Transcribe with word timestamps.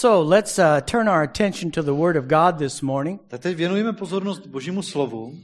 So 0.00 0.22
let's 0.22 0.58
uh, 0.58 0.80
turn 0.80 1.08
our 1.08 1.22
attention 1.22 1.70
to 1.72 1.82
the 1.82 1.92
Word 1.92 2.16
of 2.16 2.26
God 2.26 2.58
this 2.58 2.80
morning. 2.80 3.20
Tak 3.28 3.40
teď 3.40 3.56
věnujeme 3.56 3.92
pozornost 3.92 4.46
Božímu 4.46 4.82
slovu. 4.82 5.34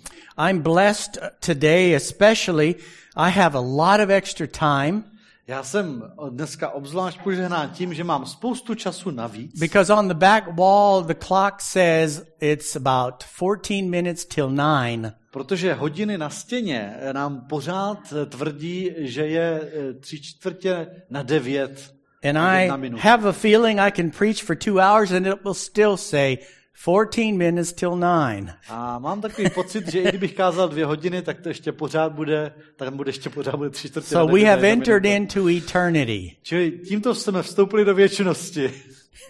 I'm 0.49 0.63
blessed 0.63 1.19
today, 1.47 1.95
especially. 1.95 2.75
I 3.17 3.31
have 3.31 3.59
a 3.59 3.61
lot 3.61 4.01
of 4.01 4.11
extra 4.11 4.47
time 4.47 5.05
Já 5.47 5.63
jsem 5.63 6.03
dneska 6.31 6.71
obzvlášť 6.71 7.23
požehnán 7.23 7.71
tím, 7.71 7.95
že 7.95 8.05
mám 8.05 8.27
spoustu 8.27 8.75
času 8.75 9.11
navíc. 9.11 9.61
because 9.61 9.93
on 9.93 10.09
the 10.09 10.15
back 10.15 10.45
wall 10.59 11.03
the 11.03 11.15
clock 11.15 11.61
says 11.61 12.23
it's 12.41 12.77
about 12.77 13.15
14 13.39 13.91
minutes 13.91 14.25
till 14.25 14.51
9. 14.51 15.13
Protože 15.31 15.75
hodiny 15.75 16.19
na 16.19 16.31
stěně 16.31 16.97
nám 17.13 17.41
pořád 17.41 17.99
tvrdí, 18.29 18.91
že 18.99 19.27
je 19.27 19.61
eh, 19.63 19.93
tři 19.95 20.23
čtvrtě 20.23 20.87
na 21.11 21.23
devět. 21.23 21.96
And 22.25 22.39
I 22.39 22.71
have 22.99 23.29
a 23.29 23.33
feeling 23.33 23.81
I 23.81 23.91
can 23.91 24.11
preach 24.11 24.43
for 24.45 24.57
two 24.57 24.79
hours 24.81 25.13
and 25.13 25.27
it 25.27 25.45
will 25.45 25.55
still 25.55 25.97
say 25.97 26.39
14 26.85 27.39
minutes 27.39 27.73
till 27.73 27.97
9. 27.99 28.55
A 28.69 28.99
mám 28.99 29.21
takový 29.21 29.51
pocit, 29.51 29.89
že 29.93 30.01
i 30.01 30.09
kdybych 30.09 30.35
kázal 30.35 30.69
dvě 30.69 30.85
hodiny, 30.87 31.23
tak 31.23 31.41
to 31.41 31.49
ještě 31.49 31.73
pořád 31.73 32.13
bude, 32.13 32.53
tak 32.77 32.95
bude 32.95 33.09
ještě 33.09 33.31
pořád 33.31 33.57
bude 33.57 33.71
tři 33.71 33.89
čtvrtě 33.89 34.07
So 34.09 34.33
we 34.33 34.45
have 34.45 34.69
entered 34.71 35.03
minuta. 35.03 35.17
into 35.17 35.49
eternity 35.49 36.37
Čili 36.43 36.71
tímto 36.71 37.15
jsme 37.15 37.43
vstoupili 37.43 37.85
do 37.85 37.95
věčnosti. 37.95 38.73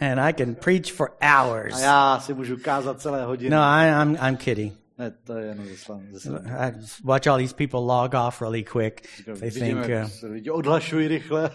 and 0.00 0.18
I 0.20 0.32
can 0.32 0.54
preach 0.54 0.92
for 0.92 1.08
hours. 1.22 1.74
A 1.74 1.78
já 1.80 2.20
si 2.20 2.34
můžu 2.34 2.56
kázat 2.56 3.00
celé 3.00 3.24
hodiny. 3.24 3.50
No, 3.50 3.58
I, 3.62 4.02
I'm, 4.02 4.16
I'm 4.28 4.36
kidding. 4.36 4.72
Ne, 4.98 5.12
to 5.24 5.32
je 5.38 5.46
jenom 5.46 5.66
ze 5.66 5.74
slan- 5.74 6.02
ze 6.12 6.18
slan- 6.30 6.46
I 6.58 6.72
watch 7.04 7.26
all 7.26 7.38
these 7.38 7.54
people 7.54 7.80
log 7.80 8.14
off 8.26 8.40
really 8.42 8.62
quick. 8.64 9.00
They 9.24 9.34
think 9.50 9.54
Vidíme, 9.54 9.86
jak 9.88 10.10
uh, 10.52 10.58
odhlašují 10.58 11.08
rychle. 11.08 11.50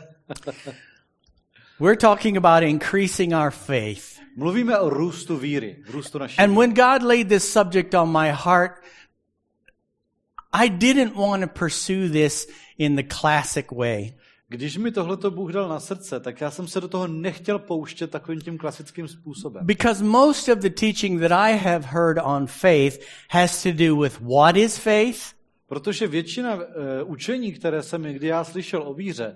we're 1.81 1.95
talking 1.95 2.37
about 2.37 2.63
increasing 2.63 3.33
our 3.33 3.51
faith. 3.51 4.19
Mluvíme 4.35 4.79
o 4.79 4.89
růstu 4.89 5.37
víry, 5.37 5.83
růstu 5.89 6.17
naší 6.19 6.37
And 6.37 6.55
when 6.55 6.73
God 6.73 7.03
laid 7.03 7.29
this 7.29 7.51
subject 7.51 7.93
on 7.93 8.11
my 8.11 8.31
heart, 8.31 8.71
I 10.53 10.69
didn't 10.69 11.15
want 11.15 11.43
to 11.43 11.47
pursue 11.59 12.09
this 12.09 12.47
in 12.77 12.95
the 12.95 13.03
classic 13.03 13.71
way. 13.71 14.13
Když 14.47 14.77
mi 14.77 14.91
tohleto 14.91 15.31
Bůh 15.31 15.51
dal 15.51 15.69
na 15.69 15.79
srdce, 15.79 16.19
tak 16.19 16.41
já 16.41 16.51
jsem 16.51 16.67
se 16.67 16.81
do 16.81 16.87
toho 16.87 17.07
nechtěl 17.07 17.59
pouštět 17.59 18.11
takovým 18.11 18.41
tím 18.41 18.57
klasickým 18.57 19.07
způsobem. 19.07 19.65
Because 19.65 20.03
most 20.03 20.49
of 20.49 20.59
the 20.59 20.69
teaching 20.69 21.21
that 21.21 21.31
I 21.31 21.57
have 21.57 21.85
heard 21.85 22.17
on 22.23 22.47
faith 22.47 23.05
has 23.29 23.63
to 23.63 23.71
do 23.71 24.01
with 24.01 24.19
what 24.19 24.57
is 24.57 24.77
faith 24.77 25.40
Protože 25.71 26.07
většina 26.07 26.55
uh, 26.55 26.61
učení, 27.05 27.51
které 27.51 27.83
jsem 27.83 28.03
kdy 28.03 28.27
já 28.27 28.43
slyšel 28.43 28.83
o 28.85 28.93
víře, 28.93 29.35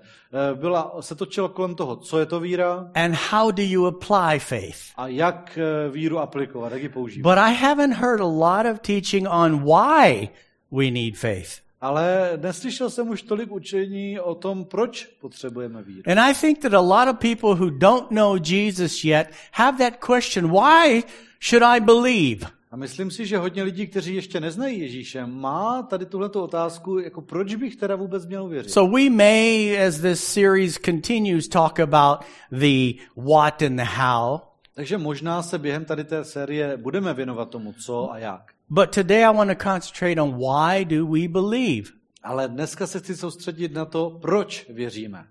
uh, 0.52 0.58
byla, 0.58 1.02
se 1.02 1.14
točila 1.14 1.48
kolem 1.48 1.74
toho, 1.74 1.96
co 1.96 2.18
je 2.18 2.26
to 2.26 2.40
víra 2.40 2.90
and 2.94 3.14
how 3.30 3.50
do 3.50 3.62
you 3.62 3.86
apply 3.86 4.38
faith. 4.38 4.78
a 4.96 5.08
jak 5.08 5.58
uh, 5.86 5.94
víru 5.94 6.18
aplikovat, 6.18 6.72
jak 6.72 6.82
ji 6.82 6.88
používat. 6.88 7.30
But 7.30 7.38
I 7.38 7.54
haven't 7.54 7.92
heard 7.92 8.20
a 8.20 8.24
lot 8.24 8.66
of 8.72 8.80
teaching 8.80 9.28
on 9.30 9.64
why 9.64 10.28
we 10.72 10.90
need 10.90 11.16
faith. 11.16 11.50
Ale 11.80 12.30
neslyšel 12.42 12.90
jsem 12.90 13.08
už 13.08 13.22
tolik 13.22 13.52
učení 13.52 14.20
o 14.20 14.34
tom, 14.34 14.64
proč 14.64 15.04
potřebujeme 15.04 15.82
víru. 15.82 16.02
And 16.06 16.18
I 16.18 16.34
think 16.34 16.58
that 16.58 16.74
a 16.74 16.80
lot 16.80 17.08
of 17.08 17.18
people 17.18 17.54
who 17.54 17.70
don't 17.70 18.10
know 18.10 18.36
Jesus 18.50 19.04
yet 19.04 19.28
have 19.52 19.78
that 19.78 20.04
question 20.06 20.50
why 20.50 21.02
should 21.40 21.62
I 21.62 21.80
believe? 21.80 22.55
A 22.76 22.78
myslím 22.78 23.10
si, 23.10 23.26
že 23.26 23.38
hodně 23.38 23.62
lidí, 23.62 23.86
kteří 23.86 24.14
ještě 24.14 24.40
neznají 24.40 24.80
Ježíše, 24.80 25.26
má 25.26 25.82
tady 25.82 26.06
tuhletu 26.06 26.40
otázku, 26.40 26.98
jako 26.98 27.22
proč 27.22 27.54
bych 27.54 27.76
teda 27.76 27.96
vůbec 27.96 28.26
měl 28.26 28.48
věřit. 28.48 28.70
So 28.70 28.96
we 28.96 29.10
may, 29.10 29.86
as 29.86 30.00
this 30.00 30.24
series 30.24 30.78
continues, 30.84 31.48
talk 31.48 31.80
about 31.80 32.18
the 32.50 32.92
what 33.16 33.62
and 33.62 33.76
the 33.76 33.84
how. 33.84 34.38
Takže 34.74 34.98
možná 34.98 35.42
se 35.42 35.58
během 35.58 35.84
tady 35.84 36.04
té 36.04 36.24
série 36.24 36.76
budeme 36.76 37.14
věnovat 37.14 37.50
tomu, 37.50 37.72
co 37.72 38.12
a 38.12 38.18
jak. 38.18 38.42
But 38.68 38.94
today 38.94 39.24
I 39.24 39.36
want 39.36 39.58
to 39.58 39.64
concentrate 39.64 40.22
on 40.22 40.38
why 40.38 40.84
do 40.84 41.06
we 41.06 41.28
believe? 41.28 41.90
Ale 42.22 42.48
dneska 42.48 42.86
se 42.86 42.98
chci 42.98 43.16
soustředit 43.16 43.74
na 43.74 43.84
to, 43.84 44.18
proč 44.22 44.66
věříme. 44.68 45.24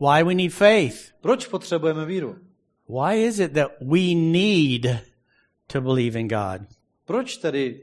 Why 0.00 0.24
we 0.24 0.34
need 0.34 0.52
faith? 0.52 1.12
Proč 1.20 1.46
potřebujeme 1.46 2.06
víru? 2.06 2.36
Why 2.88 3.24
is 3.24 3.38
it 3.38 3.52
that 3.52 3.70
we 3.80 4.14
need 4.14 4.86
to 5.72 5.80
believe 5.80 6.20
in 6.20 6.28
God? 6.28 6.60
Proč 7.04 7.36
tedy 7.36 7.80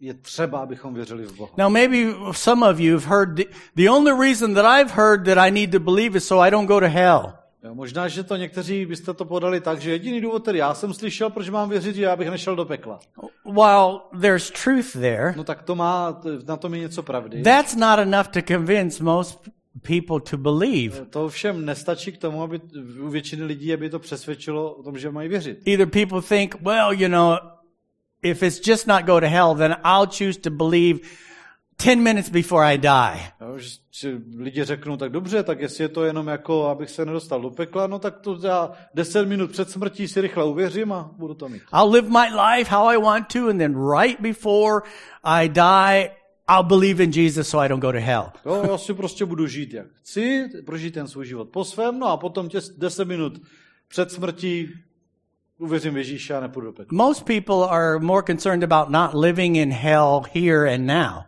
je 0.00 0.14
třeba, 0.14 0.58
abychom 0.60 0.94
věřili 0.94 1.24
v 1.26 1.32
Boha? 1.36 1.50
Now, 1.58 1.68
maybe 1.72 1.96
some 2.32 2.70
of 2.70 2.80
you 2.80 2.98
have 2.98 3.06
heard 3.16 3.34
the, 3.36 3.44
the 3.76 3.90
only 3.90 4.26
reason 4.28 4.54
that 4.54 4.64
I've 4.80 4.90
heard 4.94 5.24
that 5.26 5.38
I 5.38 5.50
need 5.50 5.72
to 5.72 5.80
believe 5.80 6.16
is 6.18 6.26
so 6.26 6.46
I 6.46 6.50
don't 6.50 6.66
go 6.68 6.80
to 6.80 6.88
hell. 6.88 7.32
Možná, 7.72 8.08
že 8.08 8.22
to 8.22 8.36
někteří 8.36 8.86
byste 8.86 9.14
to 9.14 9.24
podali 9.24 9.60
tak, 9.60 9.80
že 9.80 9.90
jediný 9.90 10.20
důvod, 10.20 10.42
který 10.42 10.58
já 10.58 10.74
jsem 10.74 10.94
slyšel, 10.94 11.30
proč 11.30 11.48
mám 11.50 11.68
věřit, 11.68 11.96
že 11.96 12.02
já 12.02 12.16
bych 12.16 12.30
nešel 12.30 12.56
do 12.56 12.64
pekla. 12.64 13.00
While 13.44 14.00
there's 14.20 14.50
truth 14.50 14.92
there, 14.92 15.34
No 15.36 15.44
tak 15.44 15.62
to 15.62 15.74
má, 15.74 16.20
na 16.46 16.56
tom 16.56 16.74
je 16.74 16.80
něco 16.80 17.02
pravdy. 17.02 17.42
that's 17.42 17.74
not 17.76 17.98
enough 17.98 18.28
to 18.28 18.40
convince 18.48 19.04
most 19.04 19.48
people 19.82 20.20
to 20.20 20.36
believe. 20.36 21.02
Eh, 21.02 21.04
to 21.04 21.28
všem 21.28 21.64
nestačí 21.64 22.12
k 22.12 22.18
tomu, 22.18 22.42
aby 22.42 22.60
u 23.00 23.08
většiny 23.08 23.44
lidí, 23.44 23.74
aby 23.74 23.90
to 23.90 23.98
přesvědčilo 23.98 24.74
o 24.74 24.82
tom, 24.82 24.98
že 24.98 25.10
mají 25.10 25.28
věřit. 25.28 25.58
Either 25.64 25.86
people 25.86 26.22
think, 26.22 26.56
well, 26.62 26.92
you 26.92 27.08
know, 27.08 27.36
if 28.22 28.42
it's 28.42 28.68
just 28.68 28.86
not 28.86 29.04
go 29.04 29.20
to 29.20 29.26
hell, 29.26 29.54
then 29.54 29.76
I'll 29.84 30.06
choose 30.06 30.40
to 30.40 30.50
believe 30.50 31.00
10 31.78 32.02
minutes 32.02 32.30
before 32.30 32.64
I 32.64 32.78
die. 32.78 33.32
Jo, 33.40 33.58
že 33.58 33.70
si 33.92 34.20
lidi 34.36 34.64
řeknou, 34.64 34.96
tak 34.96 35.12
dobře, 35.12 35.42
tak 35.42 35.60
jestli 35.60 35.84
je 35.84 35.88
to 35.88 36.04
jenom 36.04 36.26
jako, 36.26 36.66
abych 36.66 36.90
se 36.90 37.04
nedostal 37.04 37.40
do 37.40 37.50
pekla, 37.50 37.86
no 37.86 37.98
tak 37.98 38.18
to 38.18 38.38
já 38.42 38.70
10 38.94 39.28
minut 39.28 39.50
před 39.50 39.70
smrtí 39.70 40.08
si 40.08 40.20
rychle 40.20 40.44
uvěřím 40.44 40.92
a 40.92 41.10
budu 41.18 41.34
to 41.34 41.48
mít. 41.48 41.62
I'll 41.74 41.90
live 41.90 42.08
my 42.08 42.36
life 42.36 42.70
how 42.74 42.88
I 42.88 42.96
want 42.96 43.32
to, 43.32 43.48
and 43.48 43.58
then 43.58 43.76
right 44.00 44.20
before 44.20 44.80
I 45.24 45.48
die, 45.48 46.10
I'll 46.50 46.62
believe 46.62 47.02
in 47.04 47.10
Jesus 47.10 47.48
so 47.48 47.64
I 47.64 47.68
don't 47.68 47.80
go 47.80 47.92
to 47.92 47.98
hell. 48.00 48.32
Jo, 48.46 48.62
já 48.70 48.78
si 48.78 48.94
prostě 48.94 49.24
budu 49.24 49.46
žít 49.46 49.74
jak 49.74 49.86
chci, 49.92 50.44
prožít 50.66 50.94
ten 50.94 51.08
svůj 51.08 51.26
život 51.26 51.48
po 51.48 51.64
svém, 51.64 51.98
no 51.98 52.06
a 52.06 52.16
potom 52.16 52.48
tě 52.48 52.58
10 52.78 53.04
minut 53.04 53.42
před 53.88 54.10
smrtí 54.12 54.68
uvěřím 55.58 55.94
v 55.94 55.96
Ježíše 55.96 56.34
a 56.34 56.40
nepůjdu 56.40 56.66
do 56.66 56.72
pekla. 56.72 56.96
Most 57.06 57.24
people 57.24 57.68
are 57.68 57.98
more 57.98 58.22
concerned 58.26 58.72
about 58.72 58.88
not 58.88 59.10
living 59.14 59.56
in 59.56 59.72
hell 59.72 60.22
here 60.34 60.74
and 60.74 60.86
now. 60.86 61.22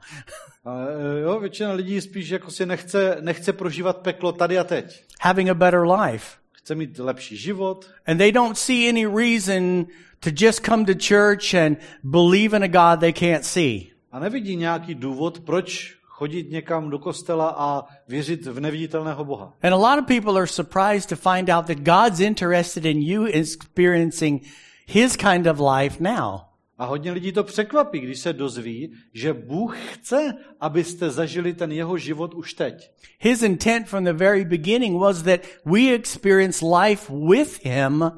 A, 0.64 0.86
e, 1.16 1.20
jo, 1.20 1.40
většina 1.40 1.72
lidí 1.72 2.00
spíš 2.00 2.28
jako 2.28 2.50
si 2.50 2.66
nechce, 2.66 3.16
nechce 3.20 3.52
prožívat 3.52 3.96
peklo 3.96 4.32
tady 4.32 4.58
a 4.58 4.64
teď. 4.64 5.04
having 5.20 5.50
a 5.50 5.54
better 5.54 5.80
life. 5.80 6.26
Chce 6.52 6.74
mít 6.74 6.98
lepší 6.98 7.36
život, 7.36 7.90
And 8.06 8.18
they 8.18 8.32
don't 8.32 8.58
see 8.58 8.88
any 8.88 9.06
reason 9.06 9.86
to 10.20 10.30
just 10.40 10.64
come 10.66 10.84
to 10.84 10.92
church 11.08 11.54
and 11.54 11.78
believe 12.04 12.56
in 12.56 12.62
a 12.64 12.68
God 12.68 13.00
they 13.00 13.12
can't 13.12 13.44
see. 13.44 13.97
A 14.12 14.18
nevidí 14.18 14.56
nějaký 14.56 14.94
důvod, 14.94 15.40
proč 15.40 15.98
chodit 16.18 16.50
někam 16.50 16.90
do 16.90 16.98
kostela 16.98 17.54
a 17.58 17.84
věřit 18.08 18.46
v 18.46 18.60
neviditelného 18.60 19.24
Boha. 19.24 19.52
And 19.62 19.72
a 19.72 19.76
lot 19.76 19.98
of 19.98 20.06
people 20.06 20.38
are 20.38 20.46
surprised 20.46 21.08
to 21.08 21.16
find 21.16 21.50
out 21.50 21.66
that 21.66 21.78
God's 21.78 22.20
interested 22.20 22.84
in 22.84 23.02
you 23.02 23.24
experiencing 23.24 24.42
his 24.86 25.16
kind 25.16 25.46
of 25.46 25.60
life 25.60 26.02
now. 26.04 26.40
A 26.78 26.84
hodně 26.84 27.12
lidí 27.12 27.32
to 27.32 27.44
překvapí, 27.44 28.00
když 28.00 28.18
se 28.18 28.32
dozví, 28.32 28.92
že 29.12 29.32
Bůh 29.32 29.78
chce, 29.78 30.34
abyste 30.60 31.10
zažili 31.10 31.54
ten 31.54 31.72
jeho 31.72 31.98
život 31.98 32.34
už 32.34 32.54
teď. 32.54 32.90
His 33.18 33.42
intent 33.42 33.88
from 33.88 34.04
the 34.04 34.12
very 34.12 34.44
beginning 34.44 35.00
was 35.00 35.22
that 35.22 35.40
we 35.64 35.94
experience 35.94 36.66
life 36.82 37.12
with 37.28 37.64
him 37.64 38.10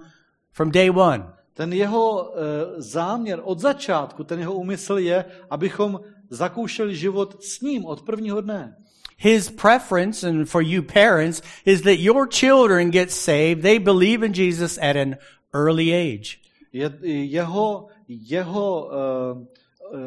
from 0.53 0.71
day 0.71 0.91
one. 0.91 1.40
Ten 1.55 1.73
jeho 1.73 2.23
uh, 2.23 2.37
záměr 2.77 3.41
od 3.43 3.59
začátku, 3.59 4.25
ten 4.25 4.39
jeho 4.39 4.55
úmysl 4.55 4.99
je, 4.99 5.25
abychom 5.51 6.01
zakoušeli 6.31 6.97
život 6.97 7.45
s 7.45 7.61
ním 7.61 7.85
od 7.85 8.03
prvního 8.03 8.41
dne. 8.41 8.77
His 9.19 9.51
preference, 9.51 10.29
and 10.29 10.45
for 10.45 10.63
you 10.63 10.83
parents, 10.83 11.43
is 11.65 11.83
that 11.83 11.99
your 11.99 12.29
children 12.29 12.91
get 12.91 13.11
saved. 13.11 13.63
They 13.63 13.79
believe 13.79 14.27
in 14.27 14.33
Jesus 14.33 14.79
at 14.79 14.97
an 14.97 15.17
early 15.55 15.93
age. 15.93 16.39
Je, 16.73 16.99
jeho, 17.03 17.87
jeho 18.09 18.87
uh, 18.87 19.49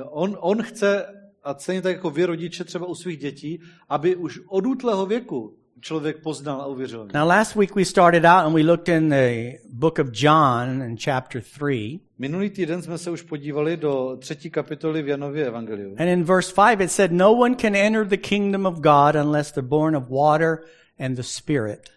on, 0.09 0.37
on 0.39 0.63
chce, 0.63 1.05
a 1.43 1.55
stejně 1.59 1.81
tak 1.81 1.95
jako 1.95 2.09
vy 2.09 2.25
rodiče 2.25 2.63
třeba 2.63 2.85
u 2.85 2.95
svých 2.95 3.17
dětí, 3.17 3.61
aby 3.89 4.15
už 4.15 4.39
od 4.47 4.65
útlého 4.65 5.05
věku 5.05 5.57
člověk 5.83 6.17
poznal 6.17 6.61
a 6.61 6.65
uvěřil. 6.65 7.07
Now, 7.13 7.27
last 7.27 7.55
week 7.55 7.75
we 7.75 7.85
started 7.85 8.25
out 8.25 8.45
and 8.45 8.55
we 8.55 8.61
looked 8.61 8.89
in 8.89 9.09
the 9.09 9.57
book 9.69 9.99
of 9.99 10.07
John 10.13 10.81
in 10.83 10.97
chapter 10.97 11.41
3. 11.59 11.99
Minulý 12.17 12.49
týden 12.49 12.81
jsme 12.81 12.97
se 12.97 13.11
už 13.11 13.21
podívali 13.21 13.77
do 13.77 14.17
třetí 14.19 14.49
kapitoly 14.49 15.01
v 15.01 15.07
Janově 15.07 15.47
Evangeliu. 15.47 15.95
And 15.99 16.07
in 16.07 16.23
verse 16.23 16.53
5 16.69 16.81
it 16.81 16.91
said, 16.91 17.11
No 17.11 17.33
one 17.33 17.55
can 17.55 17.75
enter 17.75 18.07
the 18.07 18.17
kingdom 18.17 18.65
of 18.65 18.75
God 18.75 19.15
unless 19.15 19.51
they're 19.51 19.67
born 19.67 19.95
of 19.95 20.03
water 20.09 20.57
and 20.99 21.15
the 21.15 21.23
Spirit. 21.23 21.89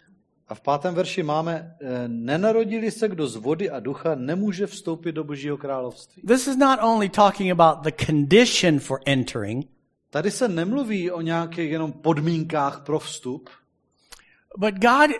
A 0.48 0.54
v 0.54 0.60
pátém 0.60 0.94
verši 0.94 1.22
máme, 1.22 1.76
eh, 1.80 2.08
nenarodili 2.08 2.90
se 2.90 3.08
kdo 3.08 3.26
z 3.26 3.36
vody 3.36 3.70
a 3.70 3.80
ducha, 3.80 4.14
nemůže 4.14 4.66
vstoupit 4.66 5.12
do 5.12 5.24
Božího 5.24 5.56
království. 5.56 6.22
This 6.22 6.46
is 6.46 6.56
not 6.56 6.78
only 6.82 7.08
talking 7.08 7.50
about 7.50 7.84
the 7.84 8.04
condition 8.06 8.78
for 8.78 9.00
entering, 9.06 9.66
Tady 10.10 10.30
se 10.30 10.48
nemluví 10.48 11.10
o 11.10 11.20
nějakých 11.20 11.70
jenom 11.70 11.92
podmínkách 11.92 12.82
pro 12.86 12.98
vstup, 12.98 13.50
but 14.56 14.74
God 14.74 15.10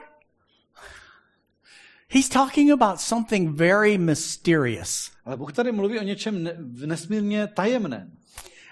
He's 2.08 2.28
talking 2.28 2.70
about 2.70 3.00
something 3.00 3.56
very 3.56 3.98
mysterious. 3.98 5.10
Ale 5.24 5.36
Bůh 5.36 5.52
tady 5.52 5.72
mluví 5.72 5.98
o 5.98 6.02
něčem 6.02 6.42
ne, 6.42 6.56
nesmírně 6.86 7.46
tajemném. 7.46 8.12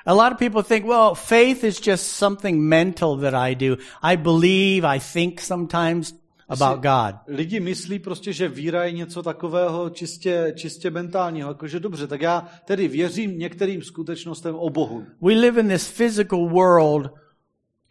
A 0.06 0.12
lot 0.12 0.32
of 0.32 0.38
people 0.38 0.62
think, 0.62 0.86
well, 0.86 1.14
faith 1.14 1.64
is 1.64 1.86
just 1.86 2.06
something 2.06 2.60
mental 2.60 3.16
that 3.16 3.34
I 3.34 3.54
do. 3.54 3.76
I 4.02 4.16
believe, 4.16 4.88
I 4.88 5.00
think 5.12 5.40
sometimes 5.40 6.14
about 6.48 6.82
God. 6.82 7.14
Lidi 7.26 7.60
myslí 7.60 7.98
prostě, 7.98 8.32
že 8.32 8.48
víra 8.48 8.84
je 8.84 8.92
něco 8.92 9.22
takového 9.22 9.90
čistě, 9.90 10.52
čistě 10.56 10.90
mentálního, 10.90 11.50
jakože 11.50 11.80
dobře, 11.80 12.06
tak 12.06 12.20
já 12.20 12.48
tedy 12.64 12.88
věřím 12.88 13.38
některým 13.38 13.82
skutečnostem 13.82 14.54
o 14.54 14.70
Bohu. 14.70 15.06
We 15.22 15.32
live 15.32 15.60
in 15.60 15.68
this 15.68 15.90
physical 15.90 16.48
world 16.48 17.10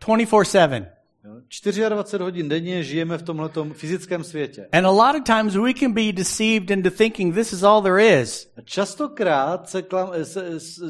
24-7. 0.01 0.85
Jo, 1.25 1.41
24 1.89 2.23
hodin 2.23 2.49
denně 2.49 2.83
žijeme 2.83 3.17
v 3.17 3.21
tomhletom 3.21 3.73
fyzickém 3.73 4.23
světě. 4.23 4.67
And 4.71 4.85
a 4.85 4.89
lot 4.89 5.15
of 5.15 5.23
times 5.23 5.55
we 5.55 5.73
can 5.73 5.93
be 5.93 6.11
deceived 6.11 6.71
into 6.71 6.89
thinking 6.89 7.35
this 7.35 7.53
is 7.53 7.63
all 7.63 7.81
there 7.81 8.21
is. 8.21 8.51
A 8.57 8.61
častokrát 8.61 9.69
se, 9.69 9.81
klam, 9.81 10.09
se, 10.23 10.59
se 10.59 10.81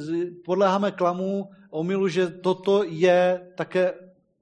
podléháme 0.45 0.91
klamu 0.91 1.49
omylu, 1.69 2.07
že 2.07 2.27
toto 2.27 2.83
je 2.83 3.41
také 3.55 3.93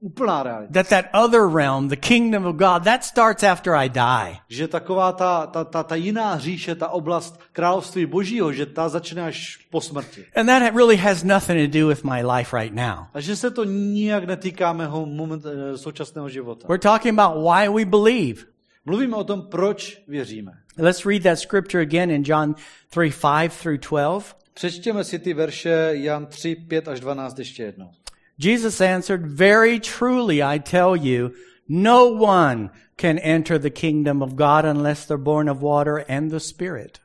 úplná 0.02 0.44
realita. 0.44 0.74
That 0.74 0.90
that 0.90 1.06
other 1.14 1.48
realm, 1.48 1.88
the 1.88 1.96
kingdom 1.96 2.46
of 2.46 2.56
God, 2.56 2.84
that 2.84 3.06
starts 3.06 3.44
after 3.44 3.76
I 3.76 3.90
die. 3.90 4.42
Že 4.50 4.68
taková 4.68 5.12
ta, 5.12 5.48
ta, 5.48 5.64
ta, 5.64 5.84
ta 5.84 5.96
jiná 5.96 6.38
říše, 6.38 6.76
ta 6.76 6.88
oblast 6.88 7.40
království 7.54 8.06
božího, 8.06 8.54
že 8.54 8.66
ta 8.66 8.90
začne 8.90 9.22
až 9.22 9.58
po 9.70 9.82
smrti. 9.82 10.26
And 10.36 10.46
that 10.46 10.74
really 10.74 10.98
has 10.98 11.24
nothing 11.24 11.72
to 11.72 11.80
do 11.80 11.88
with 11.88 12.04
my 12.04 12.24
life 12.26 12.58
right 12.58 12.74
now. 12.74 13.06
A 13.14 13.22
že 13.22 13.36
se 13.36 13.52
to 13.52 13.64
nijak 13.64 14.24
netýká 14.24 14.74
mého 14.74 15.06
moment, 15.06 15.46
eh, 15.46 15.78
současného 15.78 16.30
života. 16.30 16.68
We're 16.68 16.82
talking 16.82 17.20
about 17.20 17.44
why 17.44 17.70
we 17.70 17.86
believe. 17.86 18.46
Mluvíme 18.86 19.16
o 19.16 19.24
tom, 19.24 19.42
proč 19.42 20.02
věříme. 20.08 20.52
Let's 20.78 21.06
read 21.06 21.24
that 21.24 21.40
scripture 21.40 21.82
again 21.82 22.12
in 22.12 22.24
John 22.26 22.56
3 22.90 23.12
5 23.22 23.54
through 23.62 23.78
12. 23.78 24.36
Přečtěme 24.54 25.04
si 25.04 25.20
ty 25.20 25.34
verše 25.34 25.90
Jan 25.92 26.26
3, 26.26 26.56
5 26.56 26.88
až 26.88 27.00
12 27.00 27.40
ještě 27.40 27.64
jednou. 27.64 27.92
Jesus 28.42 28.82
answered, 28.82 29.28
Very 29.28 29.80
truly 29.80 30.42
I 30.42 30.58
tell 30.58 30.96
you, 30.96 31.32
no 31.68 32.08
one 32.08 32.72
can 32.98 33.20
enter 33.20 33.60
the 33.60 33.70
kingdom 33.70 34.24
of 34.24 34.36
God 34.36 34.66
unless 34.66 35.06
they're 35.06 35.18
born 35.18 35.48
of 35.48 35.62
water 35.62 36.04
and 36.08 36.32
the 36.32 36.40
Spirit. 36.40 37.00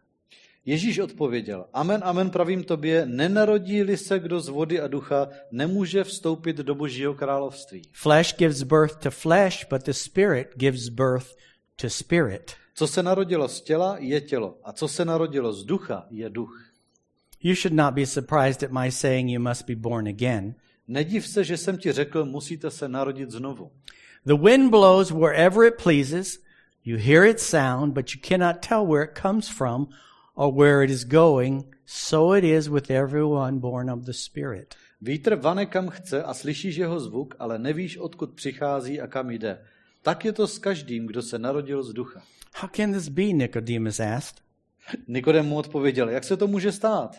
Ježíš 0.64 0.98
odpověděl, 0.98 1.66
amen, 1.72 2.00
amen, 2.04 2.30
pravím 2.30 2.64
tobě, 2.64 3.06
nenarodí-li 3.06 3.96
se 3.96 4.18
kdo 4.18 4.40
z 4.40 4.48
vody 4.48 4.80
a 4.80 4.88
ducha, 4.88 5.28
nemůže 5.50 6.04
vstoupit 6.04 6.56
do 6.56 6.74
božího 6.74 7.14
království. 7.14 7.82
Flesh 7.92 8.36
gives 8.36 8.62
birth 8.62 8.96
to 8.96 9.10
flesh, 9.10 9.66
but 9.70 9.82
the 9.82 9.92
Spirit 9.92 10.48
gives 10.56 10.88
birth 10.88 11.36
to 11.76 11.90
spirit. 11.90 12.52
Co 12.74 12.86
se 12.86 13.02
narodilo 13.02 13.48
z 13.48 13.60
těla, 13.60 13.96
je 13.98 14.20
tělo, 14.20 14.58
a 14.64 14.72
co 14.72 14.88
se 14.88 15.04
narodilo 15.04 15.52
z 15.52 15.64
ducha, 15.64 16.06
je 16.10 16.30
duch. 16.30 16.72
You 17.42 17.54
should 17.54 17.74
not 17.74 17.94
be 17.94 18.06
surprised 18.06 18.62
at 18.62 18.84
my 18.84 18.90
saying 18.90 19.30
you 19.30 19.40
must 19.40 19.66
be 19.66 19.74
born 19.74 20.08
again. 20.08 20.54
Nediv 20.88 21.26
se, 21.26 21.44
že 21.44 21.56
jsem 21.56 21.78
ti 21.78 21.92
řekl, 21.92 22.24
musíte 22.24 22.70
se 22.70 22.88
narodit 22.88 23.30
znovu. 23.30 23.70
The 24.24 24.34
wind 24.34 24.70
blows 24.70 25.10
wherever 25.10 25.66
it 25.66 25.74
pleases. 25.82 26.38
You 26.84 26.98
hear 26.98 27.24
its 27.24 27.42
sound, 27.42 27.94
but 27.94 28.14
you 28.14 28.20
cannot 28.28 28.56
tell 28.68 28.86
where 28.86 29.04
it 29.04 29.18
comes 29.22 29.48
from 29.48 29.88
or 30.34 30.54
where 30.54 30.84
it 30.84 30.90
is 30.90 31.04
going. 31.04 31.76
So 31.86 32.36
it 32.36 32.44
is 32.44 32.68
with 32.68 32.90
everyone 32.90 33.58
born 33.58 33.90
of 33.90 34.04
the 34.04 34.12
Spirit. 34.12 34.74
Vítr 35.00 35.34
vane 35.34 35.66
kam 35.66 35.88
chce 35.88 36.22
a 36.22 36.34
slyšíš 36.34 36.76
jeho 36.76 37.00
zvuk, 37.00 37.34
ale 37.38 37.58
nevíš, 37.58 37.98
odkud 37.98 38.34
přichází 38.34 39.00
a 39.00 39.06
kam 39.06 39.30
jde. 39.30 39.58
Tak 40.02 40.24
je 40.24 40.32
to 40.32 40.46
s 40.46 40.58
každým, 40.58 41.06
kdo 41.06 41.22
se 41.22 41.38
narodil 41.38 41.82
z 41.82 41.92
ducha. 41.92 42.22
How 42.54 42.68
can 42.76 42.92
this 42.92 43.08
be? 43.08 43.22
Nicodemus 43.22 44.00
asked. 44.00 44.40
Nikodem 45.08 45.46
mu 45.46 45.56
odpověděl, 45.56 46.08
jak 46.08 46.24
se 46.24 46.36
to 46.36 46.46
může 46.46 46.72
stát? 46.72 47.16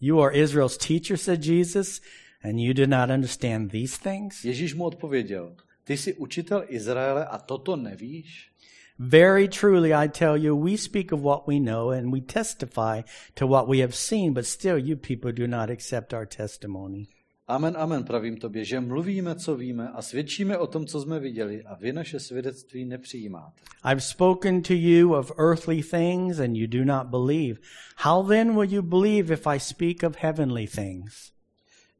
You 0.00 0.20
are 0.20 0.38
Israel's 0.38 0.78
teacher, 0.78 1.16
said 1.16 1.44
Jesus, 1.44 2.00
and 2.42 2.60
you 2.60 2.74
do 2.74 2.86
not 2.86 3.10
understand 3.10 3.70
these 3.70 3.98
things? 4.02 4.44
Ježíš 4.44 4.74
mu 4.74 4.84
odpověděl, 4.84 5.56
ty 5.84 5.96
jsi 5.96 6.14
učitel 6.14 6.64
Izraele 6.68 7.26
a 7.26 7.38
toto 7.38 7.76
nevíš? 7.76 8.50
Very 8.98 9.48
truly, 9.48 9.94
I 9.94 10.08
tell 10.08 10.36
you, 10.36 10.64
we 10.64 10.76
speak 10.76 11.12
of 11.12 11.20
what 11.20 11.48
we 11.48 11.58
know 11.58 11.90
and 11.90 12.12
we 12.12 12.20
testify 12.20 13.02
to 13.34 13.46
what 13.46 13.68
we 13.68 13.80
have 13.80 13.94
seen, 13.94 14.34
but 14.34 14.44
still 14.44 14.78
you 14.78 14.96
people 14.96 15.32
do 15.32 15.46
not 15.46 15.70
accept 15.70 16.12
our 16.12 16.26
testimony. 16.26 17.08
Amen, 17.48 17.76
amen, 17.76 18.04
pravím 18.04 18.36
tobě, 18.36 18.64
že 18.64 18.80
mluvíme, 18.80 19.34
co 19.34 19.56
víme 19.56 19.88
a 19.88 20.02
svědčíme 20.02 20.58
o 20.58 20.66
tom, 20.66 20.86
co 20.86 21.00
jsme 21.00 21.20
viděli 21.20 21.62
a 21.62 21.74
vy 21.74 21.92
naše 21.92 22.20
svědectví 22.20 22.84
nepřijímáte. 22.84 23.60
I've 23.92 24.00
spoken 24.00 24.62
to 24.62 24.74
you 24.74 25.14
of 25.14 25.32
earthly 25.38 25.82
things 25.82 26.38
and 26.38 26.56
you 26.56 26.66
do 26.66 26.84
not 26.84 27.06
believe. 27.06 27.60
How 27.96 28.28
then 28.28 28.54
will 28.54 28.72
you 28.72 28.82
believe 28.82 29.34
if 29.34 29.46
I 29.46 29.60
speak 29.60 30.02
of 30.02 30.16
heavenly 30.16 30.66
things? 30.66 31.32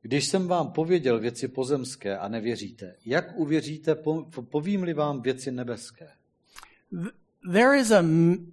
Když 0.02 0.24
jsem 0.24 0.48
vám 0.48 0.72
pověděl 0.72 1.20
věci 1.20 1.48
pozemské 1.48 2.18
a 2.18 2.28
nevěříte, 2.28 2.94
jak 3.04 3.36
uvěříte, 3.36 3.94
po- 3.94 4.26
povím-li 4.50 4.94
vám 4.94 5.22
věci 5.22 5.50
nebeské? 5.50 6.08
There 7.52 7.78
is 7.78 7.90
a 7.90 8.02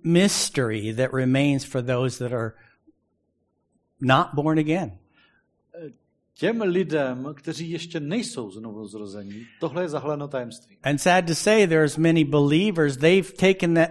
mystery 0.04 0.94
that 0.94 1.14
remains 1.14 1.64
for 1.64 1.82
those 1.82 2.20
that 2.20 2.34
are 2.34 2.52
not 4.02 4.28
born 4.34 4.60
again. 4.60 4.98
Těm 6.34 6.62
lidem, 6.62 7.34
kteří 7.34 7.72
ještě 7.72 8.00
nejsou 8.00 8.52
znovu 8.52 8.88
zrození, 8.88 9.46
tohle 9.60 9.84
je 9.84 9.90
zahleno 9.90 10.28
tajemství. 10.28 10.78
And 10.84 10.98
sad 10.98 11.26
to 11.26 11.36
say, 11.36 11.68
there's 11.68 11.98
many 11.98 12.24
believers, 12.24 12.98
they've 12.98 13.34
taken 13.34 13.74
that 13.74 13.90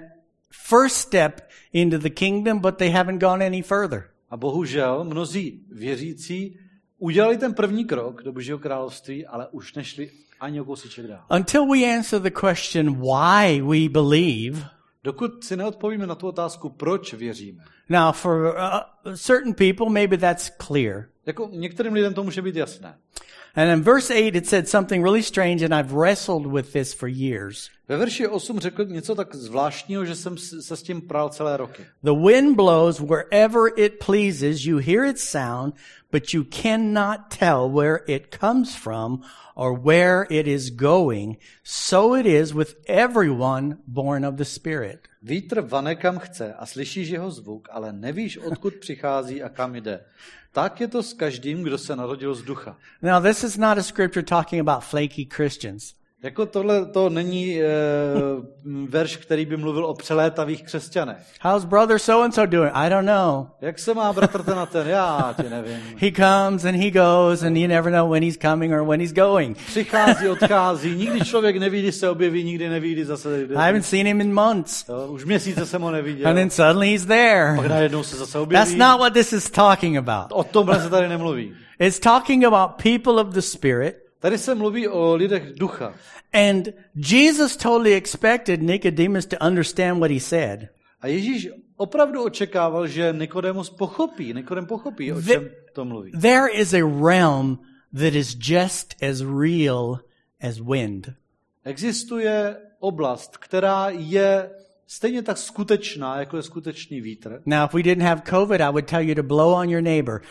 first 0.50 0.96
step 0.96 1.40
into 1.72 1.98
the 1.98 2.10
kingdom, 2.10 2.58
but 2.58 2.76
they 2.76 2.90
haven't 2.90 3.20
gone 3.20 3.46
any 3.46 3.62
further. 3.62 4.10
A 4.30 4.36
bohužel 4.36 5.04
mnozí 5.04 5.64
věřící 5.72 6.58
udělali 6.98 7.38
ten 7.38 7.54
první 7.54 7.84
krok 7.84 8.22
do 8.22 8.32
Božího 8.32 8.58
království, 8.58 9.26
ale 9.26 9.48
už 9.50 9.74
nešli 9.74 10.10
ani 10.40 10.60
o 10.60 10.64
kousíček 10.64 11.06
dál. 11.06 11.24
Until 11.36 11.66
we 11.66 11.96
answer 11.96 12.22
the 12.22 12.30
question 12.40 13.00
why 13.00 13.60
we 13.62 13.88
believe, 13.88 14.68
Dokud 15.04 15.44
si 15.44 15.56
neodpovíme 15.56 16.06
na 16.06 16.14
tu 16.14 16.28
otázku, 16.28 16.68
proč 16.68 17.14
věříme. 17.14 17.64
now 17.88 18.12
for 18.12 18.56
uh, 19.06 19.14
certain 19.14 19.54
people, 19.54 19.90
maybe 19.90 20.18
that's 20.18 20.50
clear. 20.66 21.04
Jako 21.26 21.48
některým 21.52 21.92
lidem 21.92 22.14
to 22.14 22.22
může 22.24 22.42
být 22.42 22.56
jasné. 22.56 22.98
And 23.56 23.70
in 23.70 23.82
verse 23.82 24.10
8, 24.10 24.36
it 24.36 24.46
said 24.46 24.68
something 24.68 25.02
really 25.02 25.22
strange, 25.22 25.62
and 25.62 25.74
I've 25.74 25.94
wrestled 25.94 26.46
with 26.46 26.74
this 26.74 26.92
for 26.92 27.08
years. 27.08 27.70
Ve 27.88 27.96
verši 27.96 28.28
8 28.28 28.60
řekl 28.60 28.84
něco 28.84 29.14
tak 29.14 29.34
zvláštního, 29.34 30.04
že 30.04 30.14
jsem 30.14 30.38
se 30.38 30.76
s 30.76 30.82
tím 30.82 31.00
prál 31.00 31.28
celé 31.28 31.56
roky. 31.56 31.86
The 32.02 32.14
wind 32.26 32.56
blows 32.56 33.00
wherever 33.00 33.72
it 33.76 34.04
pleases. 34.06 34.64
You 34.64 34.78
hear 34.78 35.04
its 35.04 35.22
sound, 35.22 35.74
but 36.12 36.34
you 36.34 36.44
cannot 36.44 37.20
tell 37.38 37.70
where 37.70 38.00
it 38.06 38.36
comes 38.40 38.74
from 38.74 39.22
or 39.54 39.80
where 39.80 40.26
it 40.30 40.46
is 40.46 40.70
going. 40.70 41.38
So 41.64 42.16
it 42.16 42.26
is 42.26 42.52
with 42.52 42.76
everyone 42.86 43.78
born 43.86 44.26
of 44.26 44.34
the 44.34 44.44
Spirit. 44.44 45.08
Vítr 45.22 45.60
vane 45.60 45.94
kam 45.94 46.18
chce 46.18 46.54
a 46.54 46.66
slyšíš 46.66 47.08
jeho 47.08 47.30
zvuk, 47.30 47.68
ale 47.72 47.92
nevíš, 47.92 48.38
odkud 48.38 48.74
přichází 48.74 49.42
a 49.42 49.48
kam 49.48 49.74
jde. 49.74 50.00
Tak 50.56 50.80
je 50.80 50.88
to 50.88 51.02
s 51.02 51.12
každým, 51.12 51.62
kdo 51.62 51.78
se 51.78 51.96
narodil 51.96 52.34
z 52.34 52.42
ducha. 52.42 52.76
Now, 53.02 53.20
this 53.20 53.44
is 53.44 53.58
not 53.58 53.78
a 53.78 53.82
scripture 53.82 54.22
talking 54.22 54.68
about 54.68 54.84
flaky 54.84 55.28
Christians. 55.36 55.94
Jako 56.26 56.46
tohle 56.46 56.86
to 56.86 57.08
není 57.08 57.60
e, 57.62 57.66
verš, 58.88 59.16
který 59.16 59.46
by 59.46 59.56
mluvil 59.56 59.86
o 59.86 59.94
přelétavých 59.94 60.62
křesťanech. 60.62 61.16
How's 61.42 61.64
brother 61.64 61.98
so 61.98 62.24
and 62.24 62.32
so 62.32 62.50
doing? 62.56 62.72
I 62.74 62.90
don't 62.90 63.06
know. 63.06 63.46
Jak 63.60 63.78
se 63.78 63.94
má 63.94 64.12
bratr 64.12 64.42
ten 64.42 64.58
a 64.58 64.66
ten? 64.66 64.88
Já 64.88 65.34
ti 65.42 65.50
nevím. 65.50 65.76
He 65.96 66.12
comes 66.12 66.64
and 66.64 66.76
he 66.76 66.90
goes, 66.90 67.42
and 67.42 67.56
you 67.56 67.68
never 67.68 67.92
know 67.92 68.10
when 68.10 68.22
he's 68.22 68.36
coming 68.36 68.74
or 68.74 68.84
when 68.88 69.00
he's 69.00 69.12
going. 69.12 69.56
Přichází, 69.66 70.28
odchází, 70.42 70.94
nikdy 70.94 71.20
člověk 71.20 71.56
neví, 71.56 71.82
kdy 71.82 71.92
se 71.92 72.10
objeví, 72.10 72.44
nikdy 72.44 72.68
neví, 72.68 72.92
kdy 72.92 73.04
zase 73.04 73.38
jde. 73.46 73.54
I 73.54 73.58
haven't 73.58 73.82
seen 73.86 74.06
him 74.06 74.20
in 74.20 74.34
months. 74.34 74.84
Už 75.08 75.24
měsíce 75.24 75.66
jsem 75.66 75.82
ho 75.82 75.90
neviděl. 75.90 76.28
And 76.28 76.34
then 76.34 76.50
suddenly 76.50 76.90
he's 76.90 77.04
there. 77.06 77.52
Pak 77.56 77.66
najednou 77.66 78.02
se 78.02 78.16
zase 78.16 78.32
That's 78.32 78.42
objeví. 78.42 78.76
not 78.78 79.00
what 79.00 79.12
this 79.12 79.32
is 79.32 79.50
talking 79.50 79.96
about. 79.98 80.26
O 80.32 80.44
tomhle 80.44 80.80
se 80.82 80.90
tady 80.90 81.08
nemluví. 81.08 81.54
It's 81.78 81.98
talking 81.98 82.44
about 82.44 82.70
people 82.82 83.12
of 83.12 83.28
the 83.28 83.40
Spirit. 83.40 84.05
Tady 84.26 84.38
se 84.38 84.54
mluví 84.54 84.88
o 84.88 85.14
lidech 85.14 85.52
ducha. 85.54 85.94
And 86.32 86.68
Jesus 86.94 87.56
totally 87.56 87.94
expected 87.94 88.62
Nicodemus 88.62 89.26
to 89.26 89.36
understand 89.46 89.98
what 89.98 90.10
he 90.10 90.20
said. 90.20 90.68
A 91.00 91.06
Ježíš 91.06 91.48
opravdu 91.76 92.24
očekával, 92.24 92.86
že 92.86 93.12
Nikodemus 93.12 93.70
pochopí, 93.70 94.34
Nikodem 94.34 94.66
pochopí, 94.66 95.12
o 95.12 95.22
čem 95.22 95.50
to 95.72 95.84
mluví. 95.84 96.12
There 96.20 96.52
is 96.52 96.74
a 96.74 96.82
realm 96.82 97.58
that 97.92 98.14
is 98.14 98.36
just 98.40 99.02
as 99.02 99.20
real 99.20 100.00
as 100.40 100.60
wind. 100.60 101.10
Existuje 101.64 102.56
oblast, 102.80 103.36
která 103.36 103.90
je 103.90 104.50
stejně 104.86 105.22
tak 105.22 105.38
skutečná, 105.38 106.18
jako 106.20 106.36
je 106.36 106.42
skutečný 106.42 107.00
vítr. 107.00 107.42
Now, 107.46 107.64
if 107.64 107.74
we 107.74 107.82
didn't 107.82 108.04
have 108.04 108.22
COVID, 108.30 108.60
I 108.60 108.70
would 108.70 108.86
tell 108.86 109.00
you 109.02 109.14
to 109.14 109.22
blow 109.22 109.52
on 109.54 109.70
your 109.70 109.82
neighbor. 109.82 110.22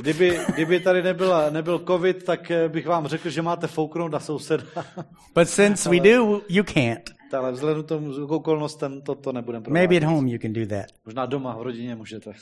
Kdyby, 0.00 0.40
kdyby 0.54 0.80
tady 0.80 1.02
nebyla, 1.02 1.50
nebyl 1.50 1.78
covid, 1.86 2.24
tak 2.24 2.50
eh, 2.50 2.68
bych 2.68 2.86
vám 2.86 3.06
řekl, 3.06 3.30
že 3.30 3.42
máte 3.42 3.66
fouknout 3.66 4.12
na 4.12 4.20
souseda. 4.20 4.64
But 5.34 5.48
since 5.48 5.88
we 5.90 6.00
do, 6.00 6.40
you 6.48 6.64
can't. 6.64 7.10
ale 7.32 7.52
vzhledem 7.52 7.82
k 7.82 7.86
tomu 7.86 8.26
k 8.26 8.30
okolnostem 8.30 9.02
to, 9.02 9.14
to 9.14 9.32
nebudeme 9.32 9.64
Maybe 9.70 9.96
at 9.96 10.00
provádět. 10.00 10.14
home 10.16 10.28
you 10.28 10.38
can 10.38 10.52
do 10.52 10.66
that. 10.66 10.86
Možná 11.04 11.26
doma, 11.26 11.56
v 11.56 11.62
rodině 11.62 11.94
můžete. 11.96 12.32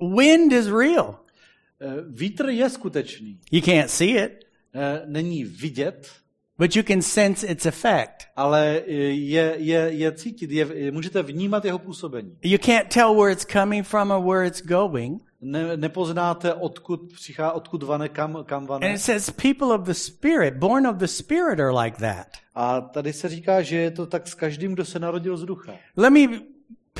Wind 0.00 0.52
is 0.52 0.66
real. 0.66 1.20
Eh, 1.80 1.94
Vítr 2.08 2.48
je 2.48 2.70
skutečný. 2.70 3.40
You 3.50 3.60
can't 3.62 3.90
see 3.90 4.24
it, 4.24 4.44
Eh, 4.76 5.02
Není 5.06 5.44
vidět, 5.44 6.08
but 6.58 6.76
you 6.76 6.82
can 6.82 7.02
sense 7.02 7.46
its 7.46 7.66
effect. 7.66 8.26
ale 8.36 8.82
eh, 8.86 8.92
je, 8.92 9.54
je, 9.58 9.78
je 9.78 10.12
cítit, 10.12 10.50
je, 10.50 10.92
můžete 10.92 11.22
vnímat 11.22 11.64
jeho 11.64 11.78
působení. 11.78 12.36
You 12.42 12.58
can't 12.58 12.88
tell 12.94 13.14
where 13.14 13.32
it's 13.32 13.44
coming 13.52 13.86
from 13.86 14.10
or 14.10 14.24
where 14.24 14.46
it's 14.46 14.62
going. 14.62 15.22
Ne, 15.40 15.76
nepoznáte, 15.76 16.54
odkud 16.54 17.12
přichá, 17.12 17.52
odkud 17.52 17.82
vane, 17.82 18.08
kam, 18.08 18.44
kam 18.46 18.62
And 18.62 18.68
vane. 18.68 18.94
it 18.94 19.00
says 19.00 19.30
people 19.30 19.66
of 19.74 19.80
the 19.82 19.92
Spirit, 19.94 20.54
born 20.54 20.86
of 20.86 20.96
the 20.96 21.06
Spirit, 21.06 21.60
are 21.60 21.72
like 21.84 21.96
that. 21.98 22.26
A 22.54 22.80
tady 22.80 23.12
se 23.12 23.28
říká, 23.28 23.62
že 23.62 23.76
je 23.76 23.90
to 23.90 24.06
tak 24.06 24.28
s 24.28 24.34
každým, 24.34 24.72
kdo 24.74 24.84
se 24.84 24.98
narodil 24.98 25.36
z 25.36 25.44
ducha. 25.44 25.72
Let 25.96 26.10
me 26.12 26.20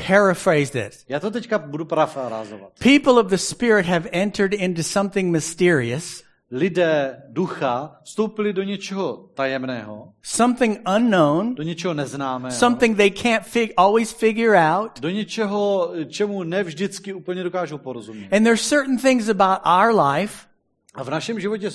paraphrase 0.09 0.73
this. 0.73 1.05
Já 1.09 1.21
to 1.21 1.31
teďka 1.31 1.59
budu 1.59 1.85
parafrázovat. 1.85 2.73
People 2.79 3.13
of 3.13 3.27
the 3.27 3.37
Spirit 3.37 3.87
have 3.87 4.09
entered 4.13 4.53
into 4.55 4.83
something 4.83 5.33
mysterious, 5.33 6.23
Lidé 6.57 7.23
ducha 7.29 7.97
vstoupili 8.05 8.53
do 8.53 8.63
něčeho 8.63 9.17
tajemného, 9.35 10.13
something 10.23 10.79
unknown, 10.97 11.55
do 11.55 11.63
něčeho 11.63 11.95
neznámého, 11.95 12.55
something 12.55 12.97
they 12.97 13.11
can't 13.11 13.43
fig- 13.47 13.73
always 13.77 14.13
figure 14.13 14.59
out. 14.77 15.01
do 15.01 15.11
něčeho, 15.11 15.93
čemu 16.09 16.43
ne 16.43 16.65
vždycky 16.65 17.13
úplně 17.13 17.43
dokážou 17.43 17.79
porozumět. 17.79 18.33
And 18.33 18.45
there's 18.45 18.69
certain 18.69 18.99
things 18.99 19.29
about 19.29 19.59
our 19.67 20.01
life 20.01 20.47
A 20.95 21.05
v 21.05 21.11
našem 21.11 21.41
životě, 21.41 21.71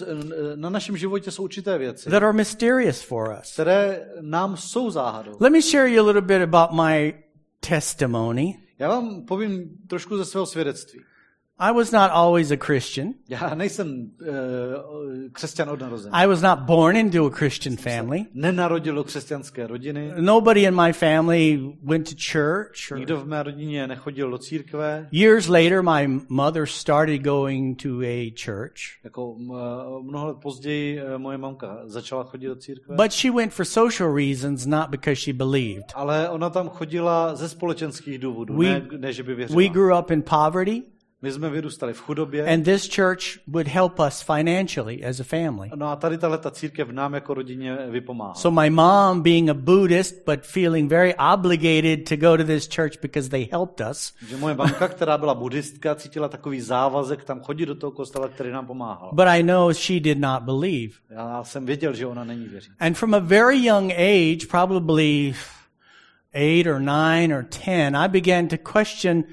na 0.56 0.70
našem 0.70 0.98
životě 0.98 1.32
jsou 1.32 1.44
určité 1.44 1.78
věci, 1.78 2.10
that 2.10 2.24
are 2.24 2.34
mysterious 2.34 3.02
for 3.02 3.38
us. 3.42 3.54
které 3.54 4.08
nám 4.22 4.58
jsou 4.58 4.90
záhadou. 4.90 5.38
Let 5.40 5.52
me 5.54 5.62
share 5.62 5.90
you 5.92 6.04
a 6.04 6.06
little 6.08 6.22
bit 6.22 6.42
about 6.54 6.72
my 6.86 7.14
testimony. 7.70 8.58
Já 8.80 8.90
vám 8.90 9.26
povím 9.26 9.70
trošku 9.88 10.18
ze 10.18 10.26
svého 10.26 10.46
svědectví. 10.46 11.00
I 11.62 11.72
was 11.72 11.92
not 11.92 12.12
always 12.14 12.52
a 12.52 12.58
Christian. 12.66 13.14
Já 13.30 13.56
nejsem 13.56 14.12
uh, 14.22 14.28
křesťan 15.32 15.70
od 15.70 15.82
narození. 15.82 16.14
I 16.14 16.28
was 16.28 16.42
not 16.42 16.60
born 16.60 16.96
into 16.98 17.26
a 17.26 17.30
Christian 17.30 17.76
family. 17.78 18.26
Nenarodil 18.34 18.96
do 18.96 19.04
křesťanské 19.04 19.68
rodiny. 19.68 20.12
Nobody 20.20 20.62
in 20.64 20.76
my 20.76 20.94
family 20.94 21.60
went 21.84 22.10
to 22.10 22.16
church. 22.32 22.92
Or 22.92 22.98
Nikdo 22.98 23.18
v 23.18 23.28
mé 23.28 23.44
rodině 23.44 23.88
nechodil 23.88 24.32
do 24.32 24.38
církve. 24.38 25.08
years 25.12 25.48
later, 25.48 25.82
my 25.84 26.20
mother 26.30 26.66
started 26.66 27.22
going 27.22 27.82
to 27.84 27.90
a 28.02 28.34
church. 28.46 28.76
Jako 29.04 29.36
mnoho 30.02 30.28
let 30.28 30.38
později 30.42 31.00
eh, 31.00 31.18
moje 31.18 31.38
mamka 31.38 31.80
začala 31.86 32.24
chodit 32.24 32.48
do 32.48 32.56
církve. 32.56 32.96
But 32.96 33.12
she 33.12 33.32
went 33.32 33.54
for 33.54 33.66
social 33.66 34.16
reasons, 34.16 34.66
not 34.66 34.90
because 34.90 35.16
she 35.22 35.34
believed. 35.34 35.86
Ale 35.96 36.30
ona 36.30 36.50
tam 36.50 36.70
chodila 36.70 37.36
ze 37.36 37.50
společenských 37.50 38.20
důvodů, 38.20 38.54
We- 38.58 38.66
ne, 38.70 38.88
ne 38.98 39.14
že 39.14 39.24
by 39.24 39.36
věřila. 39.36 39.58
We 39.58 39.70
grew 39.70 40.00
up 40.00 40.12
in 40.12 40.22
poverty, 40.22 40.84
My 41.22 41.32
jsme 41.32 41.50
vyrůstali 41.50 41.94
v 41.94 42.02
chudobě. 42.02 42.46
and 42.54 42.64
this 42.64 42.96
church 42.96 43.22
would 43.48 43.68
help 43.68 44.00
us 44.00 44.22
financially 44.22 45.06
as 45.06 45.20
a 45.20 45.24
family. 45.24 45.70
No 45.76 45.88
a 45.90 45.96
tady 45.96 46.18
tahle 46.18 46.38
ta 46.38 46.52
církev 46.52 46.90
nám 46.90 47.14
jako 47.14 47.34
rodině 47.34 47.78
vypomáhá. 47.90 48.34
So 48.34 48.62
my 48.62 48.70
mom, 48.70 49.22
being 49.22 49.50
a 49.50 49.54
Buddhist, 49.54 50.16
but 50.26 50.40
feeling 50.46 50.90
very 50.90 51.14
obligated 51.34 52.10
to 52.10 52.16
go 52.16 52.38
to 52.38 52.44
this 52.44 52.70
church 52.76 52.94
because 53.02 53.30
they 53.30 53.48
helped 53.52 53.88
us, 53.92 54.14
Že 54.30 54.38
moje 54.38 54.56
mamka, 54.56 54.88
která 54.88 55.18
byla 55.18 55.34
buddhistka, 55.34 55.96
cítila 55.96 56.28
takový 56.30 56.62
závazek 56.62 57.24
tam 57.24 57.42
chodit 57.42 57.66
do 57.66 57.76
toho 57.76 57.92
kostela, 57.92 58.28
který 58.28 58.52
nám 58.52 58.66
pomáhal. 58.68 59.10
but 59.14 59.28
I 59.28 59.44
know 59.44 59.74
she 59.74 60.00
did 60.00 60.18
not 60.20 60.44
believe. 60.44 60.94
Já 61.10 61.44
jsem 61.44 61.66
věděl, 61.66 61.94
že 61.94 62.06
ona 62.06 62.24
není. 62.24 62.48
And 62.80 62.98
from 62.98 63.14
a 63.14 63.20
very 63.20 63.66
young 63.66 63.92
age, 63.92 64.48
probably 64.52 65.34
eight 66.34 66.68
or 66.68 66.80
nine 66.80 67.34
or 67.34 67.44
ten, 67.66 67.98
I 67.98 68.08
began 68.08 68.48
to 68.48 68.56
question 68.58 69.24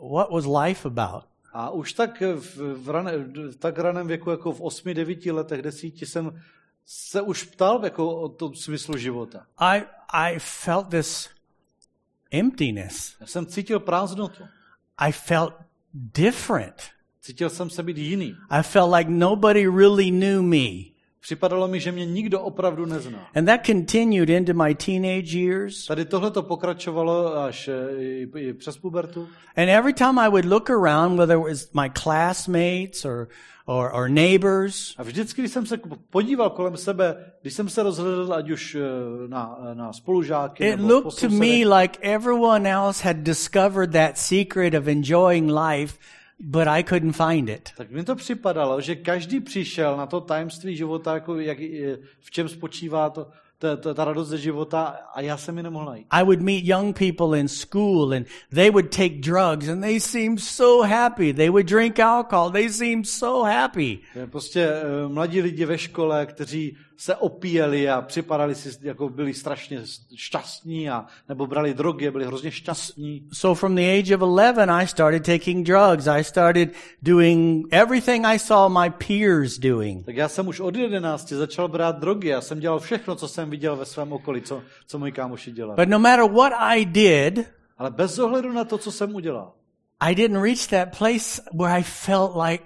what 0.00 0.30
was 0.30 0.46
life 0.46 0.88
about. 0.88 1.24
A 1.52 1.70
už 1.70 1.92
tak 1.92 2.20
v, 2.20 2.56
v, 2.74 2.90
rané, 2.90 3.18
v 3.18 3.56
tak 3.58 3.78
raném 3.78 4.06
věku, 4.06 4.30
jako 4.30 4.52
v 4.52 4.60
8-9 4.60 5.34
letech, 5.34 5.62
desíti, 5.62 6.06
jsem 6.06 6.42
se 6.86 7.22
už 7.22 7.42
ptal 7.42 7.84
jako 7.84 8.16
o 8.16 8.28
tom 8.28 8.54
smyslu 8.54 8.96
života. 8.96 9.46
I, 9.58 9.82
I 10.08 10.38
felt 10.38 10.88
this 10.88 11.30
emptiness. 12.30 13.16
Já 13.20 13.26
jsem 13.26 13.46
cítil 13.46 13.80
prázdnotu. 13.80 14.44
I 14.98 15.12
felt 15.12 15.54
different. 15.94 16.82
Cítil 17.20 17.50
jsem 17.50 17.70
se 17.70 17.82
být 17.82 17.98
jiný. 17.98 18.36
I 18.50 18.62
felt 18.62 18.94
like 18.94 19.10
nobody 19.10 19.66
really 19.66 20.10
knew 20.10 20.42
me. 20.42 20.89
Připadalo 21.20 21.68
mi, 21.68 21.80
že 21.80 21.92
mě 21.92 22.06
nikdo 22.06 22.40
opravdu 22.40 22.86
nezná. 22.86 23.28
And 23.34 23.44
that 23.44 23.66
continued 23.66 24.30
into 24.30 24.54
my 24.54 24.74
teenage 24.74 25.38
years. 25.38 25.86
Tady 25.86 26.04
tohle 26.04 26.30
to 26.30 26.42
pokračovalo 26.42 27.36
až 27.36 27.68
eh, 27.68 28.02
i, 28.02 28.28
i 28.36 28.54
přes 28.54 28.78
pubertu. 28.78 29.28
And 29.56 29.68
every 29.68 29.92
time 29.92 30.18
I 30.18 30.28
would 30.28 30.44
look 30.44 30.70
around, 30.70 31.16
whether 31.18 31.36
it 31.36 31.42
was 31.42 31.72
my 31.72 31.90
classmates 32.02 33.04
or, 33.04 33.28
or, 33.66 33.90
or 33.94 34.08
neighbors, 34.08 34.94
A 34.98 35.02
vždycky, 35.02 35.42
když 35.42 35.52
jsem 35.52 35.66
se 35.66 35.80
podíval 36.10 36.50
kolem 36.50 36.76
sebe, 36.76 37.32
když 37.42 37.54
jsem 37.54 37.68
se 37.68 37.82
rozhledl, 37.82 38.34
ať 38.34 38.50
už 38.50 38.74
eh, 38.74 39.28
na, 39.28 39.58
na 39.74 39.92
spolužáky 39.92 40.68
it 40.68 40.76
nebo 40.76 40.88
looked 40.88 41.20
to 41.20 41.28
me 41.28 41.80
like 41.80 41.98
everyone 42.00 42.70
else 42.70 43.04
had 43.04 43.16
discovered 43.16 43.92
that 43.92 44.18
secret 44.18 44.74
of 44.74 44.88
enjoying 44.88 45.50
life, 45.52 45.98
but 46.40 46.68
I 46.68 46.82
couldn't 46.82 47.12
find 47.12 47.48
it. 47.48 47.68
tak 47.76 47.90
mi 47.90 48.04
to 48.04 48.16
připadalo, 48.16 48.80
že 48.80 48.96
každý 48.96 49.40
přišel 49.40 49.96
na 49.96 50.06
to 50.06 50.20
tajemství 50.20 50.76
života, 50.76 51.14
jako 51.14 51.40
jak, 51.40 51.60
eh, 51.60 51.98
v 52.20 52.30
čem 52.30 52.48
spočívá 52.48 53.10
to, 53.10 53.26
ta, 53.60 53.76
ta, 53.76 53.94
ta 53.94 54.04
radost 54.04 54.28
ze 54.28 54.38
života 54.38 54.96
a 55.14 55.20
já 55.20 55.36
jsem 55.36 55.56
ji 55.56 55.62
nemohl 55.62 55.84
najít. 55.84 56.06
I 56.10 56.22
would 56.22 56.40
meet 56.40 56.64
young 56.64 56.98
people 56.98 57.38
in 57.38 57.48
school 57.48 58.12
and 58.12 58.26
they 58.54 58.70
would 58.70 58.96
take 58.96 59.20
drugs 59.20 59.68
and 59.68 59.80
they 59.80 60.00
seemed 60.00 60.40
so 60.40 60.88
happy. 60.88 61.32
They 61.32 61.50
would 61.50 61.66
drink 61.66 61.98
alcohol. 61.98 62.50
They 62.50 62.70
seemed 62.70 63.06
so 63.06 63.50
happy. 63.50 63.98
Prostě 64.30 64.68
eh, 64.68 65.08
mladí 65.08 65.40
lidi 65.40 65.64
ve 65.64 65.78
škole, 65.78 66.26
kteří 66.26 66.76
se 67.00 67.16
opíjeli 67.16 67.88
a 67.88 68.02
připadali 68.02 68.54
si, 68.54 68.70
jako 68.82 69.08
byli 69.08 69.34
strašně 69.34 69.80
šťastní 70.14 70.90
a 70.90 71.06
nebo 71.28 71.46
brali 71.46 71.74
drogy 71.74 72.08
a 72.08 72.10
byli 72.10 72.24
hrozně 72.24 72.50
šťastní. 72.50 73.28
So 73.32 73.60
from 73.60 73.74
the 73.74 73.98
age 73.98 74.16
of 74.16 74.22
11, 74.22 74.70
I 74.70 74.86
started 74.86 75.24
taking 75.24 75.66
drugs. 75.66 76.06
I 76.06 76.24
started 76.24 76.68
doing 77.02 77.66
everything 77.70 78.26
I 78.26 78.38
saw 78.38 78.82
my 78.82 78.90
peers 78.90 79.58
doing. 79.58 80.06
Tak 80.06 80.16
já 80.16 80.28
jsem 80.28 80.48
už 80.48 80.60
od 80.60 80.76
11 80.76 81.28
začal 81.28 81.68
brát 81.68 81.98
drogy. 81.98 82.28
Já 82.28 82.40
jsem 82.40 82.60
dělal 82.60 82.80
všechno, 82.80 83.16
co 83.16 83.28
jsem 83.28 83.49
viděl 83.50 83.76
ve 83.76 83.84
svém 83.84 84.12
okolí, 84.12 84.42
co, 84.42 84.62
co 84.86 84.98
moji 84.98 85.12
kámoši 85.12 85.52
dělali. 85.52 85.76
But 85.76 85.88
no 85.88 85.98
matter 85.98 86.30
what 86.30 86.52
I 86.58 86.84
did, 86.84 87.46
Ale 87.78 87.90
bez 87.90 88.18
ohledu 88.18 88.52
na 88.52 88.64
to, 88.64 88.78
co 88.78 88.92
jsem 88.92 89.14
udělal, 89.14 89.52
I 90.00 90.14
didn't 90.14 90.42
reach 90.42 90.66
that 90.66 90.98
place 90.98 91.42
where 91.54 91.78
I 91.78 91.82
felt 91.82 92.30
like, 92.48 92.64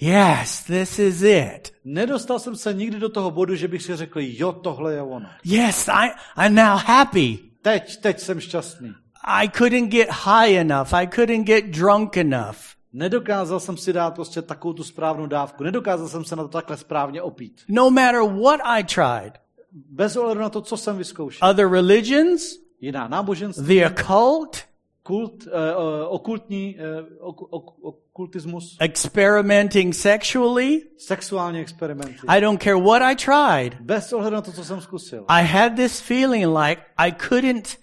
yes, 0.00 0.64
this 0.64 0.98
is 0.98 1.22
it. 1.22 1.72
nedostal 1.84 2.38
jsem 2.38 2.56
se 2.56 2.74
nikdy 2.74 2.98
do 2.98 3.08
toho 3.08 3.30
bodu, 3.30 3.54
že 3.54 3.68
bych 3.68 3.82
si 3.82 3.96
řekl, 3.96 4.20
jo, 4.22 4.52
tohle 4.52 4.94
je 4.94 5.02
ono. 5.02 5.28
Yes, 5.44 5.88
I, 5.88 6.10
I'm 6.46 6.54
now 6.54 6.78
happy. 6.86 7.38
Teď, 7.62 7.96
teď 8.00 8.20
jsem 8.20 8.40
šťastný. 8.40 8.94
I 9.26 9.48
couldn't 9.48 9.90
get 9.90 10.08
high 10.10 10.52
enough. 10.56 10.92
I 10.94 11.06
couldn't 11.06 11.46
get 11.46 11.64
drunk 11.64 12.16
enough. 12.16 12.56
Nedokázal 12.92 13.60
jsem 13.60 13.76
si 13.76 13.92
dát 13.92 14.14
prostě 14.14 14.42
takovou 14.42 14.74
tu 14.74 14.84
správnou 14.84 15.26
dávku. 15.26 15.64
Nedokázal 15.64 16.08
jsem 16.08 16.24
se 16.24 16.36
na 16.36 16.42
to 16.42 16.48
takhle 16.48 16.76
správně 16.76 17.22
opít. 17.22 17.62
No 17.68 17.90
matter 17.90 18.20
what 18.20 18.60
I 18.64 18.84
tried. 18.84 19.32
Bez 19.74 20.16
ohledu 20.16 20.40
na 20.40 20.48
to, 20.50 20.60
co 20.60 20.76
jsem 20.76 20.96
vyzkoušel. 20.98 21.48
Other 21.48 21.70
religions, 21.70 22.58
Jiná 22.80 23.08
náboženství, 23.08 23.80
the 23.80 23.86
occult, 23.86 24.58
kult, 25.02 25.46
eh, 25.46 25.74
okultní, 26.08 26.76
eh, 26.78 27.04
ok, 27.20 27.42
ok, 27.52 27.84
okultismus, 27.84 28.76
experimenting 28.80 29.94
sexually. 29.94 30.82
sexuální 30.98 31.60
experimenty. 31.60 32.18
I 32.28 32.40
don't 32.40 32.62
care 32.62 32.80
what 32.80 33.02
I 33.02 33.16
tried. 33.16 33.80
Bez 33.80 34.12
ohledu 34.12 34.34
na 34.34 34.42
to, 34.42 34.52
co 34.52 34.64
jsem 34.64 34.80
zkusil. 34.80 35.24
I 35.28 35.46
had 35.46 35.76
this 35.76 36.00
feeling 36.00 36.46
like 36.46 36.82
I 36.96 37.12
couldn't 37.28 37.78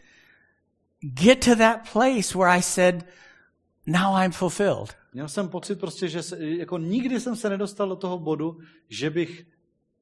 get 1.02 1.46
to 1.46 1.56
that 1.56 1.92
place 1.94 2.38
where 2.38 2.58
I 2.58 2.62
said, 2.62 3.06
now 3.88 4.16
I'm 4.24 4.32
fulfilled. 4.32 4.96
Měl 5.14 5.28
jsem 5.28 5.50
pocit 5.50 5.80
prostě, 5.80 6.08
že 6.08 6.24
se, 6.24 6.38
jako 6.40 6.78
nikdy 6.78 7.20
jsem 7.20 7.36
se 7.36 7.50
nedostal 7.50 7.90
do 7.90 7.96
toho 7.96 8.20
bodu, 8.20 8.58
že 8.90 9.10
bych, 9.10 9.46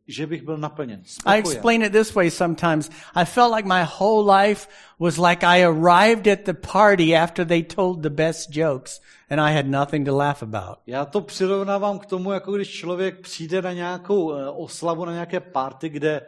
že 0.10 0.28
bych 0.28 0.42
byl 0.44 0.58
naplněn. 0.58 1.00
I 1.00 1.04
Spokojen. 1.10 1.40
explain 1.40 1.84
it 1.84 1.92
this 1.92 2.14
way 2.16 2.32
sometimes. 2.32 2.90
I 3.16 3.26
felt 3.26 3.56
like 3.56 3.68
my 3.68 3.84
whole 4.00 4.42
life 4.42 4.68
was 5.00 5.18
like 5.18 5.46
I 5.46 5.64
arrived 5.66 6.28
at 6.28 6.40
the 6.46 6.54
party 6.54 7.18
after 7.18 7.46
they 7.48 7.64
told 7.64 8.00
the 8.02 8.10
best 8.10 8.56
jokes 8.56 9.02
and 9.30 9.40
I 9.42 9.54
had 9.56 9.66
nothing 9.68 10.06
to 10.08 10.16
laugh 10.18 10.44
about. 10.44 10.78
Já 10.88 11.06
to 11.06 11.22
přirovnávám 11.22 12.00
k 12.00 12.06
tomu, 12.06 12.32
jako 12.32 12.52
když 12.52 12.70
člověk 12.70 13.20
přijde 13.20 13.62
na 13.62 13.74
nějakou 13.74 14.34
eh, 14.34 14.50
oslavu, 14.50 15.06
na 15.06 15.14
nějaké 15.14 15.40
party, 15.40 15.90
kde 15.90 16.22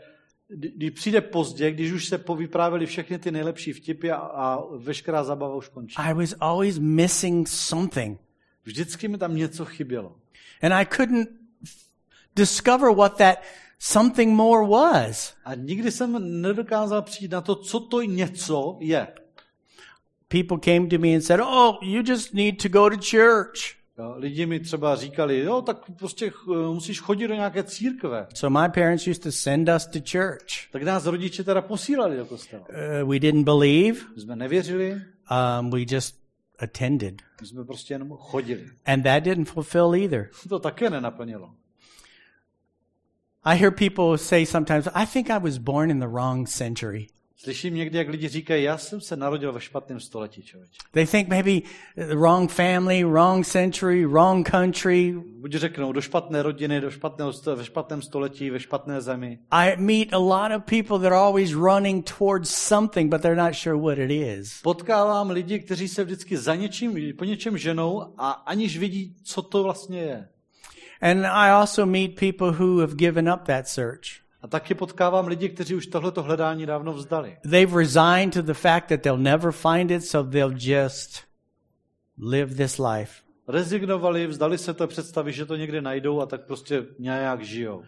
kdy- 0.47 0.71
když 0.75 0.89
přijde 0.91 1.21
pozdě, 1.21 1.71
když 1.71 1.91
už 1.91 2.05
se 2.05 2.17
povyprávěli 2.17 2.85
všechny 2.85 3.19
ty 3.19 3.31
nejlepší 3.31 3.73
vtipy 3.73 4.11
a, 4.11 4.15
a 4.17 4.59
veškerá 4.77 5.23
zabava 5.23 5.55
už 5.55 5.67
končí. 5.67 5.95
I 5.97 6.13
was 6.13 6.33
always 6.39 6.77
missing 6.79 7.47
something 7.47 8.19
Vždycky 8.63 9.07
mi 9.07 9.17
tam 9.17 9.35
něco 9.35 9.65
chybělo. 9.65 10.15
and 10.61 10.73
I 10.73 10.85
couldn't 10.85 11.29
discover 12.35 12.95
what 12.95 13.17
that 13.17 13.37
something 13.81 14.35
more 14.35 14.67
was. 14.67 15.33
A 15.45 15.55
nikdy 15.55 15.91
jsem 15.91 16.41
nedokázal 16.41 17.01
přijít 17.01 17.31
na 17.31 17.41
to, 17.41 17.55
co 17.55 17.79
to 17.79 18.01
něco 18.01 18.77
je. 18.79 19.07
People 20.27 20.57
came 20.59 20.87
to 20.87 20.97
me 20.99 21.07
and 21.13 21.21
said, 21.21 21.39
Oh, 21.43 21.75
you 21.81 22.03
just 22.05 22.33
need 22.33 22.61
to 22.61 22.69
go 22.69 22.89
to 22.89 22.95
church. 22.95 23.81
Jo, 23.97 24.13
lidi 24.17 24.45
mi 24.45 24.59
třeba 24.59 24.95
říkali, 24.95 25.39
jo, 25.39 25.61
tak 25.61 25.77
prostě 25.99 26.31
musíš 26.73 26.99
chodit 26.99 27.27
do 27.27 27.33
nějaké 27.33 27.63
církve. 27.63 28.27
So 28.33 28.61
my 28.61 28.69
parents 28.69 29.07
used 29.07 29.23
to 29.23 29.31
send 29.31 29.69
us 29.75 29.85
to 29.85 29.99
church. 30.11 30.71
Tak 30.71 30.83
nás 30.83 31.05
rodiče 31.05 31.43
teda 31.43 31.61
posílali 31.61 32.17
do 32.17 32.25
kostela. 32.25 32.65
Uh, 33.03 33.09
we 33.09 33.19
didn't 33.19 33.43
believe, 33.45 33.99
My 34.15 34.21
jsme 34.21 34.35
nevěřili, 34.35 35.01
um, 35.61 35.69
we 35.69 35.79
just 35.89 36.15
attended. 36.59 37.15
my 37.41 37.47
jsme 37.47 37.65
prostě 37.65 37.93
jenom 37.93 38.09
chodili. 38.17 38.65
And 38.85 39.03
that 39.03 39.23
didn't 39.23 39.49
fulfill 39.49 39.95
either. 39.95 40.29
To 40.49 40.59
také 40.59 40.89
nenaplnilo. 40.89 41.49
I 43.43 43.55
hear 43.55 43.71
people 43.71 44.17
say 44.17 44.45
sometimes, 44.45 44.87
I 44.93 45.05
think 45.05 45.29
I 45.31 45.39
was 45.39 45.57
born 45.57 45.89
in 45.89 45.99
the 45.99 46.07
wrong 46.07 46.47
century. 46.47 47.07
Slyším 47.37 47.75
někdy, 47.75 47.97
jak 47.97 48.09
lidi 48.09 48.27
říkají, 48.27 48.63
já 48.63 48.77
jsem 48.77 49.01
se 49.01 49.15
narodil 49.15 49.53
ve 49.53 49.61
špatném 49.61 49.99
století, 49.99 50.43
člověče. 50.43 50.77
They 50.91 51.07
think 51.07 51.27
maybe 51.27 51.51
the 51.95 52.15
wrong 52.15 52.51
family, 52.51 53.03
wrong 53.03 53.45
century, 53.45 54.05
wrong 54.05 54.49
country. 54.49 55.15
Buď 55.39 55.55
řeknou 55.55 55.91
do 55.91 56.01
špatné 56.01 56.43
rodiny, 56.43 56.81
do 56.81 56.91
špatného, 56.91 57.31
ve 57.55 57.65
špatném 57.65 58.01
století, 58.01 58.49
ve 58.49 58.59
špatné 58.59 59.01
zemi. 59.01 59.39
I 59.51 59.75
meet 59.77 60.13
a 60.13 60.17
lot 60.17 60.51
of 60.57 60.63
people 60.65 60.99
that 60.99 61.11
are 61.13 61.25
always 61.25 61.53
running 61.53 62.09
towards 62.17 62.49
something, 62.49 63.11
but 63.11 63.21
they're 63.21 63.43
not 63.43 63.55
sure 63.55 63.77
what 63.77 63.97
it 63.97 64.11
is. 64.11 64.61
Potkávám 64.61 65.29
lidi, 65.29 65.59
kteří 65.59 65.87
se 65.87 66.03
vždycky 66.03 66.37
za 66.37 66.55
něčím, 66.55 67.13
po 67.17 67.23
něčem 67.23 67.57
ženou 67.57 68.13
a 68.17 68.31
aniž 68.31 68.77
vidí, 68.77 69.15
co 69.23 69.41
to 69.41 69.63
vlastně 69.63 69.99
je. 69.99 70.27
And 71.01 71.25
I 71.25 71.49
also 71.49 71.85
meet 71.85 72.19
people 72.19 72.51
who 72.51 72.79
have 72.79 72.95
given 72.95 73.27
up 73.27 73.45
that 73.45 73.67
search. 73.67 74.21
A 74.41 74.47
taky 74.47 74.73
potkávám 74.73 75.27
lidi, 75.27 75.49
kteří 75.49 75.75
už 75.75 75.87
tohleto 75.87 76.23
hledání 76.23 76.65
dávno 76.65 76.93
vzdali. 76.93 77.37
They've 77.49 77.77
resigned 77.77 78.33
to 78.33 78.41
the 78.41 78.53
fact 78.53 78.89
that 78.89 79.01
they'll 79.01 79.17
never 79.17 79.51
find 79.51 79.91
it, 79.91 80.05
so 80.05 80.29
they'll 80.29 80.57
just 80.57 81.23
live 82.17 82.55
this 82.55 82.79
life. 82.79 83.21
Rezignovali, 83.47 84.27
vzdali 84.27 84.57
se 84.57 84.73
té 84.73 84.87
představy, 84.87 85.33
že 85.33 85.45
to 85.45 85.55
někde 85.55 85.81
najdou 85.81 86.21
a 86.21 86.25
tak 86.25 86.45
prostě 86.45 86.85
nějak 86.99 87.41
žijou. 87.41 87.83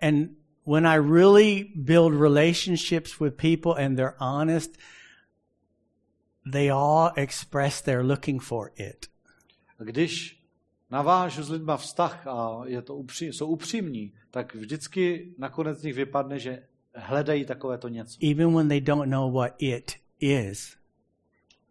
And 0.00 0.30
when 0.66 0.86
I 0.86 0.98
really 0.98 1.72
build 1.74 2.14
relationships 2.14 3.20
with 3.20 3.36
people 3.36 3.84
and 3.84 3.96
they're 3.96 4.16
honest, 4.18 4.78
they 6.52 6.70
all 6.70 7.12
express 7.16 7.82
they're 7.82 8.06
looking 8.06 8.42
for 8.42 8.70
it. 8.76 9.06
A 9.78 9.84
když 9.84 10.43
navážu 10.94 11.42
s 11.42 11.50
lidma 11.50 11.76
vztah 11.76 12.26
a 12.26 12.62
je 12.66 12.82
to 12.82 12.94
upří, 12.94 13.26
jsou 13.26 13.46
upřímní, 13.46 14.12
tak 14.30 14.54
vždycky 14.54 15.34
nakonec 15.38 15.78
z 15.78 15.82
nich 15.82 15.94
vypadne, 15.94 16.38
že 16.38 16.62
hledají 16.94 17.44
takovéto 17.44 17.88
něco. 17.88 18.18
Even 18.30 18.54
when 18.54 18.68
they 18.68 18.80
don't 18.80 19.10
know 19.10 19.32
what 19.32 19.52
it 19.58 19.92
is. 20.20 20.76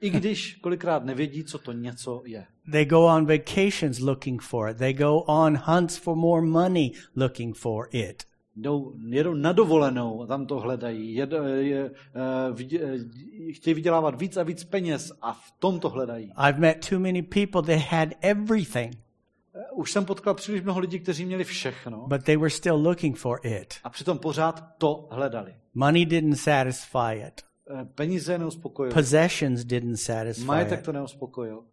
I 0.02 0.10
když 0.10 0.56
kolikrát 0.56 1.06
nevědí, 1.06 1.44
co 1.44 1.58
to 1.58 1.72
něco 1.72 2.22
je. 2.26 2.46
They 2.72 2.86
go 2.86 3.06
on 3.06 3.26
vacations 3.26 4.00
looking 4.00 4.42
for 4.42 4.70
it. 4.70 4.78
They 4.78 4.94
go 4.94 5.18
on 5.18 5.58
hunts 5.64 5.98
for 5.98 6.16
more 6.16 6.42
money 6.42 6.92
looking 7.16 7.56
for 7.58 7.88
it. 7.92 8.24
Jdou, 8.56 8.94
jedou 9.10 9.34
na 9.34 9.52
dovolenou 9.52 10.22
a 10.22 10.28
tam 10.28 10.46
to 10.46 10.60
hledají. 10.60 11.16
Jed, 11.16 11.32
je, 11.60 11.90
uh, 11.90 12.56
vidě, 12.56 12.80
eh, 12.84 13.54
chtějí 13.54 13.74
vydělávat 13.74 14.22
víc 14.22 14.38
a 14.38 14.44
víc 14.44 14.64
peněz 14.64 15.12
a 15.22 15.34
v 15.34 15.52
tom 15.60 15.80
to 15.80 15.90
hledají. 15.90 16.32
I've 16.50 16.60
met 16.60 16.90
too 16.90 17.00
many 17.00 17.22
people 17.22 17.62
that 17.62 17.80
had 17.90 18.10
everything, 18.22 18.94
Eh, 18.94 19.13
Už 19.74 19.92
jsem 19.92 20.06
potkal 20.06 20.34
příliš 20.34 20.62
mnoho 20.62 20.80
lidí, 20.80 21.00
kteří 21.00 21.26
měli 21.26 21.44
všechno 21.44 22.08
but 22.08 22.24
they 22.24 22.38
were 22.38 22.50
still 22.50 22.76
looking 22.76 23.18
for 23.18 23.40
it. 23.44 23.74
a 23.84 23.90
přitom 23.90 24.20
pořád 24.20 24.64
to 24.78 25.08
hledali. 25.12 25.56
Money 25.74 26.06
didn't 26.06 26.36
satisfy 26.36 27.14
it. 27.28 27.42
Eh, 27.82 27.86
Peníze 27.96 28.38
neuspokojily. 28.38 28.94
Possessions 28.94 29.64
didn't 29.64 29.98
satisfy 29.98 30.46
Majetek 30.46 30.80
it. 30.80 30.86
to 30.86 30.92
neuspokojil. 30.92 31.64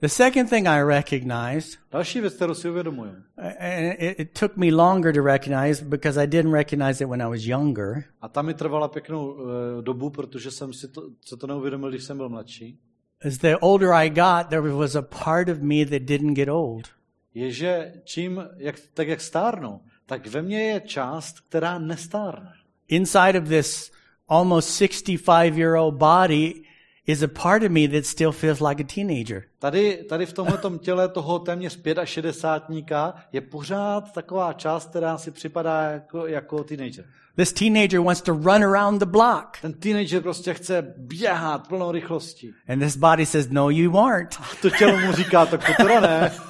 The 0.00 0.08
second 0.08 0.50
thing 0.50 0.66
I 0.66 0.82
recognized, 0.82 1.78
Další 1.90 2.20
věc, 2.20 2.34
kterou 2.34 2.54
si 2.54 2.70
uvědomuju, 2.70 3.12
and 3.38 3.94
it, 3.98 4.20
it 4.20 4.38
took 4.38 4.56
me 4.56 4.66
longer 4.74 5.14
to 5.14 5.22
recognize 5.22 5.84
because 5.84 6.22
I 6.22 6.26
didn't 6.26 6.52
recognize 6.52 7.04
it 7.04 7.10
when 7.10 7.22
I 7.22 7.28
was 7.28 7.44
younger, 7.44 8.04
a 8.20 8.28
ta 8.28 8.42
mi 8.42 8.54
trvala 8.54 8.88
pěknou 8.88 9.32
uh, 9.32 9.48
dobu, 9.80 10.10
protože 10.10 10.50
jsem 10.50 10.72
si 10.72 10.88
to, 10.88 11.02
se 11.20 11.36
to 11.36 11.46
neuvědomil, 11.46 11.90
když 11.90 12.04
jsem 12.04 12.16
byl 12.16 12.28
mladší, 12.28 12.78
is 13.24 13.38
the 13.38 13.58
older 13.60 13.92
I 13.92 14.08
got, 14.08 14.50
there 14.50 14.62
was 14.62 14.94
a 14.94 15.02
part 15.02 15.48
of 15.48 15.62
me 15.62 15.84
that 15.84 16.06
didn't 16.06 16.34
get 16.34 16.48
old. 16.48 16.88
je, 17.34 17.50
že 17.50 17.92
čím, 18.04 18.42
jak, 18.56 18.76
tak 18.94 19.08
jak 19.08 19.20
stárnu, 19.20 19.80
tak 20.06 20.26
ve 20.26 20.42
mně 20.42 20.62
je 20.62 20.80
část, 20.80 21.40
která 21.40 21.78
nestárne. 21.78 22.52
Inside 22.88 23.38
of 23.38 23.48
this 23.48 23.92
almost 24.28 24.76
65 24.76 25.56
year 25.56 25.74
old 25.74 25.94
body 25.94 26.62
is 27.06 27.22
a 27.22 27.28
part 27.28 27.62
of 27.62 27.70
me 27.70 27.88
that 27.88 28.06
still 28.06 28.32
feels 28.32 28.60
like 28.60 28.82
a 28.82 28.86
teenager. 28.86 29.44
Tady, 29.64 30.04
tady 30.08 30.26
v 30.26 30.32
tomhle 30.32 30.58
těle 30.78 31.08
toho 31.08 31.38
téměř 31.38 31.80
65 32.04 32.84
je 33.32 33.40
pořád 33.40 34.12
taková 34.12 34.52
část, 34.52 34.90
která 34.90 35.18
si 35.18 35.30
připadá 35.30 35.82
jako, 35.82 36.26
jako 36.26 36.64
teenager. 36.64 37.04
This 37.36 37.52
teenager 37.52 38.00
wants 38.00 38.22
to 38.22 38.32
run 38.32 38.64
around 38.64 38.98
the 38.98 39.06
block. 39.06 39.58
Ten 39.62 39.72
teenager 39.72 40.22
prostě 40.22 40.54
chce 40.54 40.94
běhat 40.96 41.68
plnou 41.68 41.92
rychlostí. 41.92 42.54
And 42.68 42.80
this 42.80 42.96
body 42.96 43.26
says, 43.26 43.48
no, 43.50 43.70
you 43.70 43.98
aren't. 43.98 44.38
To 44.62 44.70
tělo 44.70 44.98
mu 45.00 45.12
říká, 45.12 45.46
tak 45.46 45.66
to 45.66 45.72
teda 45.82 46.00
ne. 46.00 46.32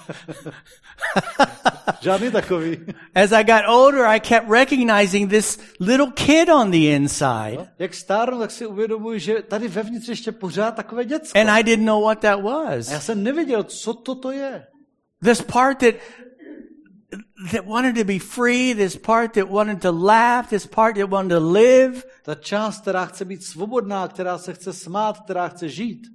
Žádný 2.01 2.31
takový. 2.31 2.79
As 3.15 3.33
I 3.33 3.45
got 3.45 3.63
older, 3.69 4.05
I 4.05 4.21
kept 4.21 4.51
recognizing 4.51 5.31
this 5.31 5.59
little 5.81 6.11
kid 6.15 6.49
on 6.49 6.71
the 6.71 6.77
inside. 6.77 7.67
Jak 7.79 7.95
stárnu, 7.95 8.39
tak 8.39 8.51
si 8.51 8.67
uvědomuji, 8.67 9.19
že 9.19 9.43
tady 9.43 9.69
vevnitř 9.69 10.09
ještě 10.09 10.33
pořád 10.33 10.75
takové 10.75 11.05
děcko. 11.05 11.39
And 11.39 11.51
I 11.51 11.63
didn't 11.63 11.87
know 11.87 12.05
what 12.05 12.19
that 12.19 12.39
A 12.39 12.39
já 12.39 12.77
was. 12.77 13.04
Jsem 13.05 13.23
nevěděl, 13.23 13.65
co 13.65 13.95
toto 13.95 14.31
je. 14.31 14.67
This 15.25 15.43
part 15.43 15.79
that 15.79 15.95
that 17.53 17.67
wanted 17.67 17.95
to 17.97 18.05
be 18.05 18.19
free, 18.19 18.75
this 18.75 18.97
part 18.97 19.35
that 19.35 19.49
wanted 19.49 19.83
to 19.83 19.93
laugh, 19.93 20.49
this 20.49 20.67
part 20.67 20.97
that 20.97 21.11
wanted 21.11 21.35
to 21.35 21.41
live. 21.41 22.03
Ta 22.23 22.35
část, 22.35 22.81
která 22.81 23.07
chce 23.07 23.25
být 23.25 23.45
svobodná, 23.45 24.09
která 24.09 24.39
se 24.39 24.55
chce 24.55 24.73
smát, 24.73 25.21
která 25.21 25.49
chce 25.49 25.69
žít. 25.69 26.07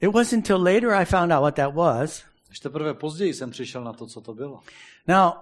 It 0.00 0.08
wasn't 0.08 0.32
until 0.32 0.58
later 0.58 0.90
I 0.90 1.04
found 1.04 1.32
out 1.32 1.40
what 1.40 1.54
that 1.54 1.74
was. 1.74 2.22
Až 2.50 2.60
teprve 2.60 2.94
později 2.94 3.34
jsem 3.34 3.50
přišel 3.50 3.84
na 3.84 3.92
to, 3.92 4.06
co 4.06 4.20
to 4.20 4.34
bylo. 4.34 4.60
Now, 5.08 5.32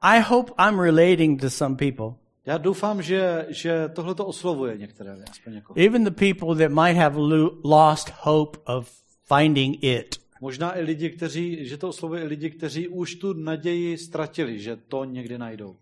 I 0.00 0.20
hope 0.20 0.52
I'm 0.58 0.80
relating 0.80 1.40
to 1.40 1.50
some 1.50 1.76
people, 1.76 2.14
Já 2.46 2.58
doufám, 2.58 3.02
že, 3.02 3.46
že 3.48 3.88
tohle 3.88 4.14
to 4.14 4.26
oslovuje 4.26 4.78
některé, 4.78 5.16
aspoň 5.30 5.54
jako. 5.54 5.74
even 5.76 6.04
the 6.04 6.10
people 6.10 6.68
that 6.68 6.84
might 6.84 6.96
have 6.96 7.18
lo- 7.18 7.60
lost 7.64 8.12
hope 8.20 8.58
of 8.66 8.90
finding 9.34 9.84
it. 9.84 10.20
Možná 10.40 10.78
i 10.78 10.82
lidi, 10.82 11.10
kteří, 11.10 11.66
že 11.68 11.76
to 11.76 11.88
oslovuje 11.88 12.22
i 12.22 12.26
lidi, 12.26 12.50
kteří 12.50 12.88
už 12.88 13.14
tu 13.14 13.32
naději 13.32 13.98
ztratili, 13.98 14.60
že 14.60 14.76
to 14.76 15.04
někdy 15.04 15.38
najdou. 15.38 15.76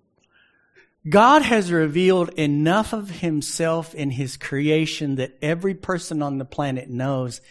God 1.03 1.43
has 1.43 1.71
revealed 1.71 2.31
enough 2.37 2.93
of 2.93 3.23
himself 3.23 3.95
in 3.95 4.11
his 4.11 4.37
creation 4.37 5.17
that 5.17 5.31
every 5.41 5.75
person 5.75 6.25
on 6.25 6.39
the 6.39 6.45
planet 6.45 6.89
knows 6.89 7.43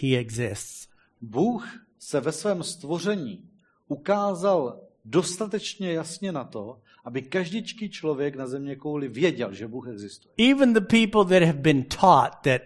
he 0.00 0.16
exists. 0.18 0.88
Bůh 1.20 1.68
se 1.98 2.20
ve 2.20 2.32
svém 2.32 2.62
stvoření 2.62 3.44
ukázal 3.88 4.80
dostatečně 5.04 5.92
jasně 5.92 6.32
na 6.32 6.44
to, 6.44 6.78
aby 7.04 7.22
každičký 7.22 7.90
člověk 7.90 8.36
na 8.36 8.46
země 8.46 8.76
kouli 8.76 9.08
věděl, 9.08 9.52
že 9.54 9.68
Bůh 9.68 9.88
existuje. 9.88 10.50
Even 10.50 10.72
the 10.72 10.80
people 10.80 11.24
that 11.24 11.46
have 11.48 11.58
been 11.58 11.84
taught 11.84 12.38
that 12.42 12.62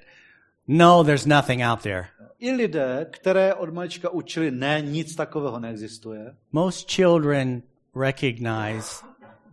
no, 0.68 1.05
there's 1.05 1.27
nothing 1.27 1.62
out 1.62 1.83
there. 1.83 2.07
I 2.38 2.53
lidé, 2.53 3.07
které 3.11 3.55
od 3.55 3.75
malička 3.75 4.11
učili, 4.11 4.51
ne, 4.51 4.81
nic 4.81 5.14
takového 5.16 5.61
neexistuje, 5.61 6.35
Most 6.53 6.90
children 6.90 7.62
recognize 8.01 9.05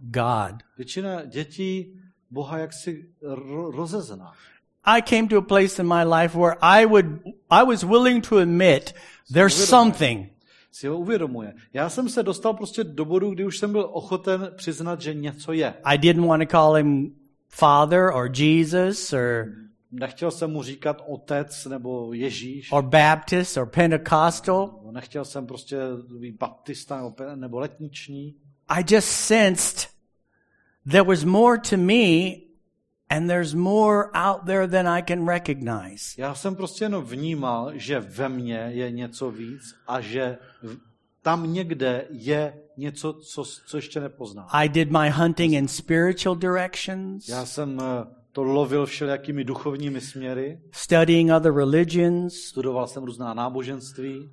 God. 0.02 0.56
většina 0.78 1.26
dětí 1.26 2.00
Boha 2.32 2.58
jaksi 2.58 3.06
ro- 3.24 3.72
rozezná. 3.76 4.34
I 4.86 5.02
came 5.02 5.28
to 5.28 5.38
a 5.38 5.42
place 5.42 5.82
in 5.82 5.88
my 5.88 6.04
life 6.16 6.38
where 6.40 6.56
I 6.62 6.86
would 6.86 7.06
I 7.50 7.64
was 7.66 7.84
willing 7.84 8.28
to 8.30 8.38
admit 8.38 8.94
there's 9.34 9.70
something. 9.70 10.33
Si 10.76 10.88
ho 10.88 10.98
uvědomuje. 10.98 11.54
Já 11.74 11.90
jsem 11.90 12.10
se 12.10 12.24
dostal 12.24 12.54
prostě 12.54 12.84
do 12.84 13.06
bodu, 13.06 13.30
kdy 13.30 13.46
už 13.46 13.58
jsem 13.58 13.72
byl 13.72 13.90
ochoten 13.92 14.52
přiznat, 14.56 15.02
že 15.02 15.14
něco 15.14 15.54
je. 15.54 15.74
I 15.84 15.98
didn't 15.98 16.28
want 16.28 16.44
to 16.44 16.52
call 16.52 16.74
him 16.74 17.16
Father 17.50 18.00
or 18.14 18.32
Jesus 18.42 19.14
or 19.14 19.54
Nechtěl 19.92 20.32
jsem 20.32 20.52
mu 20.52 20.64
říkat 20.64 21.02
otec 21.08 21.66
nebo 21.66 22.14
Ježíš. 22.14 22.72
or 22.72 22.84
Baptist 22.84 23.58
or 23.58 23.66
Pentecostal. 23.66 24.80
Nechtěl 24.92 25.26
jsem 25.26 25.48
prostě 25.48 25.78
být 26.20 26.36
baptista 26.40 27.14
nebo, 27.36 27.60
letniční. 27.60 28.36
I 28.68 28.84
just 28.90 29.08
sensed 29.08 29.90
there 30.92 31.04
was 31.04 31.24
more 31.24 31.62
to 31.70 31.78
me 31.78 32.34
and 33.14 33.28
there's 33.30 33.54
more 33.54 34.10
out 34.14 34.46
there 34.46 34.68
than 34.68 34.88
I 34.88 35.02
can 35.02 35.28
recognize. 35.28 36.16
Já 36.18 36.36
jsem 36.36 36.56
prostě 36.56 36.86
jenom 36.86 37.04
vnímal, 37.04 37.72
že 37.74 38.00
ve 38.00 38.30
mně 38.30 38.56
je 38.74 38.92
něco 38.92 39.32
víc 39.32 39.76
a 39.88 40.02
že 40.02 40.38
tam 41.22 41.54
někde 41.54 42.08
je 42.10 42.54
něco, 42.78 43.14
co, 43.14 43.44
co 43.68 43.78
ještě 43.78 44.00
nepoznám. 44.00 44.48
I 44.52 44.70
did 44.70 44.92
my 44.92 45.10
hunting 45.10 45.54
in 45.54 45.68
spiritual 45.68 46.36
directions, 46.36 47.28
Já 47.30 47.46
jsem 47.46 47.80
eh, 47.80 48.06
to 48.32 48.44
lovil 48.44 48.86
všelijakými 48.86 49.44
duchovními 49.44 50.02
směry, 50.02 50.60
studying 50.72 51.32
other 51.32 51.54
religions, 51.54 52.34
studoval 52.34 52.88
jsem 52.88 53.04
různá 53.04 53.34
náboženství, 53.34 54.32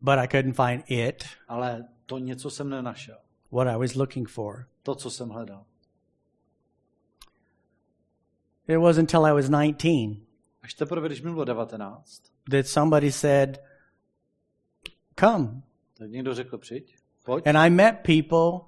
but 0.00 0.14
I 0.18 0.28
couldn't 0.28 0.56
find 0.56 0.84
it, 0.86 1.24
ale 1.48 1.84
to 2.06 2.18
něco 2.18 2.50
jsem 2.50 2.70
nenašel. 2.70 3.16
what 3.52 3.68
I 3.68 3.76
was 3.78 3.94
looking 3.94 4.28
for. 4.28 4.66
To, 4.82 4.94
co 4.94 5.10
jsem 5.10 5.28
hledal. 5.28 5.64
It 8.68 8.78
wasn't 8.78 8.98
until 8.98 9.24
I 9.24 9.32
was 9.32 9.48
19 9.48 10.26
Až 10.62 10.74
teprve, 10.74 11.08
když 11.08 11.22
mi 11.22 11.30
bylo 11.30 11.44
19, 11.44 12.22
that 12.50 12.66
somebody 12.66 13.12
said, 13.12 13.58
Come. 15.20 15.62
tak 15.98 16.10
někdo 16.10 16.34
řekl, 16.34 16.58
přijď, 16.58 16.94
pojď. 17.24 17.46
And 17.46 17.56
I 17.56 17.70
met 17.70 17.96
people, 18.02 18.60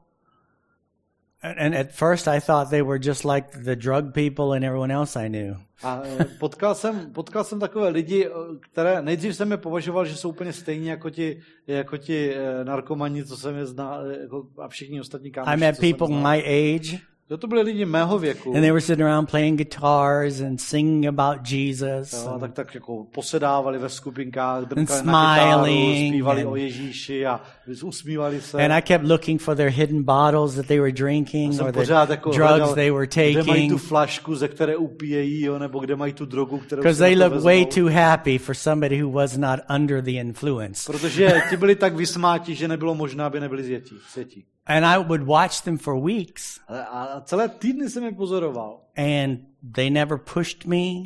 and, 1.43 1.75
at 1.75 1.93
first 1.93 2.29
I 2.29 2.41
thought 2.41 2.71
they 2.71 2.83
were 2.83 2.99
just 3.03 3.25
like 3.25 3.65
the 3.65 3.77
drug 3.77 4.13
people 4.15 4.57
and 4.57 4.65
everyone 4.65 4.95
else 4.95 5.21
I 5.21 5.29
knew. 5.29 5.57
A 5.83 6.03
eh, 6.05 6.25
potkal 6.25 6.75
jsem, 6.75 7.13
potkal 7.13 7.45
jsem 7.45 7.61
takové 7.61 7.89
lidi, 7.89 8.27
eh, 8.27 8.31
které 8.61 9.03
nejdřív 9.03 9.37
jsem 9.37 9.51
je 9.51 9.57
považoval, 9.57 10.05
že 10.05 10.17
jsou 10.17 10.29
úplně 10.29 10.53
stejní 10.53 10.87
jako 10.87 11.11
ti, 11.11 11.41
jako 11.67 11.97
ti 11.97 12.35
eh, 12.35 12.65
narkomani, 12.65 13.25
co 13.25 13.37
jsem 13.37 13.57
je 13.57 13.67
znal, 13.67 14.07
jako, 14.07 14.49
a 14.59 14.69
všichni 14.69 15.01
ostatní 15.01 15.31
kámoši, 15.31 15.55
I 15.55 15.57
met 15.57 15.81
people 15.81 16.09
my 16.09 16.43
age, 16.43 16.99
To, 17.29 17.37
to 17.39 17.47
byli 17.47 17.63
lidi 17.63 17.85
mého 17.85 18.19
věku. 18.19 18.53
and 18.55 18.61
they 18.61 18.71
were 18.71 18.81
sitting 18.81 19.07
around 19.07 19.31
playing 19.31 19.59
guitars 19.59 20.41
and 20.41 20.61
singing 20.61 21.07
about 21.07 21.53
Jesus. 21.53 22.13
Jo, 22.13 22.31
and- 22.31 22.41
tak, 22.41 22.53
tak 22.53 22.75
jako 22.75 23.05
posedávali 23.15 23.79
ve 23.79 23.89
skupinkách, 23.89 24.65
brnkali 24.65 25.07
na 25.07 25.37
kytaru, 25.37 25.65
zpívali 26.09 26.43
and- 26.43 26.53
o 26.53 26.57
Ježíši 26.57 27.27
a 27.27 27.41
usmívali 27.83 28.41
se. 28.41 28.65
And 28.65 28.73
I 28.73 28.83
kept 28.83 29.05
looking 29.05 29.41
for 29.41 29.57
their 29.57 29.71
hidden 29.71 30.03
bottles 30.03 30.55
that 30.55 30.67
they 30.67 30.81
were 30.81 30.93
drinking 30.93 31.61
or 31.61 31.73
the 31.73 31.93
jako 31.93 32.31
drugs 32.31 32.51
hledal, 32.51 32.75
they 32.75 32.91
were 32.91 33.07
kde 33.07 33.33
mají 33.33 33.47
taking. 33.47 33.73
tu 33.73 33.79
flašku, 33.79 34.35
ze 34.35 34.49
které 34.49 34.77
upíjejí, 34.77 35.43
jo, 35.43 35.59
nebo 35.59 35.79
kde 35.81 35.97
mají 35.97 36.13
tu 36.13 36.27
drogu, 36.27 36.59
kterou 36.59 36.83
Because 36.83 36.99
they 36.99 37.17
looked 37.17 37.43
way 37.43 37.67
too 37.67 37.89
happy 37.89 38.39
for 38.39 38.55
somebody 38.55 39.03
who 39.03 39.11
was 39.13 39.37
not 39.37 39.61
under 39.75 40.03
the 40.05 40.11
influence. 40.11 40.93
Protože 40.93 41.43
ti 41.51 41.57
byli 41.57 41.75
tak 41.77 41.95
vysmáti, 41.95 42.55
že 42.55 42.69
nebylo 42.69 42.95
možné, 42.95 43.25
aby 43.25 43.41
nebyli 43.41 43.65
zjetí, 43.65 43.97
světí. 44.13 44.45
And 44.69 44.85
I 44.87 44.99
would 44.99 45.23
watch 45.27 45.63
them 45.63 45.79
for 45.79 45.95
weeks, 46.05 46.61
A, 46.69 47.21
celé 47.25 47.49
týdny 47.49 47.91
jsem 47.91 48.05
je 48.05 48.13
pozoroval. 48.13 48.81
and 48.97 49.39
they 49.75 49.91
never 49.91 50.19
pushed 50.19 50.65
me. 50.67 51.05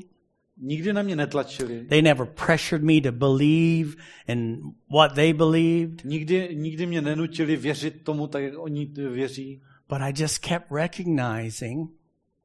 Nikdy 0.57 0.93
na 0.93 1.03
mě 1.03 1.17
netlačili. 1.17 1.85
They 1.89 2.03
never 2.03 2.27
pressured 2.27 2.83
me 2.85 3.01
to 3.01 3.13
believe 3.13 3.97
in 4.29 4.59
what 4.93 5.15
they 5.15 5.33
believed. 5.33 6.05
Nikdy, 6.05 6.49
nikdy 6.55 6.87
mě 6.87 7.01
nenutili 7.03 7.57
věřit 7.57 8.05
tomu, 8.05 8.27
tak 8.27 8.43
jak 8.43 8.59
oni 8.59 8.87
věří. 8.87 9.63
But 9.89 9.99
I 10.01 10.13
just 10.23 10.39
kept 10.39 10.67
recognizing 10.71 11.91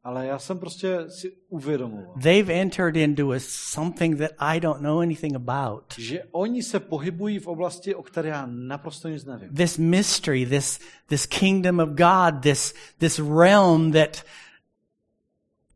Ale 0.03 0.25
já 0.27 0.39
jsem 0.39 0.60
prostě 0.60 1.10
si 1.10 1.31
uvědomoval, 1.49 2.13
they've 2.23 2.53
entered 2.62 2.95
into 2.95 3.31
a, 3.31 3.36
something 3.39 4.17
that 4.17 4.31
I 4.39 4.60
don't 4.60 4.81
know 4.81 4.99
anything 4.99 5.36
about. 5.36 5.83
že 5.97 6.23
oni 6.31 6.63
se 6.63 6.79
pohybují 6.79 7.39
v 7.39 7.47
oblasti, 7.47 7.95
o 7.95 8.03
které 8.03 8.29
já 8.29 8.45
naprosto 8.45 9.10
nic 9.10 9.25
nevím. 9.25 9.53
This 9.53 9.77
mystery, 9.77 10.45
this, 10.45 10.79
this 11.07 11.25
kingdom 11.25 11.79
of 11.79 11.89
God, 11.89 12.41
this, 12.41 12.73
this 12.99 13.19
realm 13.19 13.91
that 13.91 14.23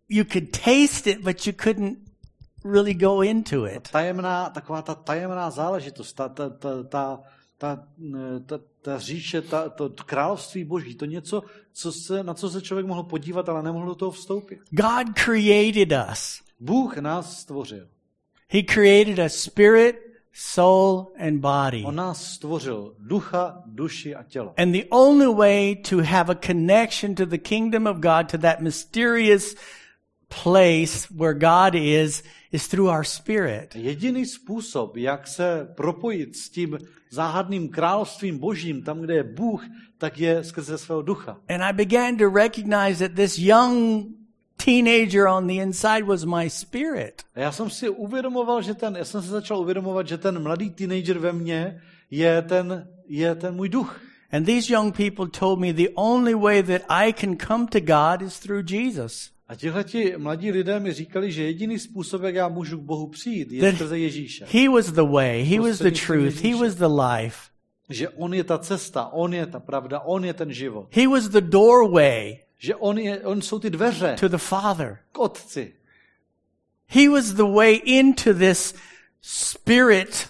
you 0.10 0.26
could 0.26 0.52
taste 0.52 1.10
it, 1.10 1.22
but 1.22 1.48
you 1.48 1.54
couldn't 1.64 1.98
really 2.66 2.94
go 2.94 3.24
into 3.24 3.66
it. 3.68 3.90
Tajemná, 3.92 4.50
taková 4.50 4.82
ta 4.82 4.96
tajemná 4.96 5.50
záležitost, 5.52 6.16
ta, 6.16 6.30
ta, 6.30 6.50
ta, 6.50 6.84
ta, 6.84 7.24
ta, 7.58 7.88
ta, 8.46 8.60
ta 8.82 9.00
říše, 9.00 9.42
ta, 9.42 9.70
to, 9.70 9.90
království 10.06 10.64
boží, 10.64 10.96
to 10.96 11.06
něco, 11.06 11.44
co 11.74 11.92
se, 11.92 12.24
na 12.24 12.34
co 12.34 12.50
se 12.50 12.62
člověk 12.62 12.88
mohl 12.88 13.04
podívat, 13.04 13.50
ale 13.50 13.64
nemohl 13.64 13.86
do 13.86 13.96
toho 13.96 14.12
vstoupit. 14.12 14.60
God 14.70 15.08
created 15.14 15.94
us. 16.12 16.42
Bůh 16.60 16.98
nás 16.98 17.40
stvořil. 17.40 17.88
He 18.48 18.64
created 18.64 19.20
a 19.20 19.30
spirit, 19.30 19.96
soul, 20.34 21.14
and 21.20 21.40
body. 21.40 21.84
On 21.86 21.96
nás 21.96 22.34
stvořil 22.34 22.96
ducha, 23.00 23.64
duši 23.66 24.16
a 24.16 24.24
tělo. 24.24 24.54
And 24.58 24.72
the 24.72 24.86
only 24.90 25.36
way 25.36 25.76
to 25.76 25.98
have 25.98 26.32
a 26.32 26.36
connection 26.36 27.16
to 27.16 27.26
the 27.26 27.38
kingdom 27.38 27.88
of 27.88 27.98
God, 27.98 28.32
to 28.32 28.38
that 28.38 28.60
mysterious 28.60 29.56
place 30.44 31.08
where 31.16 31.34
God 31.34 31.76
is, 31.76 32.24
is 32.52 32.68
through 32.68 32.90
our 32.90 33.04
spirit. 33.04 33.76
Jediný 33.76 34.26
způsob, 34.26 34.98
jak 34.98 35.28
se 35.28 35.68
propojit 35.76 36.36
s 36.36 36.50
tím 36.50 36.78
záhadným 37.10 37.70
královstvím 37.70 38.38
božím, 38.38 38.84
tam, 38.84 39.02
kde 39.02 39.14
je 39.14 39.24
Bůh, 39.24 39.66
tak 39.98 40.20
je 40.20 40.44
skrze 40.44 40.78
svého 40.78 41.02
ducha. 41.02 41.38
And 41.50 41.62
I 41.62 41.74
began 41.74 42.18
to 42.18 42.30
recognize 42.30 43.08
that 43.08 43.16
this 43.16 43.38
young 43.38 44.06
teenager 44.66 45.28
on 45.28 45.48
the 45.48 45.54
inside 45.54 46.04
was 46.04 46.24
my 46.24 46.50
spirit. 46.50 47.22
A 47.36 47.40
já 47.40 47.52
jsem 47.52 47.70
si 47.70 47.90
uvědomoval, 47.90 48.62
že 48.62 48.74
ten, 48.74 48.96
já 48.96 49.06
jsem 49.06 49.22
se 49.22 49.28
začal 49.28 49.60
uvědomovat, 49.60 50.08
že 50.08 50.18
ten 50.18 50.44
mladý 50.44 50.70
teenager 50.70 51.20
ve 51.20 51.34
mně 51.34 51.82
je 52.12 52.42
ten, 52.42 52.88
je 53.08 53.36
ten 53.36 53.56
můj 53.56 53.70
duch. 53.70 54.02
And 54.32 54.46
these 54.46 54.74
young 54.74 54.96
people 54.96 55.28
told 55.28 55.60
me 55.60 55.74
the 55.74 55.90
only 55.96 56.34
way 56.34 56.64
that 56.64 56.82
I 56.90 57.14
can 57.14 57.36
come 57.48 57.68
to 57.68 57.80
God 57.80 58.22
is 58.22 58.40
through 58.40 58.64
Jesus. 58.72 59.32
A 59.52 59.56
tihleti 59.56 60.14
mladí 60.18 60.52
lidé 60.52 60.80
mi 60.80 60.94
říkali, 60.94 61.32
že 61.32 61.44
jediný 61.44 61.80
způsob, 61.80 62.22
jak 62.22 62.36
já 62.36 62.48
můžu 62.48 62.78
k 62.78 62.82
Bohu 62.82 63.08
přijít, 63.08 63.52
je 63.52 63.74
skrze 63.74 64.00
Ježíše. 64.00 64.46
He 64.52 64.70
was 64.70 64.92
the 64.92 65.02
way, 65.02 65.44
He 65.44 65.60
was 65.60 65.80
the 65.80 65.92
truth, 66.06 66.44
He 66.44 66.56
was 66.56 66.76
the 66.76 66.88
life. 66.88 67.38
Že 67.90 68.10
On 68.10 68.34
je 68.34 68.44
ta 68.44 68.58
cesta, 68.58 69.08
On 69.08 69.34
je 69.34 69.46
ta 69.46 69.60
pravda, 69.60 70.00
On 70.00 70.26
je 70.26 70.34
ten 70.34 70.54
život. 70.54 70.88
He 70.92 71.08
was 71.08 71.28
the 71.28 71.42
doorway 71.42 72.40
Že 72.58 72.76
On, 72.76 72.98
je, 72.98 73.20
on 73.20 73.42
jsou 73.42 73.60
ty 73.60 73.70
dveře 73.70 74.16
to 74.20 74.28
the 74.28 74.38
Father. 74.38 74.98
k 75.12 75.20
Otci. 75.20 75.74
He 76.88 77.10
was 77.10 77.34
the 77.34 77.52
way 77.56 77.74
into 77.86 78.34
this 78.34 78.76
spirit 79.22 80.30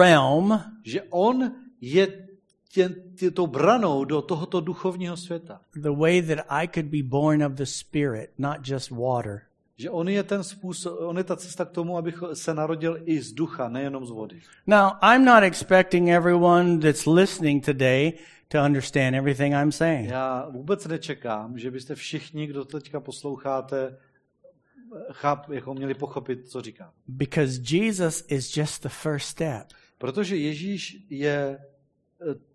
realm 0.00 0.60
Že 0.84 1.02
On 1.10 1.52
je 1.80 2.23
tě, 2.74 2.94
tě, 3.16 3.30
tou 3.30 3.46
branou 3.46 4.04
do 4.04 4.22
tohoto 4.22 4.60
duchovního 4.60 5.16
světa. 5.16 5.60
the 5.74 5.90
way 5.90 6.22
that 6.22 6.46
I 6.48 6.68
could 6.68 6.86
be 6.86 7.02
born 7.02 7.44
of 7.44 7.52
the 7.52 7.64
Spirit, 7.64 8.30
not 8.38 8.56
just 8.68 8.90
water. 8.90 9.42
Že 9.76 9.90
On 9.90 10.08
je 10.08 10.22
ten 10.22 10.44
způsob, 10.44 11.00
On 11.00 11.18
je 11.18 11.24
ta 11.24 11.36
cesta 11.36 11.64
k 11.64 11.70
tomu, 11.70 11.96
abych 11.96 12.22
se 12.32 12.54
narodil 12.54 13.02
i 13.04 13.20
z 13.20 13.32
ducha, 13.32 13.68
nejenom 13.68 14.06
z 14.06 14.10
vody. 14.10 14.40
Now, 14.66 14.90
I'm 15.02 15.24
not 15.24 15.42
expecting 15.42 16.08
everyone 16.08 16.78
that's 16.78 17.06
listening 17.06 17.64
today 17.64 18.12
to 18.48 18.58
understand 18.58 19.16
everything 19.16 19.54
I'm 19.54 19.72
saying. 19.72 20.10
Já 20.10 20.48
vůbec 20.50 20.86
nečekám, 20.86 21.58
že 21.58 21.70
byste 21.70 21.94
všichni, 21.94 22.46
kdo 22.46 22.64
teďka 22.64 23.00
posloucháte, 23.00 23.96
cháp, 25.12 25.50
jako 25.50 25.74
měli 25.74 25.94
pochopit, 25.94 26.48
co 26.48 26.60
říkám. 26.60 26.90
Because 27.08 27.60
Jesus 27.76 28.24
is 28.28 28.56
just 28.56 28.82
the 28.82 28.88
first 28.88 29.26
step. 29.26 29.66
Protože 29.98 30.36
Ježíš 30.36 31.06
je, 31.10 31.58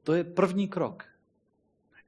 to 0.03 0.13
je 0.13 0.23
první 0.23 0.67
krok. 0.67 1.03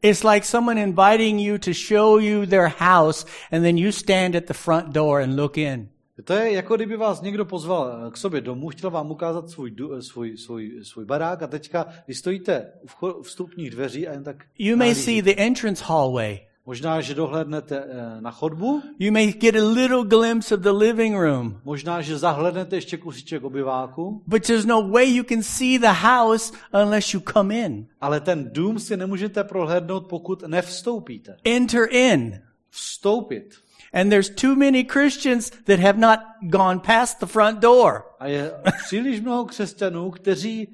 It's 0.01 0.23
like 0.23 0.45
someone 0.45 0.81
inviting 0.81 1.39
you 1.39 1.57
to 1.57 1.73
show 1.73 2.19
you 2.19 2.45
their 2.45 2.67
house, 2.67 3.25
and 3.51 3.63
then 3.63 3.77
you 3.77 3.91
stand 3.91 4.35
at 4.35 4.45
the 4.45 4.53
front 4.53 4.87
door 4.87 5.21
and 5.21 5.35
look 5.35 5.57
in. 5.57 5.89
To 6.23 6.33
je 6.33 6.51
jako 6.51 6.75
kdyby 6.75 6.97
vás 6.97 7.21
někdo 7.21 7.45
pozval 7.45 7.91
eh, 8.07 8.11
k 8.11 8.17
sobě 8.17 8.41
domů, 8.41 8.69
chtěl 8.69 8.89
vám 8.89 9.11
ukázat 9.11 9.49
svůj, 9.49 9.75
eh, 9.97 10.01
svůj, 10.01 10.37
svůj, 10.37 10.79
svůj 10.83 11.05
barák 11.05 11.41
a 11.41 11.47
teďka 11.47 11.87
vy 12.07 12.13
stojíte 12.15 12.71
u 13.01 13.21
vstupních 13.21 13.69
dveří 13.69 14.07
a 14.07 14.11
jen 14.13 14.23
tak 14.23 14.45
You 14.59 14.77
may 14.77 14.95
see 14.95 15.21
the 15.21 15.33
entrance 15.37 15.83
hallway. 15.87 16.39
Možná, 16.65 17.01
že 17.01 17.15
dohlédnete 17.15 17.83
eh, 17.89 18.21
na 18.21 18.31
chodbu, 18.31 18.81
You 18.99 19.11
may 19.11 19.33
get 19.33 19.55
a 19.55 19.63
little 19.63 20.03
glimpse 20.03 20.55
of 20.55 20.61
the 20.61 20.69
living 20.71 21.15
room. 21.15 21.59
možná, 21.63 22.01
že 22.01 22.17
zahlednete 22.17 22.75
ještě 22.75 22.97
kusiček 22.97 23.43
obyváku, 23.43 24.23
But 24.27 24.47
there's 24.47 24.65
no 24.65 24.89
way 24.89 25.09
you 25.15 25.23
can 25.23 25.43
see 25.43 25.79
the 25.79 25.93
house 26.07 26.53
unless 26.83 27.13
you 27.13 27.21
come 27.33 27.55
in. 27.55 27.87
ale 28.01 28.19
ten 28.19 28.49
dům 28.53 28.79
si 28.79 28.97
nemůžete 28.97 29.43
prohlédnout, 29.43 30.07
pokud 30.07 30.43
nevstoupíte. 30.47 31.37
Enter 31.45 31.87
in. 31.91 32.41
Vstoupit. 32.69 33.55
And 33.93 34.09
there's 34.09 34.29
too 34.29 34.55
many 34.55 34.83
Christians 34.83 35.49
that 35.65 35.79
have 35.79 35.99
not 35.99 36.19
gone 36.41 36.79
past 36.79 37.19
the 37.19 37.25
front 37.25 37.59
door. 37.59 38.03
A 38.19 38.27
je 38.27 38.51
příliš 38.85 39.21
mnoho 39.21 39.45
křesťanů, 39.45 40.11
kteří 40.11 40.67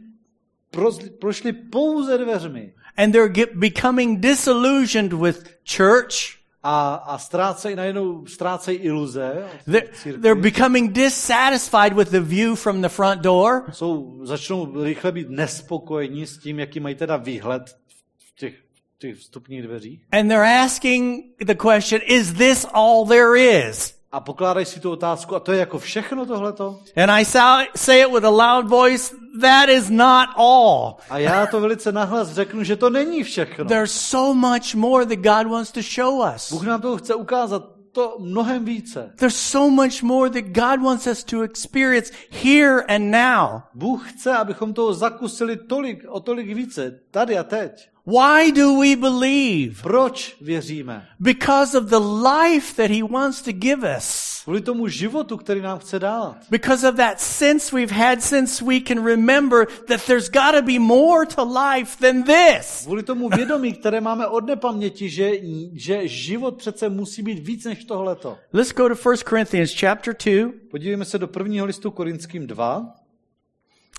prozli- 0.72 1.10
prošli 1.10 1.54
pouze 1.54 2.18
dveřmi 2.18 2.74
And 2.98 3.12
they're 3.12 3.30
get, 3.30 3.50
becoming 3.56 4.20
disillusioned 4.20 5.14
with 5.14 5.44
church. 5.78 6.38
a, 6.64 6.94
a 6.96 7.18
ztrácejí 7.18 7.76
najednou 7.76 8.26
ztrácejí 8.26 8.78
iluze. 8.78 9.46
They're, 9.66 9.88
they're 10.22 10.42
becoming 10.42 10.92
dissatisfied 10.94 11.94
with 11.94 12.10
the 12.10 12.20
view 12.20 12.56
from 12.56 12.82
the 12.82 12.88
front 12.90 13.22
door. 13.22 13.64
Jsou, 13.72 14.20
začnou 14.26 14.84
rychle 14.84 15.12
být 15.12 15.30
nespokojení 15.30 16.26
s 16.28 16.38
tím, 16.38 16.60
jaký 16.60 16.80
mají 16.80 16.96
teda 16.96 17.18
výhled 17.18 17.62
v 18.18 18.36
těch, 18.36 18.54
těch 18.98 19.16
vstupních 19.16 19.62
dveřích. 19.62 20.06
And 20.12 20.28
they're 20.28 20.64
asking 20.66 21.24
the 21.46 21.56
question, 21.56 22.02
is 22.08 22.34
this 22.34 22.66
all 22.74 23.06
there 23.06 23.40
is? 23.70 23.97
A 24.12 24.20
pokládají 24.20 24.66
si 24.66 24.80
tu 24.80 24.92
otázku, 24.92 25.36
a 25.36 25.40
to 25.40 25.52
je 25.52 25.60
jako 25.60 25.80
všechno 25.80 26.26
tohleto? 26.26 26.80
And 27.04 27.12
I 27.12 27.26
sa- 27.26 27.66
say 27.76 28.02
it 28.02 28.12
with 28.14 28.26
a 28.26 28.30
loud 28.30 28.68
voice, 28.68 29.16
that 29.42 29.70
is 29.70 29.90
not 29.90 30.30
all. 30.38 30.96
A 31.10 31.18
já 31.18 31.46
to 31.46 31.62
velice 31.62 31.92
nahlas 31.92 32.30
řeknu, 32.32 32.64
že 32.64 32.76
to 32.76 32.90
není 32.90 33.24
všechno. 33.24 33.66
There's 33.66 33.92
so 33.92 34.34
much 34.50 34.76
more 34.76 35.06
that 35.06 35.18
God 35.20 35.52
wants 35.52 35.72
to 35.72 35.82
show 35.82 36.36
us. 36.36 36.52
Bůh 36.52 36.64
nám 36.64 36.82
to 36.82 36.98
chce 36.98 37.16
ukázat 37.16 37.64
to 37.92 38.16
mnohem 38.20 38.66
více. 38.66 39.14
There's 39.16 39.36
so 39.36 39.84
much 39.84 40.04
more 40.04 40.30
that 40.30 40.44
God 40.44 40.84
wants 40.84 41.08
us 41.08 41.24
to 41.24 41.42
experience 41.42 42.14
here 42.32 42.82
and 42.88 43.12
now. 43.12 43.62
Bůh 43.74 44.12
chce, 44.12 44.38
abychom 44.38 44.74
toho 44.74 44.94
zakusili 44.94 45.58
tolik, 45.58 46.06
o 46.08 46.20
tolik 46.20 46.56
více, 46.56 47.00
tady 47.12 47.38
a 47.38 47.44
teď. 47.44 47.90
Why 48.08 48.52
do 48.52 48.80
we 48.80 48.96
believe? 48.96 49.82
Proč 49.82 50.36
věříme? 50.42 51.08
Because 51.20 51.78
of 51.78 51.84
the 51.84 52.00
life 52.00 52.76
that 52.76 52.92
He 52.92 53.04
wants 53.04 53.42
to 53.42 53.52
give 53.52 53.98
us. 53.98 54.42
Kvůli 54.44 54.62
tomu 54.62 54.88
životu, 54.88 55.38
který 55.38 55.62
nám 55.62 55.80
chce 55.80 56.00
dát. 56.00 56.38
Because 56.50 56.90
of 56.90 56.96
that 56.96 57.20
sense 57.22 57.76
we've 57.76 57.96
had 57.96 58.24
since 58.24 58.66
we 58.66 58.80
can 58.80 59.06
remember 59.06 59.68
that 59.88 60.06
there's 60.06 60.30
got 60.30 60.56
to 60.56 60.62
be 60.62 60.80
more 60.80 61.26
to 61.36 61.44
life 61.44 61.98
than 62.00 62.24
this. 62.24 62.84
Kvůli 62.84 63.04
tomu 63.04 63.30
vědomí, 63.30 63.74
které 63.74 64.02
máme 64.02 64.28
od 64.28 64.46
nepaměti, 64.46 65.10
že, 65.10 65.32
že 65.74 66.08
život 66.08 66.58
přece 66.58 66.90
musí 66.90 67.22
být 67.22 67.40
víc 67.40 67.66
než 67.66 67.86
tohleto. 67.86 68.38
Let's 68.54 68.74
go 68.74 68.90
to 68.90 69.10
1 69.10 69.18
Corinthians 69.30 69.80
chapter 69.80 70.16
2. 70.26 70.52
Podívejme 70.72 71.06
se 71.06 71.18
do 71.18 71.28
prvního 71.28 71.66
listu 71.66 71.92
Korinským 71.92 72.48
2. 72.48 72.96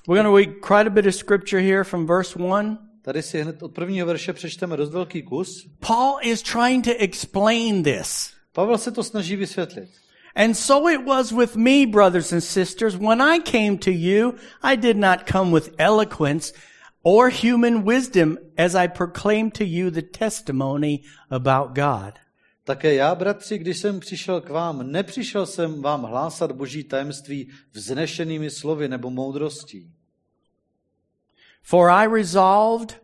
We're 0.09 0.23
going 0.23 0.47
to 0.47 0.51
read 0.51 0.61
quite 0.61 0.87
a 0.87 0.91
bit 0.91 1.07
of 1.07 1.15
scripture 1.15 1.63
here 1.63 1.85
from 1.85 2.07
verse 2.07 2.39
1. 2.39 2.88
Tady 3.09 3.23
si 3.23 3.43
hned 3.43 3.63
od 3.63 3.75
prvního 3.75 4.07
verše 4.07 4.33
přečteme 4.33 4.77
dost 4.77 4.91
velký 4.91 5.23
kus. 5.23 5.67
Paul 5.87 6.19
is 6.23 6.43
trying 6.43 6.85
to 6.85 6.91
explain 6.99 7.83
this. 7.83 8.31
Pavel 8.53 8.79
se 8.79 8.91
to 8.91 9.05
snaží 9.05 9.37
vysvětlit. 9.37 9.91
And 10.35 10.55
so 10.55 10.91
it 10.93 11.07
was 11.07 11.33
with 11.33 11.57
me, 11.57 11.87
brothers 11.87 12.33
and 12.33 12.41
sisters. 12.41 12.95
When 12.95 13.23
I 13.23 13.41
came 13.41 13.77
to 13.77 13.91
you, 13.91 14.35
I 14.63 14.77
did 14.77 14.97
not 14.97 15.19
come 15.33 15.55
with 15.55 15.75
eloquence 15.79 16.53
or 17.03 17.31
human 17.31 17.83
wisdom 17.83 18.37
as 18.59 18.75
I 18.75 18.89
proclaimed 18.89 19.53
to 19.59 19.65
you 19.65 19.91
the 19.91 20.03
testimony 20.19 21.01
about 21.31 21.69
God. 21.69 22.15
Také 22.65 22.95
já, 22.95 23.15
bratři, 23.15 23.59
když 23.59 23.79
jsem 23.79 24.01
přišel 24.01 24.41
k 24.41 24.51
vám, 24.51 24.93
nepřišel 24.93 25.47
jsem 25.47 25.83
vám 25.83 26.03
hlásat 26.03 26.53
boží 26.53 26.85
tajemství 26.85 27.51
vznešenými 27.73 28.51
slovy 28.51 28.89
nebo 28.89 29.11
moudrostí. 29.11 29.98
For 31.69 31.91
I 31.91 32.05
resolved 32.05 32.95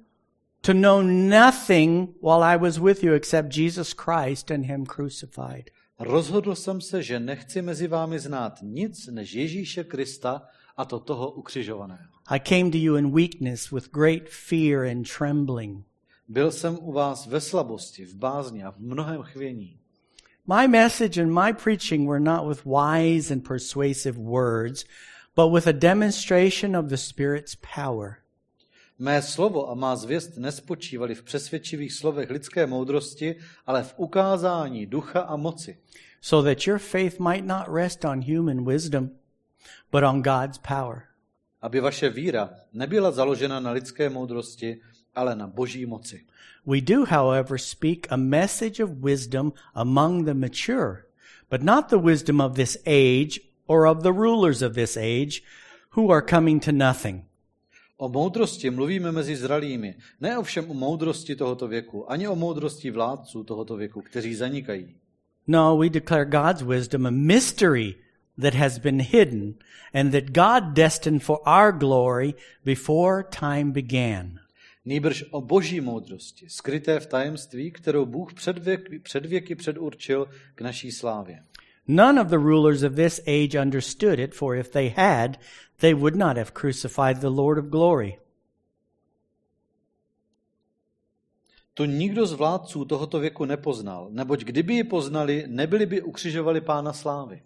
to 0.63 0.73
know 0.73 1.03
nothing 1.03 2.15
while 2.21 2.43
I 2.43 2.57
was 2.57 2.81
with 2.81 3.03
you 3.05 3.13
except 3.13 3.51
Jesus 3.51 3.93
Christ 3.93 4.51
and 4.51 4.65
Him 4.65 4.87
crucified. 4.87 5.71
Rozhodl 5.99 6.55
jsem 6.55 6.81
se, 6.81 7.03
že 7.03 7.21
nechci 7.21 7.63
mezi 7.63 7.87
vámi 7.87 8.19
znát 8.19 8.59
nic 8.63 9.07
než 9.07 9.35
Ježíše 9.35 9.85
Krista 9.85 10.43
a 10.77 10.85
to 10.85 11.01
toho 11.01 11.31
ukřižovaného. 11.31 12.11
I 12.27 12.41
came 12.41 12.71
to 12.71 12.79
you 12.79 12.97
in 12.97 13.13
weakness 13.13 13.71
with 13.71 13.91
great 13.93 14.29
fear 14.29 14.85
and 14.85 15.09
trembling. 15.19 15.85
Byl 16.29 16.53
jsem 16.53 16.79
u 16.81 16.93
vás 16.93 17.27
ve 17.27 17.41
slabosti, 17.41 18.05
v 18.05 18.15
bázni 18.15 18.65
a 18.65 18.71
v 18.71 18.79
mnohem 18.79 19.23
chvění. 19.23 19.79
My 20.47 20.69
message 20.69 21.23
and 21.23 21.33
my 21.33 21.53
preaching 21.53 22.09
were 22.09 22.21
not 22.21 22.49
with 22.49 22.65
wise 22.65 23.35
and 23.35 23.49
persuasive 23.49 24.19
words, 24.19 24.85
but 25.37 25.53
with 25.53 25.67
a 25.67 25.73
demonstration 25.73 26.77
of 26.77 26.87
the 26.87 26.97
Spirit's 26.97 27.57
power. 27.75 28.24
Mé 28.99 29.23
slovo 29.23 29.71
a 29.71 29.75
má 29.75 29.97
zvěst 29.97 30.37
nespočívaly 30.37 31.15
v 31.15 31.23
přesvědčivých 31.23 31.93
slovech 31.93 32.31
lidské 32.31 32.67
moudrosti, 32.67 33.37
ale 33.67 33.83
v 33.83 33.95
ukázání 33.97 34.87
ducha 34.87 35.21
a 35.21 35.37
moci, 35.37 35.79
so 36.21 36.51
that 36.51 36.67
your 36.67 36.79
faith 36.79 37.21
might 37.21 37.45
not 37.45 37.67
rest 37.69 38.05
on 38.05 38.23
human 38.23 38.65
wisdom, 38.65 39.11
but 39.93 40.03
on 40.05 40.23
God's 40.23 40.59
power. 40.59 41.03
aby 41.65 41.81
vaše 41.81 42.09
víra 42.09 42.51
nebyla 42.73 43.11
založena 43.11 43.61
na 43.61 43.71
lidské 43.71 44.11
moudrosti, 44.11 44.81
ale 45.15 45.37
na 45.37 45.47
boží 45.47 45.87
moci. 45.87 46.27
We 46.67 46.81
do, 46.81 47.05
however, 47.05 47.59
speak 47.59 48.07
a 48.13 48.17
message 48.17 48.85
of 48.85 48.91
wisdom 49.01 49.53
among 49.75 50.25
the 50.25 50.35
mature, 50.35 51.09
but 51.51 51.63
not 51.63 51.89
the 51.89 51.97
wisdom 51.97 52.41
of 52.41 52.55
this 52.55 52.77
age 52.87 53.41
or 53.67 53.87
of 53.87 54.03
the 54.03 54.13
rulers 54.13 54.63
of 54.63 54.75
this 54.75 54.97
age 54.97 55.43
who 55.97 56.13
are 56.13 56.23
coming 56.23 56.61
to 56.61 56.73
nothing. 56.73 57.25
O 57.97 58.09
moudrosti 58.09 58.71
mluvíme 58.71 59.13
mezi 59.13 59.37
zralými, 59.37 59.95
ne 60.21 60.39
ovšem 60.39 60.71
o 60.71 60.75
moudrosti 60.75 61.37
tohoto 61.37 61.69
věku, 61.69 62.13
ani 62.13 62.29
o 62.29 62.37
moudrosti 62.37 62.91
vládců 62.91 63.45
tohoto 63.45 63.77
věku, 63.77 64.01
kteří 64.01 64.35
zanikají. 64.35 64.95
No, 65.47 65.79
we 65.79 65.89
declare 65.89 66.25
God's 66.25 66.63
wisdom 66.63 67.07
a 67.07 67.11
mystery 67.11 67.95
that 68.43 68.55
has 68.55 68.79
been 68.79 69.01
hidden 69.01 69.55
and 69.93 70.11
that 70.11 70.25
God 70.25 70.75
destined 70.75 71.23
for 71.23 71.39
our 71.47 71.73
glory 71.73 72.35
before 72.65 73.25
time 73.25 73.73
began. 73.73 74.39
Nýbrž 74.85 75.25
o 75.31 75.41
boží 75.41 75.81
moudrosti, 75.81 76.49
skryté 76.49 77.01
v 77.01 77.07
tajemství, 77.07 77.71
kterou 77.71 78.07
Bůh 78.07 78.35
před 78.35 78.59
věky, 78.59 78.99
před 78.99 79.27
věky 79.27 79.55
předurčil 79.55 80.29
k 80.55 80.61
naší 80.61 80.93
slávě. 80.93 81.43
None 81.87 82.19
of 82.19 82.31
the 82.31 82.39
rulers 82.39 82.83
of 82.83 82.97
this 82.97 83.21
age 83.27 83.55
understood 83.55 84.19
it, 84.19 84.35
for 84.35 84.57
if 84.57 84.73
they 84.73 84.89
had, 84.89 85.39
they 85.81 85.93
would 85.93 86.17
not 86.17 86.37
have 86.37 86.55
crucified 86.55 87.21
the 87.21 87.31
Lord 87.31 87.59
of 87.59 87.71
glory. 87.71 88.19
To 91.75 91.85
nikdo 91.85 92.27
z 92.27 92.33
vládců 92.33 92.85
tohoto 92.85 93.21
věku 93.21 93.45
nepoznal, 93.45 94.09
neboť 94.11 94.45
kdyby 94.45 94.75
ji 94.75 94.85
poznali, 94.85 95.45
nebyli 95.47 95.87
by 95.87 96.03
ukřižovali 96.03 96.61
pána 96.61 96.93
slávy. 96.93 97.43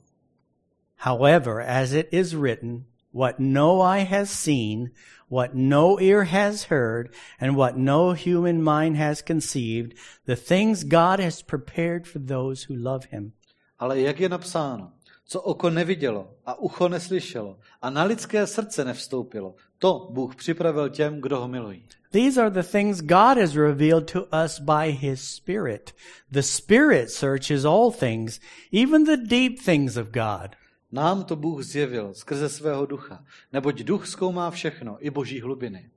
However, 0.96 1.60
as 1.60 1.92
it 1.92 2.08
is 2.12 2.34
written, 2.34 2.84
what 3.12 3.38
no 3.38 3.80
eye 3.80 4.04
has 4.04 4.30
seen, 4.30 4.90
what 5.30 5.54
no 5.54 5.98
ear 6.00 6.24
has 6.24 6.64
heard, 6.64 7.10
and 7.40 7.56
what 7.56 7.76
no 7.76 8.12
human 8.12 8.62
mind 8.62 8.96
has 8.96 9.22
conceived, 9.22 9.94
the 10.26 10.36
things 10.36 10.84
God 10.84 11.20
has 11.20 11.42
prepared 11.42 12.06
for 12.06 12.18
those 12.18 12.64
who 12.64 12.74
love 12.74 13.06
him. 13.10 13.32
Ale 13.78 14.00
jak 14.00 14.20
je 14.20 14.28
napsáno, 14.28 14.92
co 15.26 15.40
oko 15.40 15.70
nevidělo 15.70 16.34
a 16.46 16.58
ucho 16.58 16.88
neslyšelo 16.88 17.58
a 17.82 17.90
na 17.90 18.02
lidské 18.02 18.46
srdce 18.46 18.84
nevstoupilo, 18.84 19.54
to 19.78 20.08
Bůh 20.12 20.36
připravil 20.36 20.88
těm, 20.88 21.20
kdo 21.20 21.40
ho 21.40 21.48
milují. 21.48 21.84
These 22.10 22.40
are 22.40 22.50
the 22.50 22.62
things 22.62 23.00
God 23.00 23.38
has 23.38 23.54
revealed 23.54 24.12
to 24.12 24.24
us 24.44 24.60
by 24.60 24.90
His 24.90 25.20
Spirit. 25.20 25.94
The 26.30 26.42
Spirit 26.42 27.10
searches 27.10 27.64
all 27.64 27.90
things, 27.90 28.40
even 28.72 29.04
the 29.04 29.16
deep 29.16 29.60
things 29.64 29.96
of 29.96 30.08
God. 30.08 30.56
Nám 30.92 31.24
to 31.24 31.36
Bůh 31.36 31.62
zjevil 31.62 32.14
skrze 32.14 32.48
svého 32.48 32.86
ducha, 32.86 33.24
neboť 33.52 33.82
duch 33.82 34.06
zkoumá 34.06 34.50
všechno, 34.50 34.96
i 35.00 35.10
boží 35.10 35.40
hlubiny. 35.40 35.90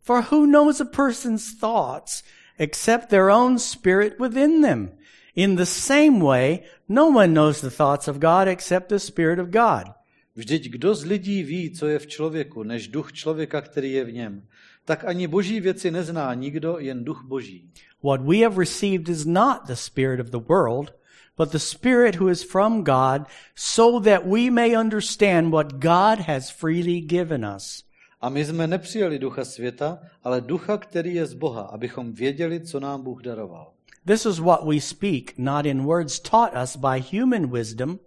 For 0.00 0.22
who 0.30 0.46
knows 0.46 0.80
a 0.80 0.84
person's 0.84 1.54
thoughts 1.60 2.22
except 2.58 3.08
their 3.08 3.30
own 3.30 3.58
spirit 3.58 4.18
within 4.18 4.62
them? 4.62 4.98
In 5.34 5.56
the 5.56 5.64
same 5.64 6.24
way, 6.24 6.60
no 6.88 7.08
one 7.08 7.28
knows 7.28 7.60
the 7.60 7.70
thoughts 7.70 8.08
of 8.08 8.18
God 8.18 8.48
except 8.48 8.88
the 8.88 8.98
Spirit 8.98 9.38
of 9.38 9.48
God. 9.48 9.94
Vždyť 10.36 10.68
kdo 10.68 10.94
z 10.94 11.04
lidí 11.04 11.42
ví, 11.42 11.70
co 11.70 11.86
je 11.86 11.98
v 11.98 12.06
člověku, 12.06 12.62
než 12.62 12.88
duch 12.88 13.12
člověka, 13.12 13.60
který 13.60 13.92
je 13.92 14.04
v 14.04 14.12
něm? 14.12 14.42
Tak 14.84 15.04
ani 15.04 15.26
boží 15.26 15.60
věci 15.60 15.90
nezná 15.90 16.34
nikdo, 16.34 16.78
jen 16.78 17.04
duch 17.04 17.24
boží. 17.24 17.70
What 18.02 18.20
we 18.20 18.36
have 18.36 18.56
received 18.58 19.08
is 19.08 19.24
not 19.24 19.66
the 19.66 19.74
Spirit 19.74 20.20
of 20.20 20.26
the 20.26 20.48
world, 20.48 20.94
but 21.38 21.52
the 21.52 21.58
Spirit 21.58 22.16
who 22.16 22.28
is 22.28 22.42
from 22.42 22.84
God, 22.84 23.22
so 23.54 24.10
that 24.10 24.26
we 24.26 24.50
may 24.50 24.76
understand 24.76 25.50
what 25.50 25.72
God 25.72 26.18
has 26.26 26.50
freely 26.50 27.00
given 27.00 27.46
us. 27.56 27.84
A 28.20 28.28
my 28.28 28.44
jsme 28.44 28.66
nepřijali 28.66 29.18
ducha 29.18 29.44
světa, 29.44 29.98
ale 30.22 30.40
ducha, 30.40 30.76
který 30.76 31.14
je 31.14 31.26
z 31.26 31.34
Boha, 31.34 31.62
abychom 31.62 32.12
věděli, 32.12 32.60
co 32.60 32.80
nám 32.80 33.02
Bůh 33.02 33.22
daroval. 33.22 33.72
This 34.04 34.26
is 34.26 34.40
what 34.40 34.66
we 34.66 34.80
speak, 34.80 35.38
not 35.38 35.64
in 35.64 35.84
words 35.84 36.18
taught 36.18 36.56
us 36.56 36.74
by 36.76 36.98
human 36.98 37.50
wisdom, 37.50 38.00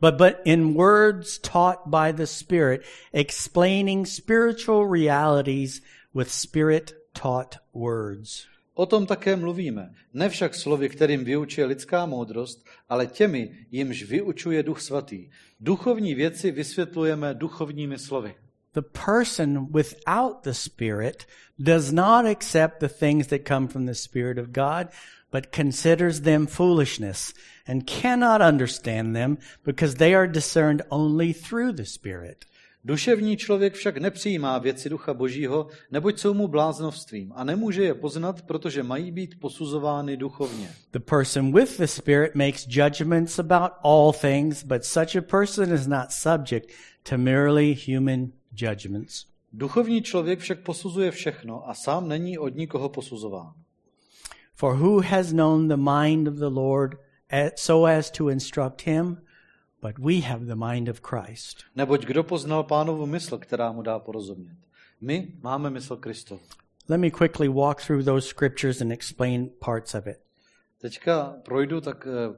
but, 0.00 0.18
but 0.18 0.40
in 0.44 0.74
words 0.74 1.38
taught 1.38 1.90
by 1.90 2.12
the 2.12 2.26
Spirit, 2.26 2.84
explaining 3.12 4.06
spiritual 4.06 4.86
realities 4.86 5.80
with 6.14 6.30
Spirit 6.30 6.94
taught 7.12 7.58
words. 7.72 8.46
O 8.74 8.86
tom 8.86 9.06
také 9.06 9.36
mluvíme, 9.36 9.94
ne 10.12 10.28
však 10.28 10.54
slovy, 10.54 10.88
kterým 10.88 11.24
vyučuje 11.24 11.66
lidská 11.66 12.06
moudrost, 12.06 12.66
ale 12.88 13.06
těmi, 13.06 13.66
jimž 13.70 14.02
vyučuje 14.02 14.62
duch 14.62 14.80
svatý. 14.80 15.30
Duchovní 15.60 16.14
věci 16.14 16.50
vysvětlujeme 16.50 17.34
duchovními 17.34 17.98
slovy. 17.98 18.34
The 18.76 18.82
person 18.82 19.72
without 19.72 20.42
the 20.42 20.52
Spirit 20.52 21.24
does 21.58 21.94
not 21.94 22.26
accept 22.26 22.80
the 22.80 22.90
things 22.90 23.28
that 23.28 23.46
come 23.46 23.68
from 23.68 23.86
the 23.86 23.94
Spirit 23.94 24.36
of 24.36 24.52
God, 24.52 24.90
but 25.30 25.50
considers 25.50 26.20
them 26.20 26.46
foolishness 26.46 27.32
and 27.66 27.86
cannot 27.86 28.42
understand 28.42 29.16
them 29.16 29.38
because 29.64 29.94
they 29.94 30.12
are 30.12 30.26
discerned 30.26 30.82
only 30.90 31.32
through 31.32 31.72
the 31.72 31.86
Spirit. 31.86 32.44
Duševní 32.84 33.36
člověk 33.36 33.74
však 33.74 33.96
nepřijímá 33.96 34.58
věci 34.58 34.88
ducha 34.88 35.14
božího, 35.14 35.68
neboť 35.90 36.18
jsou 36.18 36.34
mu 36.34 36.48
bláznovstvím 36.48 37.32
a 37.36 37.44
nemůže 37.44 37.84
je 37.84 37.94
poznat, 37.94 38.42
protože 38.42 38.82
mají 38.82 39.10
být 39.10 39.40
posuzovány 39.40 40.16
duchovně. 40.16 40.68
The 40.92 40.98
person 40.98 41.52
with 41.52 41.76
the 41.78 41.86
Spirit 41.86 42.34
makes 42.34 42.66
judgments 42.68 43.38
about 43.38 43.72
all 43.82 44.12
things, 44.12 44.64
but 44.64 44.84
such 44.84 45.16
a 45.16 45.22
person 45.22 45.72
is 45.72 45.86
not 45.86 46.12
subject 46.12 46.72
to 47.08 47.18
merely 47.18 47.76
human 47.86 48.32
judgments. 48.56 49.26
Duchovní 49.52 50.02
člověk 50.02 50.38
však 50.38 50.60
posuzuje 50.60 51.10
všechno 51.10 51.68
a 51.68 51.74
sám 51.74 52.08
není 52.08 52.38
od 52.38 52.54
nikoho 52.54 52.88
posuzován. 52.88 53.52
For 54.54 54.76
who 54.76 55.00
has 55.00 55.32
known 55.32 55.68
the 55.68 55.76
mind 55.76 56.28
of 56.28 56.34
the 56.34 56.48
Lord 56.48 56.94
so 57.56 57.98
as 57.98 58.10
to 58.10 58.28
instruct 58.28 58.82
him? 58.82 59.22
But 59.82 59.98
we 59.98 60.20
have 60.20 60.46
the 60.46 60.54
mind 60.54 60.88
of 60.88 61.00
Christ. 61.00 61.64
Neboť 61.76 62.04
kdo 62.04 62.24
poznal 62.24 62.64
pánovu 62.64 63.06
mysl, 63.06 63.38
která 63.38 63.72
mu 63.72 63.82
dá 63.82 63.98
porozumět? 63.98 64.56
My 65.00 65.32
máme 65.42 65.70
mysl 65.70 65.96
Kristovu. 65.96 66.40
Let 66.88 67.00
me 67.00 67.10
quickly 67.10 67.48
walk 67.48 67.82
through 67.82 68.04
those 68.04 68.28
scriptures 68.28 68.80
and 68.80 68.92
explain 68.92 69.50
parts 69.60 69.94
of 69.94 70.06
it. 70.06 70.25
Teďka 70.86 71.36
projdu 71.44 71.80
tak 71.80 72.06
eh, 72.06 72.34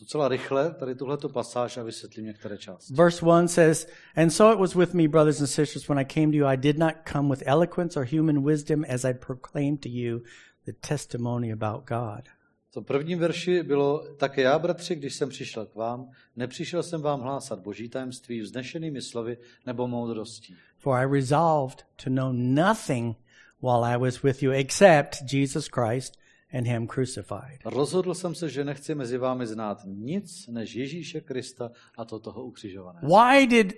docela 0.00 0.28
rychle 0.28 0.74
tady 0.74 0.94
tuhleto 0.94 1.28
pasáž 1.28 1.76
a 1.76 1.82
vysvětlím 1.82 2.26
některé 2.26 2.58
části. 2.58 2.94
Verse 2.94 3.26
1 3.26 3.48
says, 3.48 3.86
And 4.16 4.30
so 4.30 4.54
it 4.54 4.60
was 4.60 4.74
with 4.74 4.94
me, 4.94 5.08
brothers 5.08 5.40
and 5.40 5.46
sisters, 5.46 5.88
when 5.88 5.98
I 5.98 6.04
came 6.04 6.26
to 6.26 6.36
you. 6.36 6.46
I 6.46 6.56
did 6.56 6.78
not 6.78 6.92
come 7.12 7.30
with 7.30 7.42
eloquence 7.46 8.00
or 8.00 8.06
human 8.12 8.44
wisdom 8.44 8.84
as 8.88 9.04
I 9.04 9.14
proclaimed 9.14 9.80
to 9.80 9.88
you 9.88 10.20
the 10.66 10.72
testimony 10.72 11.52
about 11.52 11.88
God. 11.88 12.28
To 12.70 12.82
prvním 12.82 13.18
verši 13.18 13.62
bylo, 13.62 14.04
také 14.16 14.42
já, 14.42 14.58
bratři, 14.58 14.94
když 14.94 15.14
jsem 15.14 15.28
přišel 15.28 15.66
k 15.66 15.74
vám, 15.74 16.10
nepřišel 16.36 16.82
jsem 16.82 17.02
vám 17.02 17.20
hlásat 17.20 17.58
boží 17.58 17.88
tajemství 17.88 18.40
vznešenými 18.40 19.02
slovy 19.02 19.36
nebo 19.66 19.88
moudrostí. 19.88 20.56
For 20.78 20.98
I 20.98 21.20
resolved 21.20 21.86
to 22.04 22.10
know 22.10 22.32
nothing 22.32 23.16
while 23.62 23.84
I 23.84 23.96
was 23.98 24.22
with 24.22 24.42
you 24.42 24.52
except 24.52 25.32
Jesus 25.32 25.68
Christ 25.68 26.21
and 26.52 26.66
Him 26.66 26.86
crucified. 26.86 27.58
Rozhodl 27.64 28.14
jsem 28.14 28.34
se, 28.34 28.48
že 28.48 28.64
nechci 28.64 28.94
mezi 28.94 29.18
vámi 29.18 29.46
znát 29.46 29.78
nic 29.84 30.46
než 30.46 30.74
Ježíše 30.74 31.20
Krista 31.20 31.70
a 31.98 32.04
to 32.04 32.18
toho 32.18 32.44
ukřižovaného. 32.44 33.06
Why 33.08 33.46
did 33.46 33.74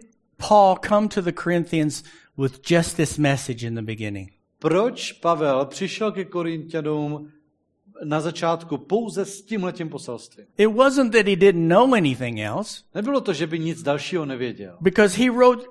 Paul 0.48 0.76
come 0.88 1.08
to 1.08 1.22
the 1.22 1.32
Corinthians 1.42 2.02
with 2.38 2.70
just 2.70 2.96
this 2.96 3.18
message 3.18 3.66
in 3.66 3.74
the 3.74 3.82
beginning? 3.82 4.32
Proč 4.58 5.12
Pavel 5.12 5.64
přišel 5.66 6.12
ke 6.12 6.24
Korintianům 6.24 7.30
na 8.04 8.20
začátku 8.20 8.78
pouze 8.78 9.24
s 9.24 9.42
tímhletím 9.42 9.88
poselstvím? 9.88 10.46
It 10.58 10.66
wasn't 10.66 11.12
that 11.12 11.26
he 11.26 11.36
didn't 11.36 11.68
know 11.68 11.94
anything 11.94 12.38
else, 12.38 12.82
Nebylo 12.94 13.20
to, 13.20 13.32
že 13.32 13.46
by 13.46 13.58
nic 13.58 13.82
dalšího 13.82 14.26
nevěděl. 14.26 14.76
because 14.80 15.16
he 15.24 15.30
wrote 15.30 15.64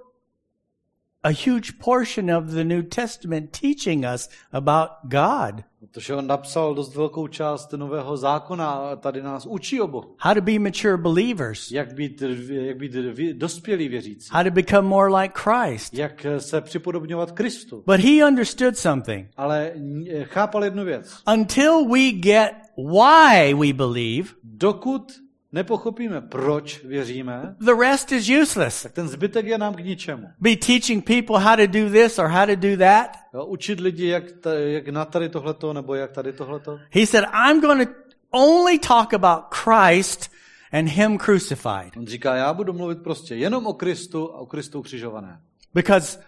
a 1.23 1.29
huge 1.29 1.71
portion 1.79 2.31
of 2.35 2.43
the 2.45 2.63
New 2.63 2.83
Testament 2.83 3.59
teaching 3.61 4.05
us 4.15 4.29
about 4.51 4.89
God, 5.03 5.63
Protože 5.79 6.15
on 6.15 6.27
napsal 6.27 6.75
dost 6.75 6.95
velkou 6.95 7.27
část 7.27 7.73
nového 7.73 8.17
zákona 8.17 8.71
a 8.71 8.95
tady 8.95 9.21
nás 9.21 9.45
učí 9.45 9.81
o 9.81 9.87
Bohu. 9.87 10.15
how 10.19 10.33
to 10.33 10.41
be 10.41 10.59
mature 10.59 10.97
believers, 10.97 11.71
Jak 11.71 11.93
být, 11.93 12.23
jak 12.49 12.77
být 12.77 12.91
dospělí 13.33 13.87
věřící. 13.87 14.29
how 14.31 14.43
to 14.43 14.51
become 14.51 14.87
more 14.87 15.15
like 15.21 15.33
Christ. 15.37 15.93
Jak 15.93 16.25
se 16.37 16.61
připodobňovat 16.61 17.31
Kristu. 17.31 17.83
But 17.85 17.99
he 17.99 18.25
understood 18.27 18.77
something. 18.77 19.27
Ale 19.37 19.71
eh, 20.09 20.23
chápal 20.23 20.63
jednu 20.63 20.85
věc. 20.85 21.17
Until 21.33 21.85
we 21.85 22.11
get 22.11 22.51
why 22.77 23.53
we 23.53 23.73
believe, 23.73 24.29
Dokud 24.43 25.11
nepochopíme, 25.53 26.21
proč 26.21 26.83
věříme, 26.83 27.55
the 27.59 27.73
rest 27.79 28.11
is 28.11 28.29
useless. 28.41 28.83
tak 28.83 28.91
ten 28.91 29.07
zbytek 29.07 29.45
je 29.45 29.57
nám 29.57 29.73
k 29.73 29.79
ničemu. 29.79 30.27
Be 30.39 30.55
teaching 30.55 31.05
people 31.05 31.39
how 31.39 31.55
to 31.55 31.67
do 31.67 31.89
this 31.89 32.19
or 32.19 32.27
how 32.27 32.45
to 32.45 32.55
do 32.55 32.77
that. 32.77 33.09
Jo, 33.33 33.45
učit 33.45 33.79
lidi, 33.79 34.07
jak, 34.07 34.31
ta, 34.31 34.53
jak 34.53 34.87
na 34.87 35.05
tady 35.05 35.29
tohleto, 35.29 35.73
nebo 35.73 35.95
jak 35.95 36.11
tady 36.11 36.33
tohleto. 36.33 36.79
He 36.91 37.05
said, 37.05 37.25
I'm 37.49 37.61
going 37.61 37.87
to 37.87 37.93
only 38.31 38.79
talk 38.79 39.13
about 39.13 39.43
Christ 39.53 40.31
and 40.71 40.87
Him 40.89 41.17
crucified. 41.17 41.97
On 41.97 42.07
říká, 42.07 42.35
já 42.35 42.53
budu 42.53 42.73
mluvit 42.73 43.03
prostě 43.03 43.35
jenom 43.35 43.67
o 43.67 43.73
Kristu 43.73 44.35
a 44.35 44.37
o 44.37 44.45
Kristu 44.45 44.81
křižované. 44.81 45.39
Because 45.73 46.19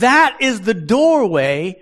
that 0.00 0.32
is 0.38 0.60
the 0.60 0.74
doorway 0.74 1.74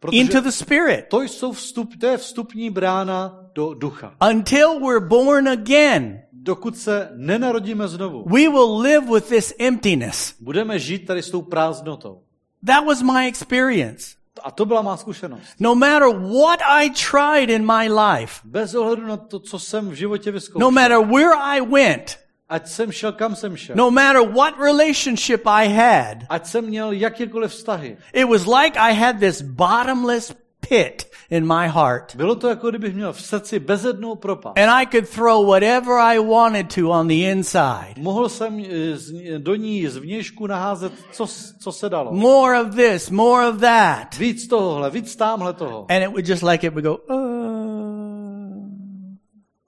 Protože 0.00 0.20
into 0.20 0.40
the 0.40 0.50
Spirit. 0.50 1.04
to, 1.08 1.22
jsou 1.22 1.52
vstup, 1.52 2.00
to 2.00 2.06
je 2.06 2.16
vstupní 2.16 2.70
brána 2.70 3.40
do 3.54 3.74
ducha. 3.74 4.14
Until 4.30 4.80
we're 4.80 5.06
born 5.06 5.48
again, 5.48 6.22
Dokud 6.42 6.78
se 6.78 7.08
nenarodíme 7.16 7.88
znovu, 7.88 8.24
we 8.28 8.48
will 8.48 8.80
live 8.80 9.06
with 9.14 9.28
this 9.28 9.54
emptiness. 9.58 10.34
budeme 10.40 10.78
žít 10.78 10.98
tady 11.06 11.22
s 11.22 11.30
tou 11.30 11.42
prázdnotou. 11.42 12.20
That 12.66 12.84
was 12.86 13.02
my 13.02 13.26
experience. 13.28 14.04
A 14.42 14.50
to 14.50 14.64
byla 14.66 14.82
má 14.82 14.96
zkušenost. 14.96 15.42
No 15.60 15.74
matter 15.74 16.08
what 16.08 16.60
I 16.68 16.90
tried 16.90 17.50
in 17.50 17.66
my 17.66 17.88
life, 17.92 18.40
Bez 18.44 18.74
ohledu 18.74 19.06
na 19.06 19.16
to, 19.16 19.38
co 19.40 19.58
jsem 19.58 19.88
v 19.90 19.92
životě 19.94 20.30
vyzkoušel. 20.30 20.60
no 20.60 20.70
matter 20.70 20.98
where 20.98 21.34
I 21.34 21.60
went, 21.60 22.18
Ať 22.48 22.68
jsem 22.68 22.92
šel, 22.92 23.12
kam 23.12 23.36
jsem 23.36 23.56
šel. 23.56 23.76
no 23.76 23.90
matter 23.90 24.22
what 24.28 24.54
relationship 24.58 25.42
I 25.46 25.68
had, 25.68 26.18
Ať 26.28 26.46
jsem 26.46 26.64
měl 26.64 26.92
jakékoliv 26.92 27.50
vztahy. 27.50 27.96
it 28.12 28.24
was 28.28 28.46
like 28.46 28.78
I 28.78 28.94
had 28.94 29.18
this 29.20 29.42
bottomless 29.42 30.32
pit 30.68 31.09
in 31.30 31.46
my 31.46 31.68
heart. 31.68 32.16
Bylo 32.16 32.34
to 32.34 32.48
jako 32.48 32.70
kdybych 32.70 32.94
měl 32.94 33.12
v 33.12 33.20
srdci 33.22 33.58
bezednou 33.58 34.14
propast. 34.14 34.58
And 34.58 34.70
I 34.70 34.86
could 34.86 35.08
throw 35.08 35.46
whatever 35.46 35.92
I 35.98 36.18
wanted 36.18 36.74
to 36.74 36.90
on 36.90 37.08
the 37.08 37.14
inside. 37.14 37.94
Mohl 37.98 38.28
jsem 38.28 38.64
eh, 38.70 38.96
z- 38.96 39.38
do 39.38 39.54
ní 39.54 39.86
z 39.88 39.96
vnějšku 39.96 40.46
naházet, 40.46 40.92
co, 41.12 41.26
co 41.60 41.72
se 41.72 41.88
dalo. 41.88 42.12
More 42.12 42.60
of 42.60 42.74
this, 42.74 43.10
more 43.10 43.48
of 43.48 43.60
that. 43.60 44.16
Víc 44.18 44.46
tohohle, 44.48 44.90
víc 44.90 45.16
tamhle 45.16 45.52
toho. 45.52 45.86
And 45.90 46.02
it 46.02 46.08
would 46.08 46.28
just 46.28 46.42
like 46.42 46.66
it 46.66 46.72
would 46.74 46.84
go, 46.84 46.96
uh, 46.96 47.20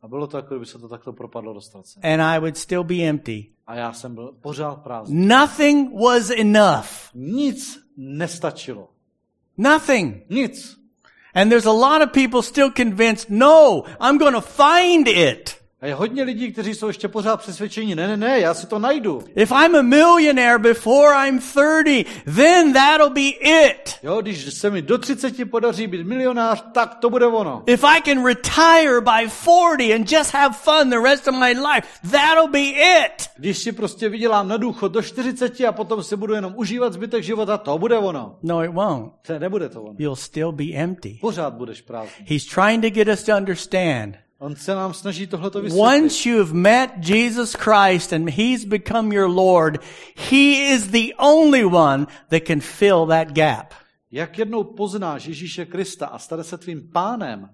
A 0.02 0.08
bylo 0.08 0.26
to 0.26 0.36
jako 0.36 0.48
kdyby 0.54 0.66
se 0.66 0.78
to 0.78 0.88
takto 0.88 1.12
propadlo 1.12 1.52
do 1.54 1.60
srdce. 1.60 2.00
and 2.02 2.22
I 2.22 2.38
would 2.38 2.56
still 2.56 2.84
be 2.84 2.94
empty. 2.94 3.46
A 3.66 3.74
já 3.74 3.92
jsem 3.92 4.14
byl 4.14 4.34
pořád 4.40 4.74
prázdný. 4.82 5.26
Nothing 5.26 6.00
was 6.02 6.30
enough. 6.30 6.86
Nic 7.14 7.78
nestačilo. 7.96 8.88
Nothing. 9.58 10.24
Nic. 10.30 10.81
And 11.34 11.50
there's 11.50 11.64
a 11.64 11.72
lot 11.72 12.02
of 12.02 12.12
people 12.12 12.42
still 12.42 12.70
convinced, 12.70 13.30
no, 13.30 13.86
I'm 14.00 14.18
going 14.18 14.34
to 14.34 14.42
find 14.42 15.08
it. 15.08 15.58
A 15.82 15.86
je 15.86 15.94
hodně 15.94 16.22
lidí, 16.22 16.52
kteří 16.52 16.74
jsou 16.74 16.86
ještě 16.86 17.08
pořád 17.08 17.36
přesvědčeni, 17.36 17.94
ne, 17.94 18.08
ne, 18.08 18.16
ne, 18.16 18.40
já 18.40 18.54
si 18.54 18.66
to 18.66 18.78
najdu. 18.78 19.24
If 19.36 19.50
I'm 19.50 19.76
a 19.76 19.82
millionaire 19.82 20.58
before 20.58 21.28
I'm 21.28 21.38
30, 21.38 22.06
then 22.36 22.72
that'll 22.72 23.10
be 23.10 23.28
it. 23.28 23.94
Jo, 24.02 24.20
když 24.20 24.54
se 24.54 24.70
mi 24.70 24.82
do 24.82 24.98
30 24.98 25.50
podaří 25.50 25.86
být 25.86 26.06
milionář, 26.06 26.64
tak 26.72 26.94
to 26.94 27.10
bude 27.10 27.26
ono. 27.26 27.62
If 27.66 27.84
I 27.84 28.00
can 28.02 28.24
retire 28.26 29.00
by 29.00 29.30
40 29.30 29.94
and 29.94 30.12
just 30.12 30.34
have 30.34 30.54
fun 30.54 30.90
the 30.90 30.98
rest 31.04 31.28
of 31.28 31.34
my 31.34 31.52
life, 31.52 31.88
that'll 32.10 32.48
be 32.48 32.68
it. 32.68 33.28
Když 33.36 33.58
si 33.58 33.72
prostě 33.72 34.08
vydělám 34.08 34.48
na 34.48 34.56
důchod 34.56 34.92
do 34.92 35.02
40 35.02 35.60
a 35.60 35.72
potom 35.72 36.02
si 36.02 36.16
budu 36.16 36.34
jenom 36.34 36.52
užívat 36.56 36.92
zbytek 36.92 37.24
života, 37.24 37.58
to 37.58 37.78
bude 37.78 37.98
ono. 37.98 38.38
No, 38.42 38.64
it 38.64 38.70
won't. 38.70 39.12
To 39.26 39.38
nebude 39.38 39.68
to 39.68 39.82
ono. 39.82 39.94
You'll 39.98 40.16
still 40.16 40.52
be 40.52 40.64
empty. 40.74 41.18
Pořád 41.20 41.54
budeš 41.54 41.80
prázdný. 41.80 42.26
He's 42.28 42.44
trying 42.44 42.82
to 42.82 42.90
get 42.90 43.08
us 43.08 43.22
to 43.22 43.36
understand. 43.36 44.21
On 44.42 44.56
se 44.56 44.74
nám 44.74 44.94
snaží 44.94 45.26
tohleto 45.26 45.62
vysvětlit. 45.62 46.02
Once 46.02 46.28
you've 46.28 46.52
met 46.54 46.90
Jesus 47.08 47.54
Christ 47.54 48.12
and 48.12 48.30
He's 48.30 48.64
become 48.64 49.14
your 49.14 49.30
Lord, 49.30 49.78
He 50.30 50.74
is 50.74 50.86
the 50.86 51.14
only 51.18 51.64
one 51.64 52.06
that 52.28 52.42
can 52.46 52.60
fill 52.60 53.06
that 53.06 53.28
gap. 53.28 53.74
Jak 54.10 54.38
jednou 54.38 54.64
poznáš 54.64 55.26
Ježíše 55.26 55.66
Krista 55.66 56.06
a 56.06 56.18
stane 56.18 56.44
se 56.44 56.58
tvým 56.58 56.88
pánem, 56.92 57.48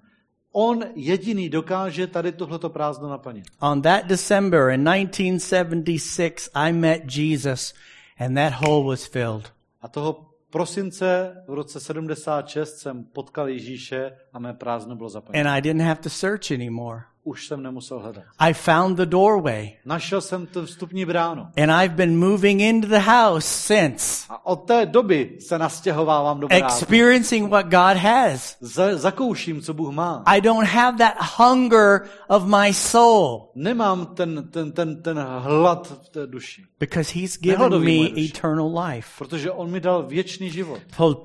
on 0.52 0.84
jediný 0.94 1.48
dokáže 1.48 2.06
tady 2.06 2.32
tohleto 2.32 2.70
prázdno 2.70 3.08
naplnit. 3.08 3.44
On 3.60 3.82
that 3.82 4.06
December 4.06 4.70
in 4.70 4.84
1976, 4.84 6.50
I 6.54 6.72
met 6.72 7.16
Jesus 7.16 7.74
and 8.18 8.34
that 8.34 8.52
hole 8.52 8.84
was 8.84 9.06
filled. 9.06 9.52
A 9.82 9.88
toho 9.88 10.27
prosince 10.50 11.36
v 11.48 11.54
roce 11.54 11.80
76 11.80 12.78
jsem 12.78 13.04
potkal 13.04 13.48
Ježíše 13.48 14.12
a 14.32 14.38
mé 14.38 14.54
prázdno 14.54 14.96
bylo 14.96 15.08
zaplněno. 15.08 15.50
And 15.50 15.56
I 15.56 15.62
didn't 15.62 15.82
have 15.82 16.00
to 16.00 16.10
search 16.10 16.50
anymore. 16.50 17.00
Už 17.24 17.46
jsem 17.46 17.62
nemusel 17.62 17.98
hledat. 17.98 18.24
I 18.38 18.54
found 18.54 18.96
the 18.96 19.06
doorway. 19.06 19.70
Našel 19.84 20.20
jsem 20.20 20.46
ten 20.46 20.66
vstupní 20.66 21.04
bránu. 21.04 21.42
And 21.62 21.70
I've 21.84 21.94
been 21.94 22.18
moving 22.18 22.60
into 22.60 22.88
the 22.88 22.98
house 22.98 23.46
since, 23.48 24.26
A 24.30 24.46
od 24.46 24.56
té 24.56 24.86
doby 24.86 25.36
se 25.40 25.58
nastěhovávám 25.58 26.40
do 26.40 26.48
brány. 26.48 26.62
experiencing 26.64 27.50
what 27.50 27.66
God 27.66 27.96
has. 27.96 28.56
Za, 28.60 28.96
zakouším, 28.96 29.60
co 29.62 29.74
Bůh 29.74 29.94
má. 29.94 30.22
I 30.26 30.40
don't 30.40 30.68
have 30.68 30.98
that 30.98 31.14
hunger 31.38 32.00
of 32.28 32.44
my 32.44 32.74
soul 32.74 33.50
Nemám 33.54 34.06
ten, 34.06 34.48
ten, 34.50 34.72
ten, 34.72 35.02
ten 35.02 35.18
hlad 35.38 35.92
v 36.04 36.08
té 36.08 36.26
duši. 36.26 36.62
because 36.80 37.12
He's 37.20 37.38
given 37.40 37.78
me 37.84 38.20
eternal 38.24 38.78
life. 38.84 39.08
Protože 39.18 39.50
on 39.50 39.70
mi 39.70 39.80
dal 39.80 40.02
věčný 40.02 40.50
život. 40.50 40.78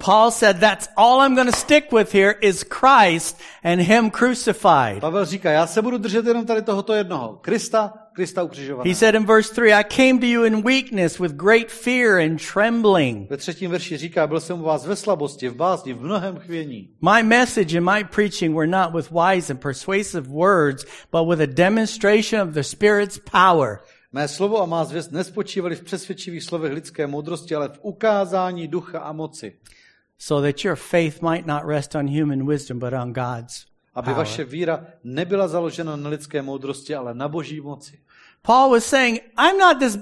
Paul 0.06 0.32
said, 0.32 0.60
that's 0.60 0.90
all 0.98 1.22
I'm 1.28 1.36
going 1.36 1.50
to 1.52 1.58
stick 1.58 1.92
with 1.92 2.14
here 2.14 2.36
is 2.42 2.66
Christ 2.70 3.38
and 3.64 3.80
Him 3.82 4.12
crucified. 4.12 5.00
Pavel 5.00 5.26
říká, 5.26 5.52
já 5.52 5.68
se 5.68 5.82
budu 5.84 5.98
držet 5.98 6.26
jenom 6.26 6.46
tady 6.46 6.62
tohoto 6.62 6.94
jednoho. 6.94 7.40
Krista 7.42 7.94
Krista 8.14 8.44
ukřižovaného. 8.44 8.94
He 8.94 8.96
said 8.96 9.16
in 9.16 9.26
verse 9.26 9.54
3, 9.54 9.74
I 9.74 9.84
came 9.84 10.20
to 10.20 10.26
you 10.26 10.44
in 10.44 10.62
weakness 10.62 11.20
with 11.20 11.32
great 11.32 11.72
fear 11.72 12.20
and 12.20 12.40
trembling. 12.54 13.30
Ve 13.30 13.38
třetím 13.38 13.72
verši 13.72 13.98
říká, 13.98 14.28
byl 14.28 14.40
jsem 14.40 14.60
u 14.60 14.64
vás 14.64 14.86
ve 14.86 14.96
slabosti, 14.96 15.50
v 15.50 15.56
bázni, 15.56 15.94
v 15.94 16.02
mnohem 16.02 16.38
chvění. 16.38 16.90
My 17.02 17.24
message 17.24 17.78
and 17.78 17.86
my 17.86 18.04
preaching 18.04 18.56
were 18.56 18.68
not 18.68 18.94
with 18.96 19.12
wise 19.12 19.54
and 19.54 19.62
persuasive 19.62 20.28
words, 20.28 20.86
but 21.12 21.30
with 21.30 21.50
a 21.50 21.54
demonstration 21.54 22.42
of 22.42 22.54
the 22.54 22.62
Spirit's 22.62 23.20
power. 23.32 23.80
Mé 24.14 24.28
slovo 24.28 24.62
a 24.62 24.66
má 24.66 24.86
zvěst 24.86 25.12
nespočívaly 25.12 25.76
v 25.76 25.84
přesvědčivých 25.84 26.44
slovech 26.44 26.74
lidské 26.74 27.08
moudrosti, 27.08 27.56
ale 27.56 27.70
v 27.70 27.80
ukázání 27.82 28.68
ducha 28.68 29.00
a 29.00 29.12
moci. 29.12 29.58
So 30.18 30.48
that 30.48 30.66
your 30.66 30.76
faith 30.76 31.22
might 31.22 31.48
not 31.48 31.62
rest 31.66 31.96
on 31.96 32.20
human 32.20 32.48
wisdom, 32.48 32.80
but 32.80 32.94
on 32.94 33.14
God's 33.14 33.73
Aby 33.96 34.06
power. 34.06 34.18
vaše 34.18 34.44
víra 34.44 34.86
nebyla 35.04 35.48
založena 35.48 35.96
na 35.96 36.10
lidské 36.10 36.42
moudrosti, 36.42 36.96
ale 36.96 37.14
na 37.14 37.28
boží 37.28 37.62
moci. 37.62 38.00
Paul 38.42 38.72
was 38.72 38.86
saying, 38.86 39.20
I'm 39.38 39.58
not 39.58 39.80
this 39.80 39.98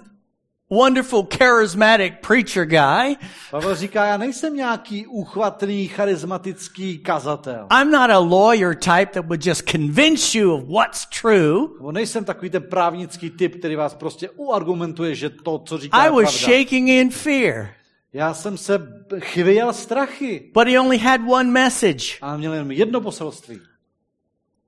wonderful, 0.69 1.27
charismatic 1.37 2.13
preacher 2.27 2.65
guy. 2.65 3.15
Pavel 3.51 3.75
říká, 3.75 4.05
já 4.05 4.17
nejsem 4.17 4.55
nějaký 4.55 5.07
úchvatný, 5.07 5.87
charismatický 5.87 6.97
kazatel. 6.99 7.67
I'm 7.81 7.91
not 7.91 8.09
a 8.09 8.19
lawyer 8.19 8.75
type 8.75 9.05
that 9.05 9.25
would 9.25 9.45
just 9.45 9.69
convince 9.69 10.37
you 10.37 10.53
of 10.53 10.63
what's 10.67 11.05
true. 11.21 11.67
Nebo 11.77 11.91
nejsem 11.91 12.25
takový 12.25 12.49
ten 12.49 12.63
právnický 12.63 13.29
typ, 13.29 13.59
který 13.59 13.75
vás 13.75 13.93
prostě 13.95 14.29
uargumentuje, 14.29 15.15
že 15.15 15.29
to, 15.29 15.59
co 15.59 15.77
říká, 15.77 15.97
I 15.97 16.05
je 16.05 16.11
was 16.11 16.39
pravda. 16.39 16.57
shaking 16.57 16.89
in 16.89 17.09
fear. 17.09 17.69
Já 18.13 18.33
jsem 18.33 18.57
se 18.57 18.79
chvěl 19.19 19.73
strachy. 19.73 20.51
But 20.53 20.67
he 20.67 20.79
only 20.79 20.97
had 20.97 21.21
one 21.29 21.51
message 21.51 22.05
A 22.21 22.37
měl 22.37 22.53
jen 22.53 22.71
jedno 22.71 23.01
poselství. 23.01 23.59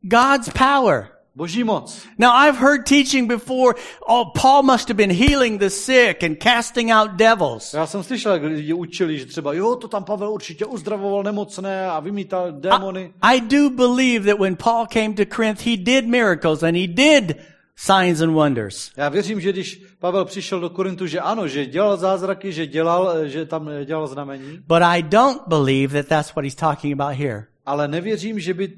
God's 0.03 0.49
power. 0.49 1.07
Boží 1.35 1.63
moc. 1.63 2.05
Now, 2.19 2.29
I've 2.31 2.59
heard 2.59 2.85
teaching 2.85 3.27
before, 3.27 3.73
oh, 4.07 4.25
Paul 4.41 4.63
must 4.63 4.87
have 4.89 4.97
been 4.97 5.09
healing 5.09 5.59
the 5.59 5.69
sick 5.69 6.23
and 6.23 6.37
casting 6.43 6.91
out 6.91 7.11
devils. 7.11 7.73
Já 7.73 7.85
jsem 7.87 8.03
slyšel, 8.03 8.31
jak 8.33 8.43
lidi 8.43 8.73
učili, 8.73 9.19
že 9.19 9.25
třeba, 9.25 9.53
jo, 9.53 9.75
to 9.75 9.87
tam 9.87 10.03
Pavel 10.03 10.31
určitě 10.33 10.65
uzdravoval 10.65 11.23
nemocné 11.23 11.87
a 11.89 11.99
vymítal 11.99 12.51
démony. 12.51 13.13
I 13.21 13.41
do 13.41 13.69
believe 13.69 14.31
that 14.31 14.39
when 14.39 14.55
Paul 14.55 14.85
came 14.87 15.13
to 15.13 15.35
Corinth, 15.35 15.61
he 15.65 15.77
did 15.77 16.05
miracles 16.07 16.63
and 16.63 16.75
he 16.75 16.87
did 16.87 17.35
signs 17.75 18.21
and 18.21 18.33
wonders. 18.33 18.91
Já 18.97 19.09
věřím, 19.09 19.41
že 19.41 19.51
když 19.51 19.81
Pavel 19.99 20.25
přišel 20.25 20.59
do 20.59 20.69
Korintu, 20.69 21.07
že 21.07 21.19
ano, 21.19 21.47
že 21.47 21.65
dělal 21.65 21.97
zázraky, 21.97 22.51
že 22.51 22.67
dělal, 22.67 23.27
že 23.27 23.45
tam 23.45 23.69
dělal 23.85 24.07
znamení, 24.07 24.59
But 24.67 24.81
I 24.81 25.03
don't 25.03 25.41
believe 25.47 26.03
that 26.03 26.09
that's 26.09 26.35
what 26.35 26.43
he's 26.45 26.55
talking 26.55 27.01
about 27.01 27.17
here. 27.17 27.45
ale 27.65 27.87
nevěřím, 27.87 28.39
že 28.39 28.53
by 28.53 28.73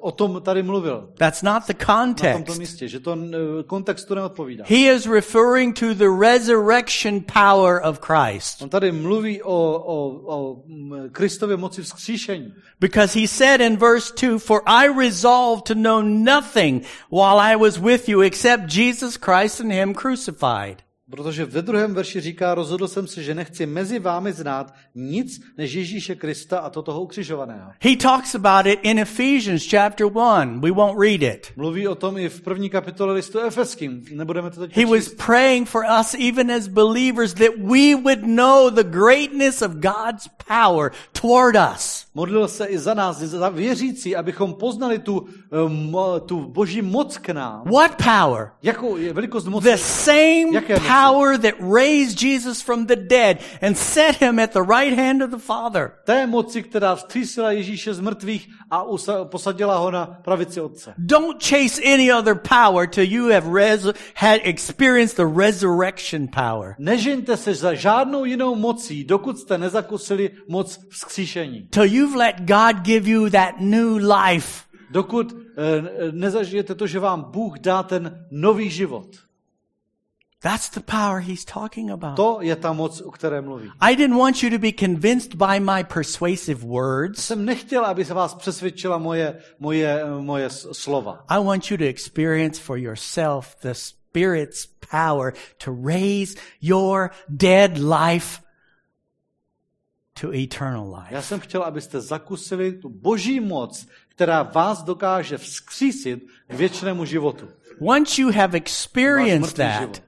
o 0.00 0.10
tom 0.10 0.42
tady 0.42 0.62
mluvil 0.62 1.08
That's 1.18 1.42
not 1.42 1.66
the 1.66 1.74
na 1.86 2.02
tomto 2.02 2.22
context. 2.22 2.58
místě, 2.58 2.88
že 2.88 3.00
to 3.00 3.12
eh, 3.12 3.62
kontextu 3.66 4.14
neodpovídá. 4.14 4.64
He 4.68 4.94
is 4.94 5.06
referring 5.06 5.78
to 5.80 5.94
the 5.94 6.08
resurrection 6.20 7.20
power 7.20 7.80
of 7.84 8.00
Christ. 8.00 8.62
On 8.62 8.68
tady 8.68 8.92
mluví 8.92 9.42
o, 9.42 9.54
o, 9.72 10.08
o 10.36 10.62
mm, 10.66 11.08
Kristově 11.12 11.56
moci 11.56 11.82
vzkříšení. 11.82 12.54
Because 12.80 13.20
he 13.20 13.28
said 13.28 13.60
in 13.60 13.76
verse 13.76 14.12
2, 14.26 14.38
For 14.38 14.62
I 14.66 14.88
resolved 14.88 15.64
to 15.64 15.74
know 15.74 16.02
nothing 16.02 16.84
while 17.10 17.40
I 17.40 17.56
was 17.56 17.78
with 17.78 18.08
you 18.08 18.22
except 18.22 18.64
Jesus 18.66 19.16
Christ 19.16 19.60
and 19.60 19.72
Him 19.72 19.94
crucified. 19.94 20.82
Protože 21.10 21.44
ve 21.44 21.62
druhém 21.62 21.94
verši 21.94 22.20
říká, 22.20 22.54
rozhodl 22.54 22.88
jsem 22.88 23.06
se, 23.06 23.22
že 23.22 23.34
nechci 23.34 23.66
mezi 23.66 23.98
vámi 23.98 24.32
znát 24.32 24.74
nic 24.94 25.40
než 25.58 25.72
Ježíše 25.72 26.14
Krista 26.14 26.58
a 26.58 26.70
to 26.70 26.82
toho 26.82 27.02
ukřižovaného. 27.02 27.70
He 27.82 27.96
talks 27.96 28.34
about 28.34 28.66
it 28.66 28.78
in 28.82 28.98
Ephesians 28.98 29.70
chapter 29.70 30.06
1. 30.06 30.60
We 30.60 30.70
won't 30.70 30.98
read 31.00 31.22
it. 31.22 31.52
Mluví 31.56 31.88
o 31.88 31.94
tom 31.94 32.18
i 32.18 32.28
v 32.28 32.40
první 32.40 32.70
kapitole 32.70 33.12
listu 33.12 33.40
Efeským. 33.40 34.04
Nebudeme 34.12 34.50
to 34.50 34.60
teď 34.60 34.76
He 34.76 34.86
was 34.86 35.08
praying 35.08 35.68
for 35.68 35.82
us, 36.00 36.14
even 36.28 36.50
as 36.50 36.68
believers, 36.68 37.34
that 37.34 37.56
we 37.56 37.94
would 37.94 38.22
know 38.22 38.70
the 38.70 38.84
greatness 38.84 39.62
of 39.62 39.72
God's 39.72 40.28
power 40.48 40.92
toward 41.20 41.56
us. 41.74 42.06
Modlil 42.14 42.48
se 42.48 42.66
i 42.66 42.78
za 42.78 42.94
nás, 42.94 43.18
za 43.18 43.48
věřící, 43.48 44.16
abychom 44.16 44.54
poznali 44.54 44.98
tu, 44.98 45.26
um, 45.66 45.96
tu 46.26 46.40
boží 46.40 46.82
moc 46.82 47.18
k 47.18 47.28
nám. 47.28 47.62
What 47.64 48.02
power? 48.04 48.50
Jakou 48.62 48.96
velikost 49.12 49.46
moci? 49.46 49.70
The 49.70 49.76
same 49.76 50.50
Jaké 50.52 50.74
moci? 50.74 50.86
Power 51.00 51.38
that 51.38 51.54
raised 51.60 52.18
Jesus 52.18 52.62
from 52.62 52.86
the 52.86 52.96
dead 52.96 53.38
and 53.60 53.76
set 53.76 54.16
him 54.16 54.38
at 54.38 54.52
the 54.52 54.62
right 54.62 54.98
hand 54.98 55.22
of 55.22 55.30
the 55.30 55.38
Father. 55.38 55.92
Té 56.04 56.26
moci, 56.26 56.62
která 56.62 56.94
vzkřísila 56.94 57.52
Ježíše 57.52 57.94
z 57.94 58.00
mrtvých 58.00 58.48
a 58.70 58.84
posadila 59.24 59.78
ho 59.78 59.90
na 59.90 60.06
pravici 60.06 60.60
Otce. 60.60 60.94
Don't 60.98 61.42
chase 61.42 61.82
any 61.94 62.12
other 62.12 62.34
power 62.34 62.88
till 62.88 63.04
you 63.04 63.28
have 63.28 63.52
res- 63.52 63.92
had 64.14 64.40
experienced 64.42 65.16
the 65.16 65.40
resurrection 65.44 66.28
power. 66.28 66.74
Nežeňte 66.78 67.36
se 67.36 67.54
za 67.54 67.74
žádnou 67.74 68.24
jinou 68.24 68.54
mocí, 68.54 69.04
dokud 69.04 69.38
jste 69.38 69.58
nezakusili 69.58 70.30
moc 70.48 70.78
vzkříšení. 70.90 71.68
Till 71.70 71.84
you've 71.84 72.16
let 72.16 72.36
God 72.38 72.76
give 72.82 73.10
you 73.10 73.30
that 73.30 73.54
new 73.60 73.96
life. 73.96 74.64
Dokud 74.90 75.32
eh, 75.32 76.12
nezažijete 76.12 76.74
to, 76.74 76.86
že 76.86 76.98
vám 76.98 77.22
Bůh 77.30 77.58
dá 77.58 77.82
ten 77.82 78.26
nový 78.30 78.70
život. 78.70 79.06
That's 80.42 80.70
the 80.70 80.80
power 80.80 81.20
he's 81.20 81.44
talking 81.44 81.90
about. 81.90 82.16
To 82.16 82.38
je 82.40 82.56
ta 82.56 82.72
moc, 82.72 83.00
o 83.00 83.10
které 83.10 83.40
mluví. 83.40 83.70
I 83.80 83.96
didn't 83.96 84.18
want 84.18 84.42
you 84.42 84.50
to 84.50 84.58
be 84.58 84.72
convinced 84.72 85.34
by 85.34 85.60
my 85.60 85.84
persuasive 85.84 86.66
words. 86.66 87.24
Jsem 87.24 87.44
nechtěl, 87.44 87.84
aby 87.84 88.04
se 88.04 88.14
vás 88.14 88.34
přesvědčila 88.34 88.98
moje, 88.98 89.38
moje, 89.58 90.04
moje 90.20 90.50
slova. 90.50 91.24
I 91.28 91.44
want 91.44 91.70
you 91.70 91.76
to 91.76 91.84
experience 91.84 92.60
for 92.60 92.78
yourself 92.78 93.56
the 93.62 93.72
Spirit's 93.72 94.66
power 94.90 95.32
to 95.64 95.76
raise 95.84 96.34
your 96.60 97.10
dead 97.28 97.78
life 97.78 98.40
to 100.20 100.32
eternal 100.34 100.90
Já 101.10 101.18
life. 101.18 101.22
jsem 101.22 101.40
chtěl, 101.40 101.62
abyste 101.62 102.00
zakusili 102.00 102.72
tu 102.72 102.88
boží 102.88 103.40
moc, 103.40 103.86
která 104.08 104.42
vás 104.42 104.82
dokáže 104.82 105.38
vzkřísit 105.38 106.26
k 106.48 106.54
věčnému 106.54 107.04
životu. 107.04 107.48
Once 107.80 108.22
you 108.22 108.30
have 108.32 108.56
experienced 108.58 109.56
that, 109.56 109.80
život. 109.80 110.02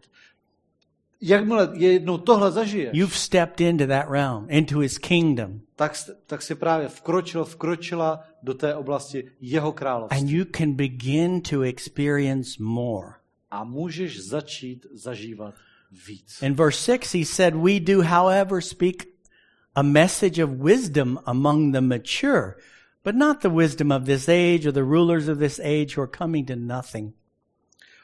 Jakmile 1.23 1.69
jednou 1.73 2.19
tohle 2.19 2.67
you've 2.93 3.17
stepped 3.17 3.61
into 3.61 3.87
that 3.87 4.11
realm, 4.11 4.47
into 4.51 4.81
his 4.81 4.99
kingdom, 4.99 5.61
tak, 5.77 5.93
tak 6.27 6.43
si 6.43 6.55
právě 6.55 6.89
vkročil, 6.89 7.45
vkročila 7.45 8.25
do 8.43 8.55
té 8.55 8.75
oblasti 8.75 9.31
jeho 9.41 9.73
království. 9.73 10.19
and 10.19 10.31
you 10.31 10.45
can 10.57 10.73
begin 10.73 11.41
to 11.41 11.63
experience 11.63 12.51
more. 12.59 13.13
A 13.51 13.65
můžeš 13.65 14.25
začít 14.25 14.87
zažívat 14.93 15.55
víc. 16.07 16.43
In 16.43 16.55
verse 16.55 16.79
6, 16.79 17.15
he 17.15 17.25
said, 17.25 17.55
We 17.55 17.81
do, 17.81 18.03
however, 18.03 18.61
speak 18.61 19.05
a 19.75 19.83
message 19.83 20.45
of 20.45 20.51
wisdom 20.51 21.19
among 21.25 21.73
the 21.73 21.81
mature, 21.81 22.57
but 23.05 23.15
not 23.15 23.41
the 23.41 23.49
wisdom 23.49 23.93
of 23.93 24.05
this 24.05 24.29
age 24.29 24.67
or 24.67 24.73
the 24.73 24.83
rulers 24.83 25.29
of 25.29 25.39
this 25.39 25.61
age 25.61 25.97
who 25.97 26.03
are 26.03 26.11
coming 26.19 26.47
to 26.47 26.57
nothing. 26.57 27.13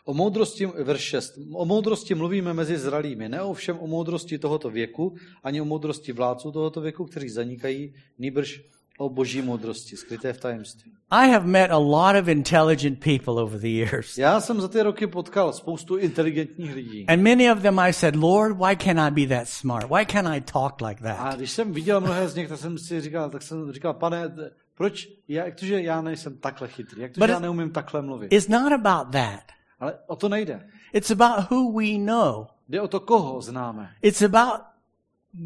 O 0.09 0.15
moudrosti, 0.15 0.67
verš 0.67 1.01
6. 1.01 1.39
O 1.53 1.65
moudrosti 1.65 2.15
mluvíme 2.15 2.55
mezi 2.55 2.79
zralými, 2.79 3.29
ne 3.29 3.43
ovšem 3.43 3.79
o 3.79 3.87
moudrosti 3.87 4.39
tohoto 4.39 4.71
věku, 4.71 5.17
ani 5.45 5.61
o 5.61 5.65
moudrosti 5.65 6.13
vládců 6.13 6.53
tohoto 6.53 6.81
věku, 6.81 7.05
kteří 7.05 7.29
zanikají, 7.29 7.95
nýbrž 8.19 8.61
o 8.99 9.09
boží 9.09 9.43
moudrosti, 9.43 9.97
skryté 9.97 10.33
v 10.33 10.41
tajemství. 10.41 10.93
I 11.11 11.31
have 11.31 11.47
met 11.47 11.71
a 11.71 11.77
lot 11.77 12.17
of 12.23 12.29
intelligent 12.29 13.05
people 13.05 13.43
over 13.43 13.61
the 13.61 13.69
years. 13.69 14.19
Já 14.19 14.41
jsem 14.41 14.61
za 14.61 14.69
ty 14.69 14.83
roky 14.83 15.07
potkal 15.07 15.53
spoustu 15.53 15.97
inteligentních 15.97 16.75
lidí. 16.75 17.07
And 17.07 17.23
many 17.23 17.53
of 17.53 17.63
them 17.63 17.79
I 17.79 17.93
said, 17.93 18.17
Lord, 18.17 18.57
why 18.57 18.77
can't 18.77 18.99
I 18.99 19.27
be 19.27 19.37
that 19.37 19.49
smart? 19.49 19.91
Why 19.91 20.07
can't 20.07 20.29
I 20.29 20.41
talk 20.41 20.81
like 20.81 21.05
A 21.09 21.17
that? 21.17 21.37
když 21.37 21.51
jsem 21.51 21.73
viděl 21.73 22.01
mnohé 22.01 22.29
z 22.29 22.35
nich, 22.35 22.49
tak 22.49 22.59
jsem 22.59 22.79
si 22.79 23.01
říkal, 23.01 23.31
tak 23.31 23.43
jsem 23.43 23.73
říkal, 23.73 23.95
pane, 23.95 24.35
proč, 24.75 25.09
já, 25.29 25.45
jak 25.45 25.55
to, 25.55 25.67
že 25.67 25.83
já 25.83 26.03
nejsem 26.03 26.37
takhle 26.37 26.69
chytrý, 26.69 27.03
jak 27.03 27.13
to, 27.13 27.27
že 27.27 27.33
já 27.33 27.39
neumím 27.39 27.71
takhle 27.71 28.03
mluvit. 28.03 28.33
It's 28.33 28.49
not 28.49 28.73
about 28.73 29.13
that. 29.13 29.58
Ale 29.81 29.99
o 30.07 30.17
to 30.17 30.29
nejde. 30.29 30.69
It's 30.93 31.11
about 31.11 31.51
who 31.51 31.79
we 31.79 31.99
know. 31.99 32.47
Jde 32.69 32.81
o 32.81 32.89
to, 32.89 33.01
koho 33.01 33.43
známe. 33.43 33.91
It's 34.03 34.23
about 34.23 34.61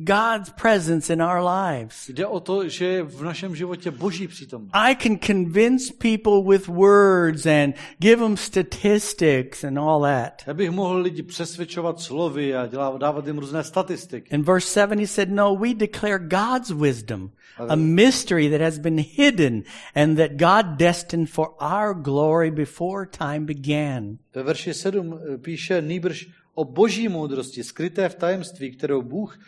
God's 0.05 0.51
presence 0.51 1.13
in 1.13 1.21
our 1.21 1.43
lives. 1.43 2.09
Jde 2.09 2.27
o 2.27 2.41
to, 2.41 2.69
že 2.69 2.85
je 2.85 3.03
v 3.03 3.23
našem 3.23 3.57
životě 3.57 3.91
boží 3.91 4.29
přítomnost. 4.29 4.71
I 4.73 4.97
can 4.97 5.19
convince 5.19 5.93
people 5.95 6.57
with 6.57 6.69
words 6.69 7.47
and 7.47 7.75
give 7.99 8.17
them 8.17 8.37
statistics 8.37 9.65
and 9.65 9.79
all 9.79 10.03
that. 10.03 10.43
Já 10.47 10.55
bych 10.55 10.71
mohl 10.71 10.97
lidi 10.97 11.23
přesvědčovat 11.23 12.01
slovy 12.01 12.57
a 12.57 12.67
dělat, 12.67 12.97
dávat 13.01 13.27
jim 13.27 13.39
různé 13.39 13.65
statistiky. 13.65 14.35
In 14.35 14.43
verse 14.43 14.67
7, 14.67 14.99
he 14.99 15.07
said, 15.07 15.31
No, 15.31 15.57
we 15.57 15.75
declare 15.75 16.19
God's 16.19 16.71
wisdom, 16.71 17.31
a 17.59 17.77
mystery 17.77 18.49
that 18.49 18.61
has 18.61 18.79
been 18.79 18.99
hidden 18.99 19.65
and 19.95 20.17
that 20.19 20.37
God 20.37 20.79
destined 20.79 21.31
for 21.31 21.55
our 21.61 21.95
glory 21.95 22.51
before 22.51 23.07
time 23.07 23.47
began. 23.47 24.19
Ve 24.35 24.43
verši 24.43 24.75
7 24.75 25.15
eh, 25.15 25.39
píše 25.39 25.83
nýbrž 25.83 26.29
o 26.55 26.65
boží 26.65 27.09
moudrosti, 27.09 27.65
skryté 27.65 28.09
v 28.09 28.15
tajemství, 28.15 28.71
kterou 28.71 29.03
Bůh 29.03 29.39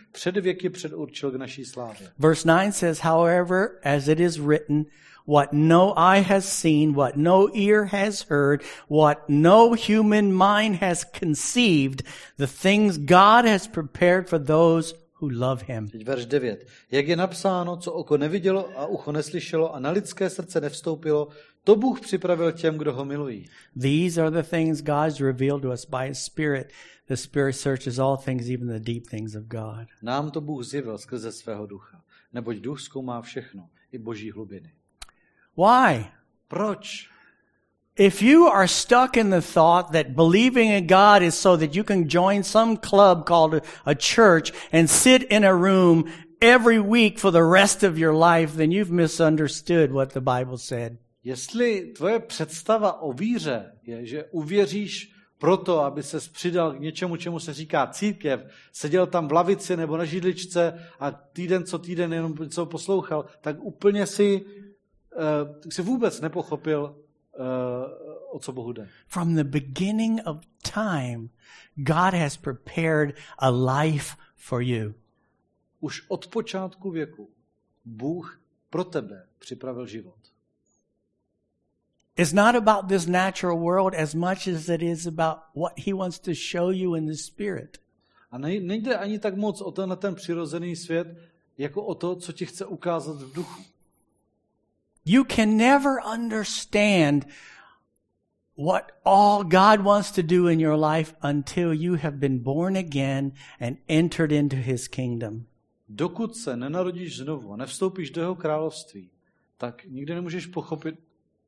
předurčil 0.70 1.30
k 1.30 1.36
naší 1.36 1.64
slávě. 1.64 2.08
Verse 2.18 2.48
9 2.48 2.72
says, 2.72 3.00
However, 3.00 3.68
as 3.82 4.08
it 4.08 4.20
is 4.20 4.38
written, 4.38 4.86
what 5.26 5.52
no 5.52 5.94
eye 5.96 6.20
has 6.20 6.44
seen, 6.44 6.94
what 6.94 7.16
no 7.16 7.48
ear 7.54 7.84
has 7.84 8.26
heard, 8.30 8.62
what 8.88 9.28
no 9.28 9.74
human 9.74 10.32
mind 10.32 10.76
has 10.76 11.04
conceived, 11.04 12.02
the 12.36 12.46
things 12.46 12.98
God 12.98 13.44
has 13.44 13.66
prepared 13.66 14.28
for 14.28 14.38
those 14.38 14.94
who 15.24 15.30
love 15.32 15.64
him. 15.66 15.88
Teď 15.88 16.04
verš 16.04 16.26
9. 16.26 16.66
Jak 16.90 17.08
je 17.08 17.16
napsáno, 17.16 17.76
co 17.76 17.92
oko 17.92 18.16
nevidělo 18.16 18.70
a 18.76 18.86
ucho 18.86 19.12
neslyšelo 19.12 19.74
a 19.74 19.80
na 19.80 19.90
lidské 19.90 20.30
srdce 20.30 20.60
nevstoupilo, 20.60 21.28
to 21.64 21.76
Bůh 21.76 22.00
připravil 22.00 22.52
těm, 22.52 22.78
kdo 22.78 22.92
ho 22.92 23.04
milují. 23.04 23.46
These 23.82 24.22
are 24.22 24.30
the 24.30 24.48
things 24.48 24.82
God's 24.82 25.20
revealed 25.20 25.62
to 25.62 25.68
us 25.72 25.86
by 25.86 26.08
his 26.08 26.18
Spirit. 26.18 26.72
The 27.08 27.16
Spirit 27.16 27.56
searches 27.56 27.98
all 27.98 28.16
things, 28.16 28.48
even 28.48 28.68
the 28.68 28.92
deep 28.92 29.06
things 29.10 29.34
of 29.34 29.42
God. 29.42 29.86
Nám 30.02 30.30
to 30.30 30.40
Bůh 30.40 30.64
zjevil 30.64 30.98
skrze 30.98 31.32
svého 31.32 31.66
ducha. 31.66 32.04
Neboť 32.32 32.56
duch 32.56 32.80
zkoumá 32.80 33.22
všechno, 33.22 33.68
i 33.92 33.98
boží 33.98 34.30
hlubiny. 34.30 34.72
Why? 35.56 36.06
Proč? 36.48 37.13
If 37.96 38.22
you 38.22 38.48
are 38.48 38.66
stuck 38.66 39.16
in 39.16 39.30
the 39.30 39.40
thought 39.40 39.92
that 39.92 40.16
believing 40.16 40.70
in 40.70 40.88
God 40.88 41.22
is 41.22 41.36
so 41.36 41.56
that 41.56 41.76
you 41.76 41.84
can 41.84 42.08
join 42.08 42.42
some 42.42 42.76
club 42.76 43.24
called 43.24 43.62
a, 43.86 43.94
church 43.94 44.52
and 44.72 44.90
sit 44.90 45.22
in 45.22 45.44
a 45.44 45.54
room 45.54 46.10
every 46.42 46.80
week 46.80 47.20
for 47.20 47.30
the 47.30 47.44
rest 47.44 47.84
of 47.84 47.96
your 47.96 48.12
life, 48.12 48.56
then 48.56 48.72
you've 48.72 48.90
misunderstood 48.90 49.92
what 49.92 50.10
the 50.10 50.20
Bible 50.20 50.58
said. 50.58 50.98
Jestli 51.24 51.92
tvoje 51.92 52.18
představa 52.18 53.02
o 53.02 53.12
víře 53.12 53.72
je, 53.82 54.06
že 54.06 54.24
uvěříš 54.30 55.12
proto, 55.38 55.80
aby 55.80 56.02
se 56.02 56.18
přidal 56.32 56.72
k 56.72 56.80
něčemu, 56.80 57.16
čemu 57.16 57.38
se 57.40 57.52
říká 57.54 57.86
církev, 57.86 58.40
seděl 58.72 59.06
tam 59.06 59.28
v 59.28 59.32
lavici 59.32 59.76
nebo 59.76 59.96
na 59.96 60.04
židličce 60.04 60.88
a 61.00 61.10
týden 61.10 61.64
co 61.64 61.78
týden 61.78 62.12
jenom 62.12 62.34
něco 62.40 62.66
poslouchal, 62.66 63.24
tak 63.40 63.56
úplně 63.60 64.06
si, 64.06 64.44
uh, 65.16 65.70
si 65.70 65.82
vůbec 65.82 66.20
nepochopil, 66.20 66.96
o 68.30 68.38
co 68.38 68.52
Bohu 68.52 68.72
jde. 68.72 68.88
From 69.08 69.34
the 69.34 69.44
beginning 69.44 70.20
of 70.26 70.36
time, 70.72 71.28
God 71.76 72.14
has 72.14 72.36
prepared 72.36 73.16
a 73.38 73.50
life 73.50 74.16
for 74.36 74.62
you. 74.62 74.94
Už 75.80 76.04
od 76.08 76.26
počátku 76.26 76.90
věku 76.90 77.30
Bůh 77.84 78.40
pro 78.70 78.84
tebe 78.84 79.26
připravil 79.38 79.86
život. 79.86 80.14
It's 82.16 82.32
not 82.32 82.54
about 82.54 82.88
this 82.88 83.06
natural 83.06 83.58
world 83.58 83.94
as 83.94 84.14
much 84.14 84.48
as 84.48 84.68
it 84.68 84.82
is 84.82 85.06
about 85.06 85.38
what 85.54 85.78
he 85.86 85.92
wants 85.92 86.18
to 86.18 86.30
show 86.34 86.70
you 86.70 86.94
in 86.94 87.06
the 87.06 87.16
spirit. 87.16 87.78
A 88.30 88.38
nej- 88.38 88.66
nejde 88.66 88.96
ani 88.96 89.18
tak 89.18 89.36
moc 89.36 89.60
o 89.60 89.70
tenhle 89.70 89.96
ten 89.96 90.14
přirozený 90.14 90.76
svět, 90.76 91.18
jako 91.58 91.82
o 91.82 91.94
to, 91.94 92.16
co 92.16 92.32
ti 92.32 92.46
chce 92.46 92.66
ukázat 92.66 93.16
v 93.16 93.32
duchu. 93.32 93.62
You 95.04 95.24
can 95.24 95.56
never 95.56 96.00
understand 96.02 97.26
what 98.56 98.92
all 99.04 99.44
God 99.44 99.80
wants 99.84 100.10
to 100.12 100.22
do 100.22 100.48
in 100.48 100.60
your 100.60 100.76
life 100.76 101.14
until 101.22 101.74
you 101.74 101.94
have 101.94 102.18
been 102.18 102.38
born 102.38 102.76
again 102.76 103.32
and 103.60 103.76
entered 103.88 104.32
into 104.32 104.56
his 104.56 104.88
kingdom. 104.88 105.46
Dokud 105.88 106.36
se 106.36 106.56
nenarodíš 106.56 107.16
znovu 107.16 107.52
a 107.52 107.56
nevstoupíš 107.56 108.10
do 108.10 108.20
jeho 108.20 108.34
království, 108.34 109.10
tak 109.56 109.84
nikdy 109.84 110.14
nemůžeš 110.14 110.46
pochopit 110.46 110.94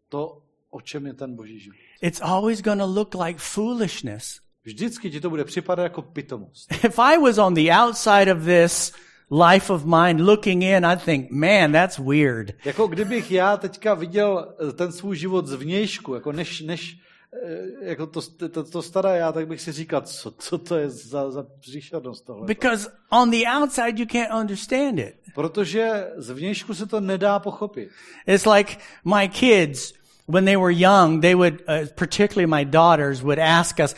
to, 0.08 0.42
o 0.70 0.80
čem 0.80 1.06
je 1.06 1.12
ten 1.12 1.36
boží 1.36 1.58
život. 1.58 1.76
It's 2.02 2.20
always 2.20 2.62
going 2.62 2.80
to 2.80 2.86
look 2.86 3.14
like 3.14 3.38
foolishness. 3.38 4.40
Vždycky 4.64 5.10
ti 5.10 5.20
to 5.20 5.30
bude 5.30 5.44
připadat 5.44 5.82
jako 5.82 6.02
pitomost. 6.02 6.72
If 6.84 6.98
I 6.98 7.18
was 7.18 7.38
on 7.38 7.54
the 7.54 7.70
outside 7.70 8.32
of 8.32 8.44
this 8.44 8.92
life 9.30 9.70
of 9.70 9.84
mine 9.84 10.22
looking 10.22 10.62
in, 10.62 10.84
I'd 10.84 11.02
think, 11.02 11.30
man, 11.30 11.72
that's 11.72 11.98
weird. 11.98 12.52
Jako 12.64 12.86
kdybych 12.86 13.30
já 13.30 13.56
teďka 13.56 13.94
viděl 13.94 14.54
eh, 14.68 14.72
ten 14.72 14.92
svůj 14.92 15.16
život 15.16 15.46
zvnějšku, 15.46 16.14
jako 16.14 16.32
než, 16.32 16.60
než 16.60 16.98
eh, 17.44 17.88
jako 17.88 18.06
to, 18.06 18.20
to, 18.48 18.64
to 18.64 18.82
staré 18.82 19.18
já, 19.18 19.32
tak 19.32 19.48
bych 19.48 19.60
si 19.60 19.72
říkal, 19.72 20.00
co, 20.00 20.30
co 20.30 20.58
to 20.58 20.76
je 20.76 20.90
za, 20.90 21.30
za 21.30 21.46
příšernost 21.60 22.26
tohle. 22.26 22.46
Because 22.46 22.88
on 23.10 23.30
the 23.30 23.44
outside, 23.60 24.00
you 24.00 24.06
can't 24.06 24.40
understand 24.40 24.98
it. 24.98 25.14
Protože 25.34 26.06
zvnějšku 26.16 26.74
se 26.74 26.86
to 26.86 27.00
nedá 27.00 27.38
pochopit. 27.38 27.88
It's 28.26 28.46
like 28.46 28.76
my 29.04 29.28
kids, 29.28 29.92
when 30.28 30.44
they 30.44 30.56
were 30.56 30.72
young, 30.72 31.20
they 31.20 31.34
would, 31.34 31.54
uh, 31.68 31.86
particularly 31.94 32.46
my 32.46 32.64
daughters, 32.64 33.22
would 33.22 33.38
ask 33.38 33.78
us, 33.84 33.94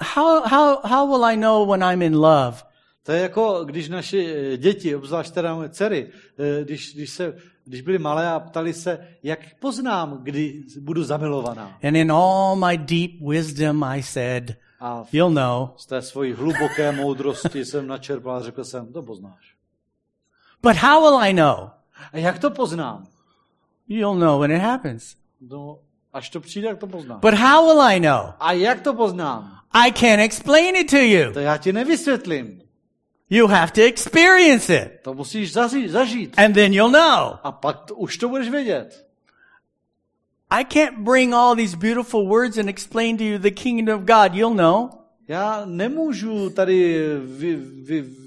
how, 0.00 0.42
how, 0.44 0.80
how 0.84 1.06
will 1.06 1.24
I 1.24 1.36
know 1.36 1.66
when 1.66 1.82
I'm 1.82 2.02
in 2.02 2.14
love? 2.20 2.69
To 3.02 3.12
je 3.12 3.20
jako, 3.22 3.64
když 3.64 3.88
naše 3.88 4.18
eh, 4.18 4.56
děti, 4.56 4.96
obzvlášť 4.96 5.34
teda 5.34 5.54
moje 5.54 5.68
dcery, 5.68 6.10
eh, 6.38 6.64
když, 6.64 6.94
když, 6.94 7.10
se, 7.10 7.36
když 7.64 7.80
byly 7.80 7.98
malé 7.98 8.28
a 8.28 8.40
ptali 8.40 8.72
se, 8.74 9.08
jak 9.22 9.38
poznám, 9.60 10.20
kdy 10.22 10.62
budu 10.80 11.04
zamilovaná. 11.04 11.78
And 11.82 11.96
in 11.96 12.12
all 12.12 12.56
my 12.56 12.78
deep 12.78 13.10
wisdom, 13.28 13.84
I 13.84 14.02
said, 14.02 14.56
A 14.80 15.02
v, 15.04 15.14
you'll 15.14 15.34
know. 15.34 15.68
z 15.76 15.86
té 15.86 16.02
svojí 16.02 16.32
hluboké 16.32 16.92
moudrosti 16.92 17.64
jsem 17.64 17.86
načerpal 17.86 18.36
a 18.36 18.42
řekl 18.42 18.64
jsem, 18.64 18.92
to 18.92 19.02
poznáš. 19.02 19.54
But 20.62 20.76
how 20.76 21.00
will 21.02 21.18
I 21.20 21.32
know? 21.32 21.68
A 22.12 22.18
jak 22.18 22.38
to 22.38 22.50
poznám? 22.50 23.06
You'll 23.88 24.18
know 24.18 24.40
when 24.40 24.50
it 24.52 24.62
happens. 24.62 25.16
No, 25.40 25.78
až 26.12 26.30
to 26.30 26.40
přijde, 26.40 26.68
jak 26.68 26.78
to 26.78 26.86
poznám. 26.86 27.20
But 27.20 27.34
how 27.34 27.66
will 27.66 27.82
I 27.82 28.00
know? 28.00 28.32
A 28.40 28.52
jak 28.52 28.80
to 28.80 28.94
poznám? 28.94 29.56
I 29.72 29.92
can't 29.92 30.20
explain 30.20 30.76
it 30.76 30.90
to 30.90 30.96
you. 30.96 31.32
To 31.32 31.40
já 31.40 31.56
ti 31.56 31.72
nevysvětlím. 31.72 32.62
You 33.30 33.46
have 33.46 33.72
to 33.72 33.80
experience 33.80 34.70
it. 34.70 35.00
To 35.02 35.14
musíš 35.14 35.52
zažít. 35.52 35.90
zažít. 35.90 36.38
And 36.38 36.54
then 36.54 36.74
you'll 36.74 36.90
know. 36.90 37.38
A 37.42 37.52
pak 37.52 37.80
to, 37.80 37.94
už 37.94 38.18
to 38.18 38.28
budeš 38.28 38.48
vědět. 38.48 39.06
I 40.50 40.64
can't 40.64 40.98
bring 40.98 41.34
all 41.34 41.56
these 41.56 41.76
beautiful 41.76 42.26
words 42.26 42.58
and 42.58 42.68
explain 42.68 43.16
to 43.16 43.24
you 43.24 43.38
the 43.38 43.50
kingdom 43.50 43.98
of 43.98 44.04
God. 44.04 44.34
You'll 44.34 44.54
know. 44.54 44.90
Já 45.28 45.62
nemůžu 45.64 46.50
tady 46.50 47.04
vy, 47.18 47.56
vy, 47.56 48.00
vy, 48.00 48.19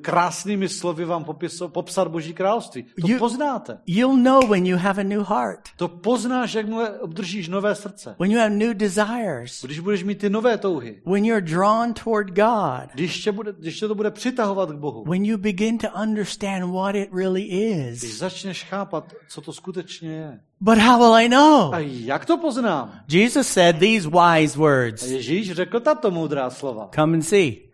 krásnými 0.00 0.68
slovy 0.68 1.04
vám 1.04 1.24
popiso, 1.24 1.68
popsat 1.68 2.08
Boží 2.08 2.34
království. 2.34 2.82
To 3.00 3.08
You- 3.08 3.18
poznáte. 3.18 3.78
You'll 3.86 4.16
know 4.22 4.46
when 4.48 4.66
you 4.66 4.76
have 4.78 5.00
a 5.00 5.04
new 5.04 5.22
heart, 5.22 5.60
To 5.76 5.88
poznáš, 5.88 6.54
jakmile 6.54 6.90
obdržíš 7.00 7.48
nové 7.48 7.74
srdce. 7.74 8.14
when 8.18 8.30
you 8.30 8.38
have 8.38 8.50
new 8.50 8.74
desires, 8.74 9.62
Když 9.64 9.78
budeš 9.80 10.02
mít 10.04 10.18
ty 10.18 10.30
nové 10.30 10.58
touhy. 10.58 11.02
when 11.06 11.24
you're 11.24 11.46
drawn 11.46 11.94
toward 12.04 12.28
God, 12.28 12.90
Když 12.94 13.24
tě, 13.24 13.32
bude, 13.32 13.52
když 13.58 13.78
tě 13.80 13.88
to 13.88 13.94
bude 13.94 14.10
přitahovat 14.10 14.68
k 14.70 14.74
Bohu. 14.78 15.04
when 15.04 15.24
you 15.24 15.38
begin 15.38 15.78
to 15.78 15.86
understand 16.02 16.72
what 16.74 16.94
it 16.94 17.08
really 17.12 17.42
Když 17.88 18.02
is. 18.02 18.18
začneš 18.18 18.64
chápat, 18.64 19.12
co 19.28 19.40
to 19.40 19.52
skutečně 19.52 20.10
je. 20.12 20.40
But 20.60 20.78
how 20.78 20.98
will 20.98 21.14
I 21.14 21.28
know? 21.28 21.74
A 21.74 21.78
jak 21.78 22.24
to 22.24 22.36
poznám? 22.38 22.92
Jesus 23.08 23.48
said 23.48 23.76
these 23.78 24.08
wise 24.08 24.58
words. 24.58 25.02
Ježíš 25.02 25.52
řekl 25.52 25.80
tato 25.80 26.10
moudrá 26.10 26.50
slova. 26.50 26.88
Come 26.94 27.14
and 27.16 27.22
see. 27.22 27.65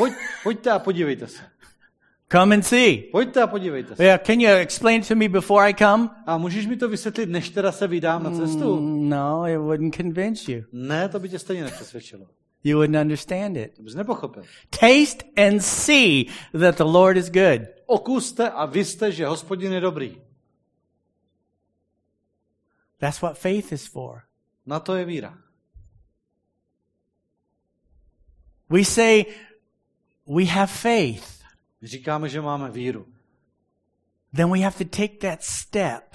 Pojď, 0.00 0.14
pojďte 0.42 0.70
a 0.70 0.78
podívejte 0.78 1.26
se. 1.26 1.42
Come 2.32 2.54
and 2.54 2.62
see. 2.62 3.02
Pojďte 3.12 3.42
a 3.42 3.46
podívejte 3.46 3.96
se. 3.96 4.04
Yeah, 4.04 4.20
can 4.22 4.40
you 4.40 4.50
explain 4.50 5.02
to 5.02 5.14
me 5.14 5.28
before 5.28 5.70
I 5.70 5.74
come? 5.74 6.10
A 6.26 6.38
můžeš 6.38 6.66
mi 6.66 6.76
to 6.76 6.88
vysvětlit, 6.88 7.28
než 7.28 7.50
teda 7.50 7.72
se 7.72 7.86
vydám 7.86 8.22
na 8.22 8.30
cestu? 8.30 8.80
No, 8.80 9.46
it 9.46 9.58
wouldn't 9.58 9.96
convince 9.96 10.52
you. 10.52 10.64
Ne, 10.72 11.08
to 11.08 11.20
by 11.20 11.28
tě 11.28 11.38
stejně 11.38 11.64
nepřesvědčilo. 11.64 12.26
You 12.64 12.78
wouldn't 12.78 13.02
understand 13.02 13.56
it. 13.56 13.76
To 13.76 13.82
bys 13.82 13.94
nepochopil. 13.94 14.42
Taste 14.70 15.24
and 15.48 15.60
see 15.60 16.24
that 16.60 16.76
the 16.76 16.84
Lord 16.84 17.16
is 17.16 17.30
good. 17.30 17.62
Okuste 17.86 18.50
a 18.50 18.66
vyste, 18.66 19.12
že 19.12 19.26
hospodin 19.26 19.72
je 19.72 19.80
dobrý. 19.80 20.22
That's 22.98 23.22
what 23.22 23.38
faith 23.38 23.72
is 23.72 23.86
for. 23.86 24.22
Na 24.66 24.80
to 24.80 24.94
je 24.94 25.04
víra. 25.04 25.38
We 28.70 28.84
say 28.84 29.24
we 30.36 30.44
have 30.44 30.70
faith. 30.70 31.40
Říkáme, 31.82 32.28
že 32.28 32.40
máme 32.40 32.70
víru. 32.70 33.06
Then 34.32 34.50
we 34.50 34.60
have 34.60 34.84
to 34.84 34.84
take 34.84 35.18
that 35.18 35.42
step 35.42 36.10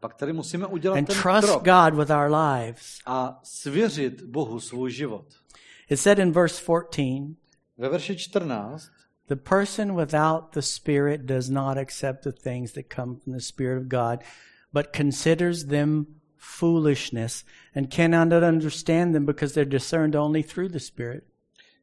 Pak 0.00 0.14
tady 0.14 0.32
musíme 0.32 0.66
udělat 0.66 0.98
and 0.98 1.06
ten 1.06 1.16
trust 1.22 1.48
krok 1.48 1.64
God 1.64 1.94
with 1.94 2.10
our 2.10 2.30
lives. 2.32 2.98
a 3.06 3.40
svěřit 3.42 4.22
Bohu 4.22 4.60
svůj 4.60 4.90
život. 4.90 5.26
It 5.88 6.00
said 6.00 6.18
in 6.18 6.32
verse 6.32 6.62
14, 6.64 7.36
Ve 7.78 7.88
verši 7.88 8.16
14 8.16 8.90
the 9.28 9.36
person 9.36 9.96
without 9.96 10.52
the 10.52 10.60
Spirit 10.60 11.20
does 11.20 11.48
not 11.48 11.78
accept 11.78 12.24
the 12.24 12.32
things 12.32 12.72
that 12.72 12.94
come 12.94 13.16
from 13.16 13.32
the 13.32 13.40
Spirit 13.40 13.78
of 13.78 13.88
God, 13.88 14.24
but 14.72 14.96
considers 14.96 15.64
them 15.64 16.06
foolishness 16.36 17.44
and 17.74 17.90
cannot 17.90 18.32
understand 18.32 19.14
them 19.14 19.24
because 19.24 19.54
they're 19.54 19.78
discerned 19.78 20.16
only 20.16 20.42
through 20.42 20.68
the 20.68 20.80
Spirit. 20.80 21.29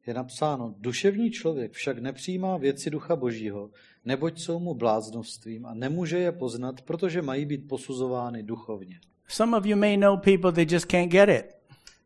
Je 0.07 0.13
napsáno, 0.13 0.75
duševní 0.79 1.31
člověk 1.31 1.71
však 1.71 1.99
nepřijímá 1.99 2.57
věci 2.57 2.89
ducha 2.89 3.15
božího, 3.15 3.69
neboť 4.05 4.39
jsou 4.39 4.59
mu 4.59 4.73
bláznovstvím 4.73 5.65
a 5.65 5.73
nemůže 5.73 6.17
je 6.17 6.31
poznat, 6.31 6.81
protože 6.81 7.21
mají 7.21 7.45
být 7.45 7.67
posuzovány 7.67 8.43
duchovně. 8.43 8.99
Some 9.27 9.57
of 9.57 9.65
you 9.65 9.77
may 9.77 9.97
know 9.97 10.17
people 10.17 10.51
that 10.51 10.71
just 10.71 10.85
can't 10.85 11.11
get 11.11 11.29
it. 11.29 11.57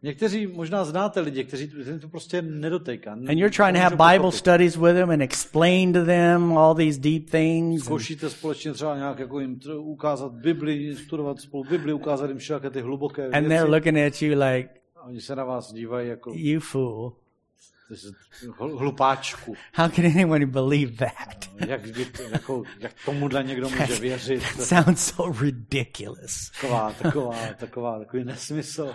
Někteří 0.04 0.48
možná 0.48 0.86
znáte 0.86 1.20
lidi, 1.20 1.44
kteří 1.44 1.72
to 2.02 2.08
prostě 2.10 2.42
nedotejká. 2.42 3.12
And 3.12 3.38
you're 3.38 3.50
trying 3.56 3.76
to 3.76 3.82
have 3.82 4.14
Bible 4.14 4.32
studies 4.32 4.78
with 4.78 4.94
them 4.94 5.10
and 5.10 5.22
explain 5.22 5.94
to 5.94 6.06
them 6.06 6.58
all 6.58 6.76
these 6.76 7.00
deep 7.00 7.30
things. 7.30 7.84
Zkoušíte 7.84 8.30
společně 8.30 8.74
třeba 8.74 8.96
nějak 8.96 9.20
jako 9.20 9.40
jim 9.40 9.60
ukázat 9.78 10.32
Bibli, 10.32 10.96
studovat 10.96 11.40
spolu 11.40 11.64
Bibli, 11.64 11.94
ukázat 11.94 12.30
jim 12.30 12.38
všelijaké 12.38 12.70
ty 12.70 12.82
hluboké 12.82 13.26
And 13.26 13.32
they're 13.32 13.48
věci. 13.50 13.72
looking 13.72 13.98
at 13.98 14.22
you 14.22 14.40
like, 14.40 14.70
A 14.96 15.04
oni 15.04 15.22
se 15.22 15.36
na 15.36 15.44
vás 15.44 15.74
dívají 15.74 16.10
jako 16.10 16.32
you 16.36 16.60
fool. 16.60 17.14
Hlupáčku. 18.58 19.56
How 19.74 19.90
can 19.90 20.06
anyone 20.06 20.46
believe 20.46 20.92
that? 20.98 21.50
Jak, 21.68 21.86
vy 21.86 22.06
to- 22.06 22.24
jako, 22.24 22.64
jak 22.80 22.92
tomuhle 23.06 23.44
někdo 23.44 23.70
může 23.70 23.96
věřit? 24.00 24.44
That 24.58 24.66
sounds 24.86 25.06
so 25.16 25.44
ridiculous. 25.44 26.52
Taková, 26.62 26.94
taková, 27.02 27.36
taková, 27.58 28.00
takový 28.00 28.24
nesmysl. 28.24 28.94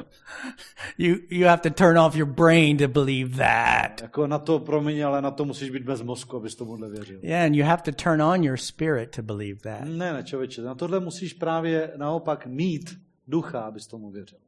You, 0.98 1.16
you 1.30 1.46
have 1.46 1.62
to 1.62 1.70
turn 1.70 1.98
off 1.98 2.16
your 2.16 2.28
brain 2.28 2.76
to 2.76 2.88
believe 2.88 3.36
that. 3.36 4.02
Jako 4.02 4.26
na 4.26 4.38
to, 4.38 4.58
promiň, 4.58 5.06
ale 5.06 5.22
na 5.22 5.30
to 5.30 5.44
musíš 5.44 5.70
být 5.70 5.82
bez 5.82 6.02
mozku, 6.02 6.36
abys 6.36 6.54
tomuhle 6.54 6.90
věřil. 6.90 7.20
Yeah, 7.22 7.46
and 7.46 7.54
you 7.54 7.64
have 7.64 7.82
to 7.82 7.92
turn 7.92 8.22
on 8.22 8.44
your 8.44 8.56
spirit 8.56 9.10
to 9.16 9.22
believe 9.22 9.60
that. 9.60 9.84
Ne, 9.88 10.12
ne, 10.12 10.24
člověče, 10.24 10.62
na 10.62 10.74
tohle 10.74 11.00
musíš 11.00 11.32
právě 11.32 11.92
naopak 11.96 12.46
mít 12.46 12.98
ducha, 13.28 13.60
abys 13.60 13.86
tomu 13.86 14.10
věřil. 14.10 14.38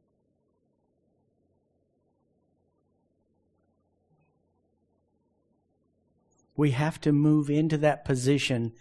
We 6.59 6.71
have 6.71 6.99
to 6.99 7.13
move 7.13 7.49
into 7.49 7.77
that 7.77 8.03
position 8.03 8.71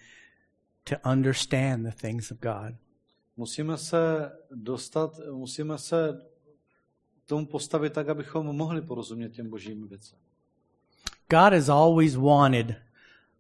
to 0.85 0.97
understand 1.05 1.87
the 1.87 1.93
things 1.93 2.31
of 2.31 2.41
God. 2.41 2.77
Musíme 3.37 3.77
se 3.77 4.31
dostat, 4.55 5.21
musíme 5.33 5.79
se 5.79 6.21
tomu 7.27 7.47
postavit 7.47 7.93
tak, 7.93 8.09
abychom 8.09 8.47
mohli 8.47 8.83
porozumět 8.83 9.29
těm 9.29 9.51
božím 9.51 9.89
věcem. 9.89 10.19
God 11.31 11.53
has 11.53 11.69
always 11.69 12.17
wanted 12.17 12.77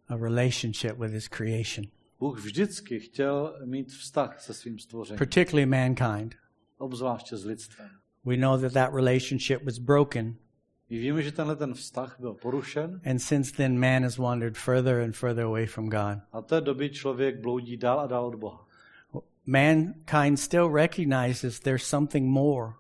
a 0.09 0.16
relationship 0.16 0.99
with 0.99 1.12
his 1.12 1.28
creation, 1.28 1.86
Bůh 2.18 2.39
vždycky 2.39 3.01
chtěl 3.01 3.61
mít 3.64 3.93
vztah 3.93 4.41
se 4.41 4.55
svým 4.55 4.78
stvořením, 4.78 5.18
particularly 5.18 5.66
mankind. 5.66 6.34
obzvláště 6.78 7.36
s 7.36 7.45
lidstvem. 7.45 7.91
We 8.24 8.36
know 8.36 8.61
that 8.61 8.72
that 8.72 8.95
relationship 8.95 9.62
was 9.62 9.78
broken, 9.78 10.36
My 10.91 10.99
víme, 10.99 11.22
že 11.22 11.32
tenhle 11.32 11.57
ten 11.57 11.74
vztah 11.74 12.16
byl 12.20 12.34
porušen 12.34 13.01
and 13.11 13.18
since 13.18 13.53
then 13.57 13.78
man 13.78 14.03
has 14.03 14.16
wandered 14.16 14.57
further 14.57 15.01
and 15.01 15.12
further 15.16 15.45
away 15.45 15.66
from 15.66 15.89
God. 15.89 16.18
a 16.32 16.43
té 16.43 16.61
doby 16.61 16.91
člověk 16.91 17.41
bloudí 17.41 17.76
dál 17.76 18.01
a 18.01 18.07
dál 18.07 18.26
od 18.26 18.34
Boha. 18.34 18.66
Mankind 19.47 20.39
still 20.41 20.68
recognizes 20.72 21.61
there's 21.61 21.82
something 21.84 22.26
more. 22.26 22.72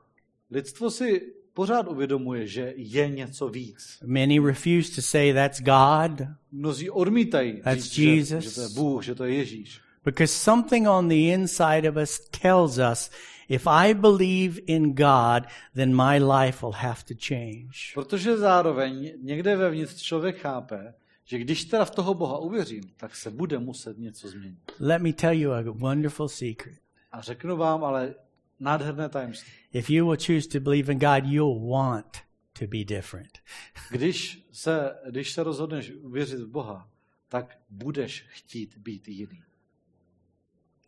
Lidstvo 0.50 0.90
si 0.90 1.32
pořád 1.54 1.88
uvědomuje, 1.88 2.46
že 2.46 2.72
je 2.76 3.08
něco 3.08 3.48
víc. 3.48 3.98
Many 4.06 4.38
refuse 4.40 4.94
to 4.94 5.02
say 5.02 5.32
that's 5.34 5.60
God 5.60 6.26
Mnozí 6.52 6.90
odmítají 6.90 7.60
That's 7.64 7.82
říct, 7.82 8.26
že, 8.28 8.34
Jesus. 8.34 8.44
že 8.44 8.54
to 8.54 8.60
je 8.60 8.68
Bůh, 8.68 9.04
že 9.04 9.14
to 9.14 9.24
je 9.24 9.34
Ježíš. 9.34 9.80
because 10.04 10.32
something 10.32 10.88
on 10.88 11.08
the 11.08 11.14
inside 11.32 11.88
of 11.90 11.96
us 11.96 12.20
tells 12.40 12.78
us 12.92 13.10
if 13.48 13.66
I 13.66 13.94
believe 13.94 14.60
in 14.66 14.94
God, 14.94 15.46
then 15.74 15.96
my 15.96 16.18
life 16.18 16.66
will 16.66 16.72
have 16.72 17.04
to 17.08 17.14
change. 17.28 17.92
Protože 17.94 18.36
zároveň 18.36 19.12
někde 19.22 19.56
vevnitř 19.56 20.02
člověk 20.02 20.36
chápe, 20.36 20.94
že 21.24 21.38
když 21.38 21.64
teda 21.64 21.84
v 21.84 21.90
toho 21.90 22.14
Boha 22.14 22.38
uvěřím, 22.38 22.82
tak 22.96 23.16
se 23.16 23.30
bude 23.30 23.58
muset 23.58 23.98
něco 23.98 24.28
změnit. 24.28 24.72
Let 24.80 25.02
me 25.02 25.12
tell 25.12 25.32
you 25.32 25.52
a 25.52 25.62
wonderful 25.66 26.28
secret. 26.28 26.78
A 27.12 27.20
řeknu 27.20 27.56
vám 27.56 27.84
ale 27.84 28.14
nádherné 28.60 29.08
tajemství. 29.08 29.52
If 29.72 29.90
you 29.90 30.06
will 30.06 30.16
choose 30.26 30.48
to 30.48 30.60
believe 30.60 30.92
in 30.92 30.98
God, 30.98 31.24
you'll 31.24 31.70
want 31.70 32.16
to 32.58 32.66
be 32.66 32.84
different. 32.84 33.38
Když 33.90 34.48
se, 34.52 34.94
když 35.10 35.32
se 35.32 35.42
rozhodneš 35.42 35.92
uvěřit 36.00 36.40
v 36.40 36.48
Boha, 36.48 36.88
tak 37.28 37.58
budeš 37.70 38.26
chtít 38.28 38.78
být 38.78 39.08
jiný. 39.08 39.42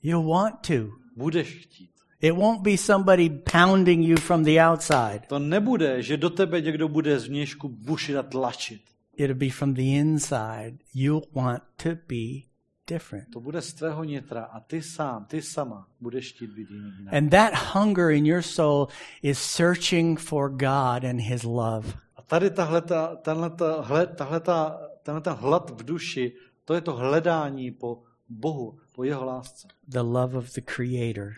You'll 0.02 0.28
want 0.28 0.54
to. 0.66 0.90
Budeš 1.16 1.56
chtít. 1.56 1.99
It 2.22 2.36
won't 2.36 2.62
be 2.62 2.76
somebody 2.76 3.30
pounding 3.30 4.02
you 4.02 4.16
from 4.16 4.44
the 4.44 4.58
outside. 4.60 5.20
To 5.28 5.38
nebude, 5.38 6.02
že 6.02 6.16
do 6.16 6.30
tebe 6.30 6.60
někdo 6.60 6.88
bude 6.88 7.18
zvnějšku 7.18 7.68
bušit 7.68 8.16
a 8.16 8.22
tlačit. 8.22 8.80
It'll 9.16 9.38
be 9.38 9.50
from 9.50 9.74
the 9.74 9.82
inside. 9.82 10.78
You'll 10.94 11.26
want 11.34 11.62
to 11.82 11.88
be 11.88 12.42
different. 12.86 13.30
To 13.32 13.40
bude 13.40 13.62
z 13.62 13.72
tvého 13.72 14.04
nitra 14.04 14.42
a 14.44 14.60
ty 14.60 14.82
sám, 14.82 15.24
ty 15.24 15.42
sama 15.42 15.86
budeš 16.00 16.32
chtít 16.32 16.50
být 16.50 16.70
jiný. 16.70 16.92
And 17.12 17.30
that 17.30 17.52
hunger 17.74 18.10
in 18.10 18.26
your 18.26 18.42
soul 18.42 18.88
is 19.22 19.38
searching 19.38 20.20
for 20.20 20.50
God 20.50 21.04
and 21.04 21.20
His 21.20 21.42
love. 21.42 21.88
A 22.16 22.22
tady 22.22 22.50
tahleta, 22.50 23.16
tahleta, 23.16 23.80
hled, 23.80 24.16
tahleta, 24.16 24.80
tenhle 25.02 25.20
ten 25.20 25.32
hlad 25.32 25.70
v 25.70 25.84
duši, 25.84 26.32
to 26.64 26.74
je 26.74 26.80
to 26.80 26.92
hledání 26.92 27.70
po 27.70 28.02
Bohu, 28.28 28.78
po 28.94 29.04
jeho 29.04 29.24
lásce. 29.24 29.68
the 29.88 30.00
love 30.00 30.38
of 30.38 30.54
the 30.54 30.60
Creator. 30.60 31.32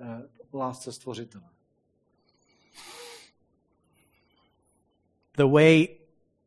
Eh, 0.00 0.22
lásce 0.52 0.92
stvořitele. 0.92 1.44
The 5.36 5.44
way 5.44 5.88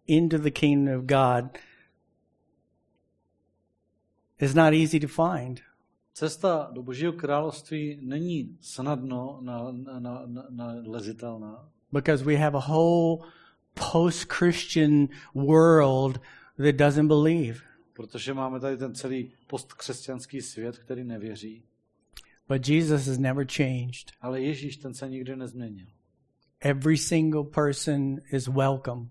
into 0.08 0.38
the 0.38 0.52
kingdom 0.52 1.00
of 1.00 1.06
God 1.06 1.58
is 4.40 4.54
not 4.56 4.74
easy 4.74 5.00
to 5.00 5.08
find. 5.08 5.62
Cesta 6.14 6.70
do 6.72 6.84
Božího 6.84 7.14
království 7.14 8.00
není 8.02 8.58
snadno 8.62 9.40
nalezitelná, 9.42 10.00
na, 10.00 10.26
na, 10.26 10.46
na, 10.50 10.74
nalezitelná, 10.82 11.70
because 11.92 12.24
we 12.24 12.36
have 12.36 12.58
a 12.58 12.62
whole 12.68 13.18
post 13.92 14.34
Christian 14.34 15.08
world 15.34 16.20
that 16.58 16.76
doesn't 16.76 17.08
believe. 17.08 17.60
protože 17.94 18.34
máme 18.34 18.60
tady 18.60 18.78
ten 18.78 18.96
celý 18.96 19.32
postkřesťanský 19.48 20.42
svět, 20.42 20.78
který 20.78 21.04
nevěří. 21.04 21.64
But 22.48 22.68
Jesus 22.68 23.08
has 23.08 23.18
never 23.18 23.46
changed. 23.58 24.12
Ale 24.22 24.42
Ježíš 24.42 24.78
ten 24.78 24.94
se 24.94 25.10
nikdy 25.10 25.36
nezměnil. 25.36 25.88
Every 26.60 26.98
single 26.98 27.44
person 27.44 28.18
is 28.32 28.48
welcome 28.48 29.06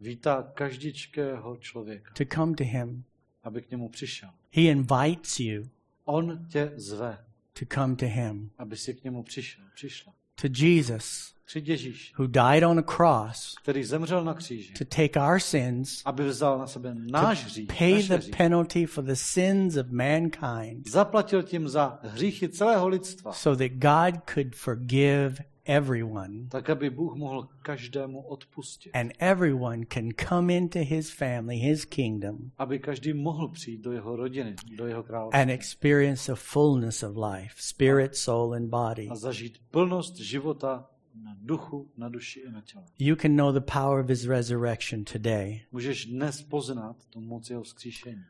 Vítá 0.00 0.42
každičkého 0.42 1.56
člověka, 1.56 2.12
to 2.14 2.24
come 2.34 2.54
to 2.54 2.64
him. 2.64 3.04
aby 3.42 3.62
k 3.62 3.70
němu 3.70 3.88
přišel. 3.88 4.28
He 4.50 4.62
invites 4.62 5.40
you 5.40 5.62
On 6.04 6.46
tě 6.48 6.72
zve, 6.76 7.18
to 7.58 7.64
come 7.74 7.96
to 7.96 8.06
him, 8.06 8.50
aby 8.58 8.76
si 8.76 8.94
k 8.94 9.04
němu 9.04 9.22
přišel, 9.22 9.64
přišla. 9.74 10.14
to 10.34 10.48
Jesus, 10.64 11.34
Přijď 11.52 11.68
Ježíš, 11.68 12.12
who 12.18 12.26
died 12.26 12.64
on 12.64 12.78
a 12.78 12.82
cross 12.82 13.54
který 13.62 13.84
zemřel 13.84 14.24
na 14.24 14.34
kříži, 14.34 14.72
to 14.78 14.84
take 14.84 15.20
our 15.20 15.40
sins, 15.40 16.02
aby 16.04 16.24
vzal 16.24 16.58
na 16.58 16.66
sebe 16.66 16.94
náš 16.94 17.44
hřích, 17.44 17.68
pay 17.78 18.02
the 18.02 18.14
hřích. 18.14 18.36
penalty 18.36 18.86
for 18.86 19.04
the 19.04 19.12
sins 19.14 19.76
of 19.76 19.86
mankind, 19.90 20.88
Zaplatil 20.88 21.42
tím 21.42 21.68
za 21.68 21.98
hříchy 22.02 22.48
celého 22.48 22.88
lidstva, 22.88 23.32
so 23.32 23.64
that 23.64 23.72
God 23.72 24.20
could 24.34 24.54
forgive 24.56 25.34
everyone. 25.64 26.48
tak 26.48 26.70
aby 26.70 26.90
Bůh 26.90 27.14
mohl 27.14 27.48
každému 27.62 28.22
odpustit. 28.22 28.90
And 28.94 29.12
everyone 29.18 29.84
can 29.94 30.08
come 30.28 30.54
into 30.54 30.78
his 30.78 31.10
family, 31.10 31.56
his 31.56 31.84
kingdom, 31.84 32.38
Aby 32.58 32.78
každý 32.78 33.12
mohl 33.12 33.48
přijít 33.48 33.80
do 33.80 33.92
jeho 33.92 34.16
rodiny, 34.16 34.54
do 34.76 34.86
jeho 34.86 35.02
království 35.02 35.42
and 35.42 35.50
experience 35.50 36.32
a 36.32 36.34
fullness 36.34 37.02
of 37.02 37.16
life 37.16 37.54
spirit, 37.58 38.16
soul, 38.16 38.54
and 38.54 38.68
body. 38.70 39.08
a 39.08 39.14
zažít 39.14 39.58
plnost 39.70 40.16
života 40.16 40.88
na 41.14 41.36
duchu, 41.40 41.90
na 41.96 42.08
duši 42.08 42.40
i 42.40 42.50
na 42.50 42.60
těle. 42.60 42.84
You 42.98 43.16
can 43.16 43.36
know 43.36 43.52
the 43.52 43.60
power 43.60 44.00
of 44.00 44.08
his 44.08 44.24
resurrection 44.24 45.04
today. 45.04 45.60
Můžeš 45.72 46.06
dnes 46.06 46.42
poznat 46.42 46.96
tu 47.10 47.20
moc 47.20 47.50
jeho 47.50 47.62
vzkříšení. 47.62 48.24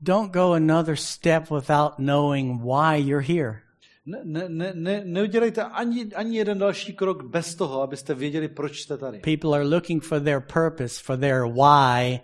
Don't 0.00 0.32
go 0.32 0.52
another 0.52 0.96
step 0.96 1.50
without 1.50 1.94
knowing 1.96 2.62
why 2.62 2.98
you're 2.98 3.26
here. 3.26 3.60
Ne, 4.06 4.20
ne, 4.24 4.48
ne, 4.48 4.72
ne, 4.74 5.02
neudělejte 5.04 5.62
ani, 5.64 6.14
ani 6.14 6.36
jeden 6.36 6.58
další 6.58 6.92
krok 6.92 7.24
bez 7.24 7.54
toho, 7.54 7.82
abyste 7.82 8.14
věděli, 8.14 8.48
proč 8.48 8.80
jste 8.80 8.98
tady. 8.98 9.18
People 9.18 9.54
are 9.54 9.68
looking 9.68 10.02
for 10.04 10.20
their 10.20 10.40
purpose, 10.40 11.02
for 11.02 11.18
their 11.18 11.44
why 11.44 12.20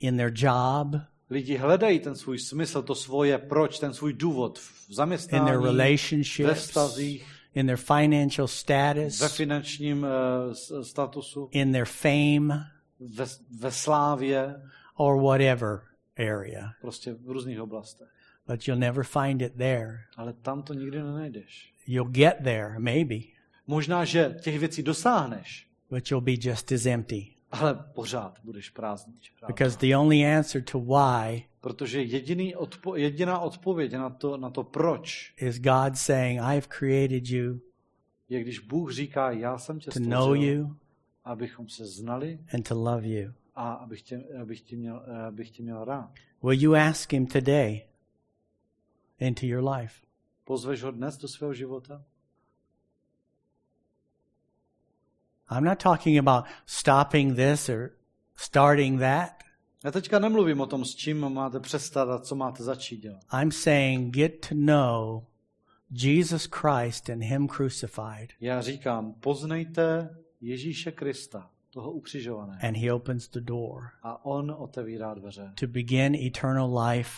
in 0.00 0.16
their 0.16 0.32
job, 0.34 1.02
Lidi 1.30 1.56
hledají 1.56 1.98
ten 1.98 2.14
svůj 2.14 2.38
smysl, 2.38 2.82
to 2.82 2.94
svoje 2.94 3.38
proč, 3.38 3.78
ten 3.78 3.94
svůj 3.94 4.12
důvod 4.12 4.58
v 4.58 4.62
in 4.62 4.86
their 4.86 4.96
zaměstnání, 4.96 5.44
ve 5.44 5.52
relationships, 5.52 6.52
vztazích, 6.60 7.35
in 7.56 7.66
their 7.66 7.76
financial 7.76 8.46
ve 8.46 8.52
status, 8.52 9.36
finančním 9.36 10.06
uh, 10.78 10.82
statusu, 10.82 11.48
in 11.52 11.72
their 11.72 11.86
fame, 11.86 12.64
ve, 13.00 13.26
ve 13.60 13.70
slávě, 13.70 14.62
or 14.96 15.22
whatever 15.22 15.80
area. 16.16 16.72
prostě 16.80 17.12
v 17.12 17.30
různých 17.30 17.60
oblastech. 17.60 18.08
But 18.46 18.68
you'll 18.68 18.80
never 18.80 19.04
find 19.04 19.42
it 19.42 19.52
there. 19.56 19.98
Ale 20.16 20.32
tam 20.32 20.62
to 20.62 20.74
nikdy 20.74 21.02
nenajdeš. 21.02 21.72
You'll 21.86 22.10
get 22.10 22.36
there, 22.44 22.74
maybe, 22.78 23.16
Možná, 23.66 24.04
že 24.04 24.36
těch 24.40 24.58
věcí 24.58 24.82
dosáhneš, 24.82 25.66
but 25.90 26.10
you'll 26.10 26.24
be 26.24 26.34
just 26.40 26.72
as 26.72 26.86
empty. 26.86 27.35
Ale 27.60 27.74
pořád 27.94 28.38
budeš 28.44 28.70
prázdný. 28.70 29.14
Because 29.46 29.78
the 29.78 29.96
only 29.96 30.26
answer 30.36 30.62
to 30.64 30.80
why 30.80 31.44
Protože 31.60 32.02
jediný 32.02 32.56
odpo- 32.56 32.94
jediná 32.94 33.38
odpověď 33.38 33.92
na 33.92 34.10
to, 34.10 34.36
na 34.36 34.50
to 34.50 34.64
proč 34.64 35.34
is 35.36 35.60
God 35.60 35.96
saying, 35.96 36.40
I've 36.40 36.66
created 36.68 37.28
you 37.28 37.60
je, 38.28 38.40
když 38.40 38.58
Bůh 38.58 38.92
říká, 38.92 39.30
já 39.30 39.58
jsem 39.58 39.78
tě 39.78 39.90
to 39.90 40.00
know 40.00 40.22
stvořil, 40.22 40.52
you, 40.52 40.76
abychom 41.24 41.68
se 41.68 41.86
znali 41.86 42.38
and 42.54 42.68
to 42.68 42.74
love 42.74 43.08
you. 43.08 43.32
a 43.54 43.72
abych 43.72 44.02
tě, 44.02 44.24
abych 44.40 44.60
tě, 44.60 44.76
měl, 44.76 45.02
abych 45.28 45.50
tě 45.50 45.62
měl 45.62 45.84
rád. 45.84 46.12
Will 46.42 46.62
you 46.62 46.74
ask 46.74 47.12
Him 47.12 47.26
today 47.26 47.86
into 49.18 49.46
your 49.46 49.68
life? 49.68 50.06
Pozveš 50.44 50.82
ho 50.82 50.90
dnes 50.90 51.16
do 51.16 51.28
svého 51.28 51.54
života? 51.54 52.04
I'm 55.50 55.64
not 55.64 55.78
talking 55.82 56.18
about 56.18 56.44
stopping 56.66 57.36
this 57.36 57.68
or 57.68 57.90
starting 58.36 59.00
that. 59.00 59.30
Já 59.84 59.90
teďka 59.90 60.18
nemluvím 60.18 60.60
o 60.60 60.66
tom, 60.66 60.84
s 60.84 60.94
čím 60.94 61.28
máte 61.28 61.60
přestat 61.60 62.08
a 62.08 62.18
co 62.18 62.34
máte 62.34 62.62
začít 62.62 62.96
dělat. 63.02 63.20
I'm 63.40 63.50
saying 63.52 64.14
get 64.14 64.48
to 64.48 64.54
know 64.54 65.24
Jesus 65.90 66.46
Christ 66.46 67.10
and 67.10 67.22
Him 67.22 67.48
crucified, 67.48 68.30
Já 68.40 68.60
říkám, 68.62 69.12
poznejte 69.12 70.16
Ježíše 70.40 70.92
Krista, 70.92 71.50
toho 71.70 71.92
ukřižovaného. 71.92 72.58
and 72.62 72.76
He 72.76 72.92
opens 72.92 73.28
the 73.28 73.40
door 73.40 73.82
A 74.02 74.24
on 74.24 74.54
otevírá 74.58 75.14
dveře. 75.14 75.52
to 75.60 75.66
begin 75.66 76.14
eternal 76.14 76.78
life 76.88 77.10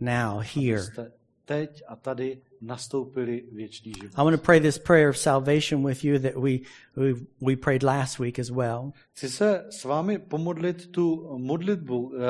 now, 0.00 0.42
here. 0.56 0.82
Teď 1.44 1.82
a 1.88 1.96
tady 1.96 2.40
nastoupili 2.62 3.44
věčný 3.52 3.92
život. 4.00 4.12
I 4.14 4.24
want 4.24 4.36
to 4.36 4.42
pray 4.46 4.60
this 4.60 4.78
prayer 4.78 5.08
of 5.08 5.18
salvation 5.18 5.86
with 5.86 6.04
you 6.04 6.18
that 6.18 6.34
we, 6.36 6.58
we, 6.96 7.14
we 7.40 7.56
prayed 7.56 7.82
last 7.82 8.18
week 8.18 8.38
as 8.38 8.50
well. 8.50 8.92
Chci 9.12 9.28
se 9.28 9.64
s 9.70 9.84
vámi 9.84 10.18
pomodlit 10.18 10.86
tu 10.90 11.38
modlitbu 11.38 12.12
eh, 12.14 12.20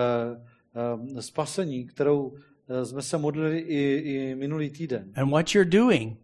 eh, 1.16 1.22
spasení, 1.22 1.86
kterou 1.86 2.36
eh, 2.68 2.86
jsme 2.86 3.02
se 3.02 3.18
modlili 3.18 3.58
i, 3.58 3.94
i 3.94 4.34
minulý 4.34 4.70
týden. 4.70 5.12
And 5.16 5.30
what 5.30 5.54
you're 5.54 5.70
doing 5.70 6.18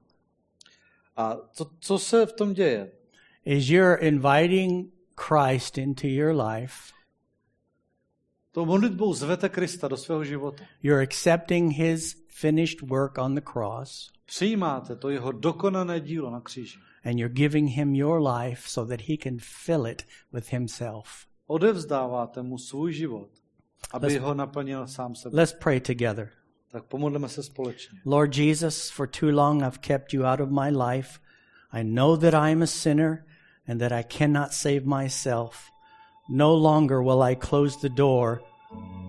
A 1.16 1.36
co, 1.52 1.70
co 1.80 1.98
se 1.98 2.26
v 2.26 2.32
tom 2.32 2.52
děje? 2.52 2.90
is 3.44 3.70
you're 3.70 3.94
inviting 3.94 4.92
Christ 5.16 5.78
into 5.78 6.06
your 6.06 6.34
life. 6.34 6.92
Tou 8.52 8.64
modlitbou 8.66 9.14
zvete 9.14 9.48
Krista 9.48 9.88
do 9.88 9.96
svého 9.96 10.24
života. 10.24 10.64
You're 10.82 11.02
accepting 11.02 11.72
his 11.72 12.14
finished 12.40 12.82
work 12.82 13.18
on 13.18 13.34
the 13.34 13.40
cross, 13.52 14.10
Přijímáte 14.26 14.96
to 14.96 15.10
jeho 15.10 15.32
dokonané 15.32 16.00
dílo 16.00 16.30
na 16.30 16.40
kříži. 16.40 16.78
and 17.04 17.18
you're 17.18 17.34
giving 17.34 17.70
him 17.70 17.94
your 17.94 18.20
life 18.28 18.62
so 18.68 18.88
that 18.96 19.00
he 19.08 19.16
can 19.22 19.36
fill 19.40 19.86
it 19.86 20.02
with 20.32 20.52
himself. 20.52 21.08
Odevzdáváte 21.46 22.42
mu 22.42 22.58
svůj 22.58 22.92
život, 22.92 23.28
aby 23.92 24.06
Let's- 24.06 24.20
ho 24.20 24.34
naplnil 24.34 24.86
sám 24.86 25.14
sebe. 25.14 25.36
Let's 25.36 25.52
pray 25.52 25.80
together. 25.80 26.30
Tak 26.70 26.84
pomodleme 26.84 27.28
se 27.28 27.42
společně. 27.42 27.98
Lord 28.04 28.36
Jesus, 28.36 28.90
for 28.90 29.08
too 29.08 29.30
long 29.30 29.62
I've 29.62 29.78
kept 29.80 30.14
you 30.14 30.24
out 30.24 30.40
of 30.40 30.50
my 30.50 30.70
life. 30.76 31.20
I 31.72 31.84
know 31.84 32.16
that 32.16 32.34
I 32.34 32.52
am 32.52 32.62
a 32.62 32.66
sinner 32.66 33.24
and 33.66 33.80
that 33.80 33.92
I 33.92 34.02
cannot 34.18 34.52
save 34.52 34.80
myself. 34.84 35.56
No 36.30 36.54
longer 36.54 37.02
will 37.02 37.22
I 37.22 37.34
close 37.36 37.78
the 37.80 37.88
door 37.96 38.40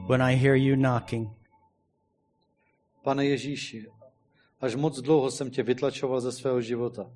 when 0.08 0.22
I 0.22 0.36
hear 0.36 0.56
you 0.56 0.76
knocking. 0.76 1.30
Pane 3.10 3.26
Ježíši, 3.26 3.88
až 4.62 4.76
moc 4.76 5.02
dlouho 5.02 5.32
jsem 5.32 5.50
tě 5.50 5.64
vytlačoval 5.64 6.22
ze 6.22 6.32
svého 6.32 6.62
života. 6.62 7.12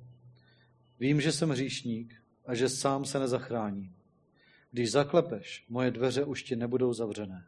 Vím, 1.00 1.20
že 1.20 1.32
jsem 1.32 1.50
hříšník 1.50 2.14
a 2.46 2.54
že 2.54 2.68
sám 2.68 3.04
se 3.04 3.18
nezachráním. 3.18 3.94
Když 4.70 4.90
zaklepeš, 4.90 5.64
moje 5.68 5.90
dveře 5.90 6.24
už 6.24 6.42
ti 6.42 6.56
nebudou 6.56 6.92
zavřené. 6.92 7.46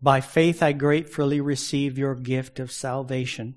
By 0.00 0.20
faith, 0.20 0.62
I 0.62 0.74
gratefully 0.74 1.40
receive 1.40 2.00
your 2.00 2.20
gift 2.20 2.60
of 2.60 2.72
salvation. 2.72 3.54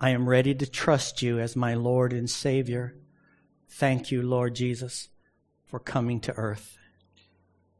I 0.00 0.14
am 0.14 0.28
ready 0.28 0.54
to 0.54 0.66
trust 0.66 1.22
you 1.22 1.38
as 1.38 1.54
my 1.54 1.74
Lord 1.74 2.12
and 2.12 2.28
Savior. 2.28 2.90
Thank 3.78 4.12
you, 4.12 4.28
Lord 4.30 4.60
Jesus, 4.60 5.10
for 5.64 5.80
coming 5.92 6.26
to 6.26 6.32
earth. 6.36 6.76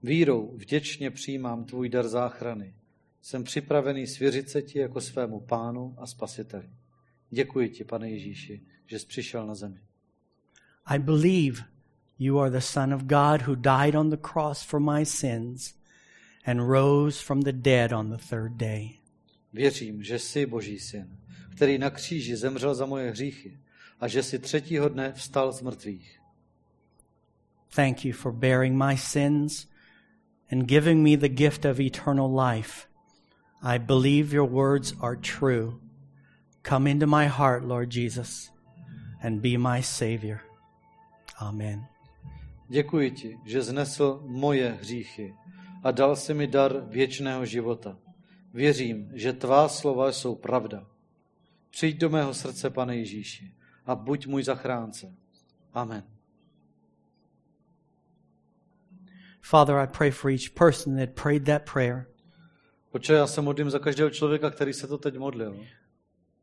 Vírou 0.02 0.56
vděčně 0.56 1.10
přijímám 1.10 1.64
tvůj 1.64 1.88
dar 1.88 2.08
záchrany. 2.08 2.74
Jsem 3.22 3.44
připravený 3.44 4.06
svěřit 4.06 4.50
se 4.50 4.62
ti 4.62 4.78
jako 4.78 5.00
svému 5.00 5.40
pánu 5.40 5.94
a 5.98 6.06
spasiteli. 6.06 6.70
Děkuji 7.30 7.68
ti, 7.68 7.84
pane 7.84 8.10
Ježíši, 8.10 8.60
že 8.86 8.98
jsi 8.98 9.06
přišel 9.06 9.46
na 9.46 9.54
zemi. 9.54 9.80
I 10.86 10.98
believe 10.98 11.64
you 12.18 12.38
are 12.38 12.50
the 12.50 12.58
Son 12.58 12.94
of 12.94 13.02
God 13.02 13.42
who 13.42 13.54
died 13.54 13.94
on 13.94 14.10
the 14.10 14.16
cross 14.32 14.62
for 14.62 14.80
my 14.80 15.06
sins 15.06 15.74
and 16.44 16.60
rose 16.60 17.24
from 17.24 17.40
the 17.40 17.52
dead 17.52 17.92
on 17.92 18.10
the 18.10 18.24
third 18.30 18.52
day. 18.52 18.90
Věřím, 19.52 20.02
že 20.02 20.18
jsi 20.18 20.46
Boží 20.46 20.78
syn, 20.78 21.18
který 21.56 21.78
na 21.78 21.90
kříži 21.90 22.36
zemřel 22.36 22.74
za 22.74 22.86
moje 22.86 23.10
hříchy 23.10 23.58
a 24.00 24.08
že 24.08 24.22
si 24.22 24.38
třetího 24.38 24.88
dne 24.88 25.12
vstal 25.12 25.52
z 25.52 25.62
mrtvých. 25.62 26.20
Thank 27.74 28.04
you 28.04 28.12
for 28.12 28.32
bearing 28.32 28.84
my 28.84 28.96
sins 28.96 29.68
and 30.52 30.62
giving 30.62 31.02
me 31.02 31.16
the 31.16 31.28
gift 31.28 31.64
of 31.64 31.80
eternal 31.80 32.40
life. 32.40 32.87
I 33.62 33.78
believe 33.78 34.32
your 34.32 34.48
words 34.48 34.94
are 35.00 35.16
true. 35.16 35.80
Come 36.62 36.86
into 36.86 37.06
my 37.06 37.26
heart, 37.26 37.64
Lord 37.64 37.90
Jesus, 37.90 38.50
and 39.22 39.42
be 39.42 39.56
my 39.56 39.82
Savior. 39.82 40.40
Amen. 41.40 41.86
Děkuji 42.68 43.10
ti, 43.10 43.38
že 43.44 43.62
znesl 43.62 44.22
moje 44.26 44.78
hříchy 44.80 45.34
a 45.84 45.90
dal 45.90 46.16
si 46.16 46.34
mi 46.34 46.46
dar 46.46 46.84
věčného 46.88 47.46
života. 47.46 47.98
Věřím, 48.54 49.10
že 49.14 49.32
tvá 49.32 49.68
slova 49.68 50.12
jsou 50.12 50.34
pravda. 50.34 50.86
Přijď 51.70 51.98
do 51.98 52.10
mého 52.10 52.34
srdce, 52.34 52.70
pane 52.70 52.96
Ježíši, 52.96 53.54
a 53.86 53.94
buď 53.94 54.26
můj 54.26 54.42
zachránce. 54.42 55.14
Amen. 55.74 56.02
Father, 59.40 59.76
I 59.76 59.86
pray 59.86 60.10
for 60.10 60.30
each 60.30 60.50
person 60.54 60.96
that 60.96 61.14
prayed 61.14 61.44
that 61.44 61.64
prayer 61.72 62.07
Oče, 62.98 63.12
já 63.12 63.26
se 63.26 63.40
modlím 63.40 63.70
za 63.70 63.78
každého 63.78 64.10
člověka, 64.10 64.50
který 64.50 64.72
se 64.72 64.86
to 64.86 64.98
teď 64.98 65.16
modlil, 65.18 65.66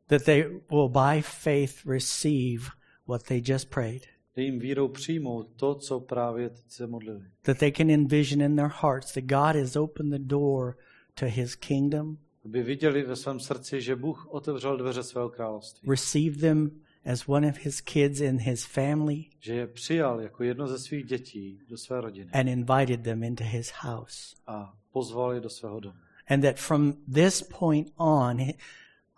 that 0.06 0.22
they 0.24 0.60
will 0.70 0.88
by 0.88 1.22
faith 1.22 1.86
receive 1.86 2.64
what 3.08 3.22
they 3.22 3.42
just 3.44 3.70
prayed, 3.70 4.02
že 4.36 4.42
jim 4.42 4.58
vírou 4.58 4.88
přijmou 4.88 5.42
to, 5.42 5.74
co 5.74 6.00
právě 6.00 6.50
teď 6.50 6.64
se 6.68 6.86
modlili. 6.86 7.20
that 7.42 7.58
they 7.58 7.72
can 7.72 7.90
envision 7.90 8.42
in 8.42 8.56
their 8.56 8.70
hearts 8.82 9.12
that 9.14 9.24
God 9.24 9.56
has 9.62 9.76
opened 9.76 10.12
the 10.12 10.18
door 10.18 10.76
to 11.14 11.26
his 11.26 11.54
kingdom, 11.54 12.16
Aby 12.44 12.62
viděli 12.62 13.02
ve 13.02 13.16
svém 13.16 13.40
srdci, 13.40 13.80
že 13.80 13.96
Bůh 13.96 14.26
otevřel 14.30 14.76
dveře 14.76 15.02
svého 15.02 15.28
království. 15.28 15.90
receive 15.90 16.36
them 16.36 16.70
as 17.12 17.28
one 17.28 17.48
of 17.48 17.58
his 17.58 17.80
kids 17.80 18.20
in 18.20 18.38
his 18.38 18.64
family, 18.66 19.24
Že 19.40 19.54
je 19.54 19.66
přijal 19.66 20.20
jako 20.20 20.42
jedno 20.44 20.66
ze 20.66 20.78
svých 20.78 21.04
dětí 21.04 21.58
do 21.68 21.76
své 21.76 22.00
rodiny 22.00 22.30
and 22.32 22.48
invited 22.48 23.02
them 23.02 23.22
into 23.22 23.44
his 23.44 23.72
house. 23.82 24.36
a 24.46 24.74
pozval 24.92 25.32
je 25.32 25.40
do 25.40 25.50
svého 25.50 25.80
domu. 25.80 25.96
And 26.28 26.42
that 26.42 26.58
from 26.58 26.94
this 27.14 27.42
point 27.42 27.88
on, 27.98 28.40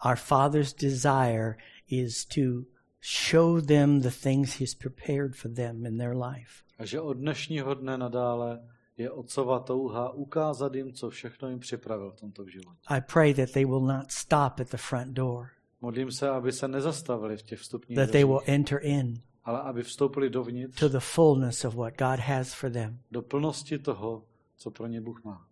our 0.04 0.16
Father's 0.16 0.72
desire 0.72 1.56
is 1.90 2.24
to 2.24 2.66
show 3.00 3.60
them 3.60 4.00
the 4.00 4.10
things 4.10 4.54
he's 4.54 4.74
prepared 4.74 5.36
for 5.36 5.48
them 5.48 5.86
in 5.86 5.98
their 5.98 6.14
life. 6.14 6.64
A 6.78 6.84
že 6.84 7.00
od 7.00 7.14
dnešního 7.14 7.74
dne 7.74 7.98
nadále 7.98 8.60
je 8.96 9.10
otcova 9.10 9.58
touha 9.58 10.12
ukázat 10.12 10.74
jim, 10.74 10.92
co 10.92 11.10
všechno 11.10 11.48
jim 11.48 11.58
připravil 11.58 12.10
v 12.10 12.20
tomto 12.20 12.46
životě. 12.48 12.80
I 12.86 13.00
pray 13.00 13.34
that 13.34 13.50
they 13.52 13.64
will 13.64 13.80
not 13.80 14.12
stop 14.12 14.60
at 14.60 14.70
the 14.70 14.76
front 14.76 15.12
door, 15.12 15.48
Modlím 15.80 16.12
se, 16.12 16.28
aby 16.28 16.52
se 16.52 16.68
nezastavili 16.68 17.36
v 17.36 17.42
těch 17.42 17.58
vstupních 17.58 17.96
that 17.96 18.10
they 18.10 18.24
will 18.24 18.40
enter 18.46 18.78
in 18.82 19.20
ale 19.48 19.60
aby 19.60 19.82
vstoupili 19.82 20.30
dovnitř 20.30 20.80
to 20.80 20.88
the 20.88 20.98
fullness 20.98 21.64
of 21.64 21.74
what 21.74 21.98
God 21.98 22.20
has 22.20 22.54
for 22.54 22.70
them, 22.70 22.98
do 23.10 23.22
plnosti 23.22 23.78
toho, 23.78 24.24
co 24.56 24.70
pro 24.70 24.86
ně 24.86 25.00
Bůh 25.00 25.24
má. 25.24 25.47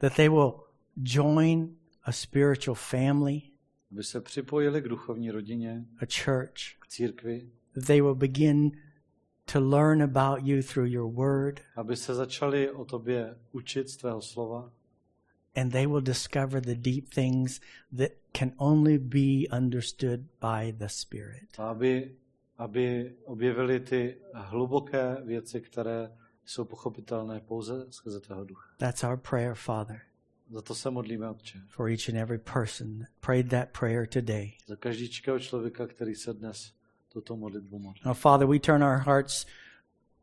That 0.00 0.14
they 0.14 0.28
will 0.28 0.52
join 1.02 1.76
a 2.02 2.12
spiritual 2.12 2.74
family, 2.74 3.42
Aby 3.92 4.04
se 4.04 4.20
připojili 4.20 4.82
k 4.82 4.88
duchovní 4.88 5.30
rodině, 5.30 5.84
a 5.98 6.06
church, 6.24 6.78
k 6.80 6.86
církvi, 6.88 7.50
that 7.74 7.84
they 7.84 8.00
will 8.00 8.14
begin 8.14 8.70
to 9.52 9.60
learn 9.60 10.02
about 10.02 10.38
you 10.42 10.62
through 10.62 10.90
your 10.90 11.12
word, 11.12 11.60
aby 11.76 11.96
se 11.96 12.14
začali 12.14 12.70
o 12.70 12.84
tobě 12.84 13.36
učit 13.52 13.88
z 13.88 13.96
tvého 13.96 14.22
slova 14.22 14.72
and 15.56 15.72
they 15.72 15.86
will 15.86 16.00
discover 16.00 16.60
the 16.60 16.74
deep 16.74 17.08
things 17.08 17.60
that 17.92 18.12
can 18.32 18.52
only 18.58 18.98
be 18.98 19.46
understood 19.50 20.24
by 20.40 20.70
the 20.70 20.88
Spirit. 20.88 21.58
aby, 21.58 22.14
aby 22.58 23.12
objevili 23.24 23.80
ty 23.80 24.16
hluboké 24.34 25.16
věci, 25.24 25.60
které 25.60 26.10
jsou 26.50 26.64
pochopitelné 26.64 27.40
pouze 27.40 27.86
skrze 27.90 28.20
tvého 28.20 28.44
ducha. 28.44 28.68
That's 28.78 29.04
our 29.04 29.16
prayer, 29.16 29.54
Father, 29.54 30.00
Za 30.50 30.62
to 30.62 30.74
se 30.74 30.90
modlíme, 30.90 31.30
Otče. 31.30 31.58
for 31.68 31.88
each 31.90 32.08
and 32.08 32.18
every 32.18 32.38
person 32.38 32.98
that 32.98 33.08
prayed 33.20 33.48
that 33.50 33.68
prayer 33.78 34.06
today. 34.06 34.52
Za 34.66 34.76
každýčkého 34.76 35.38
člověka, 35.38 35.86
který 35.86 36.14
se 36.14 36.34
dnes 36.34 36.72
tuto 37.12 37.36
modlitbu 37.36 37.78
modlí. 37.78 38.00
Now, 38.04 38.14
Father, 38.14 38.48
we 38.48 38.58
turn 38.58 38.82
our 38.82 38.98
hearts 38.98 39.46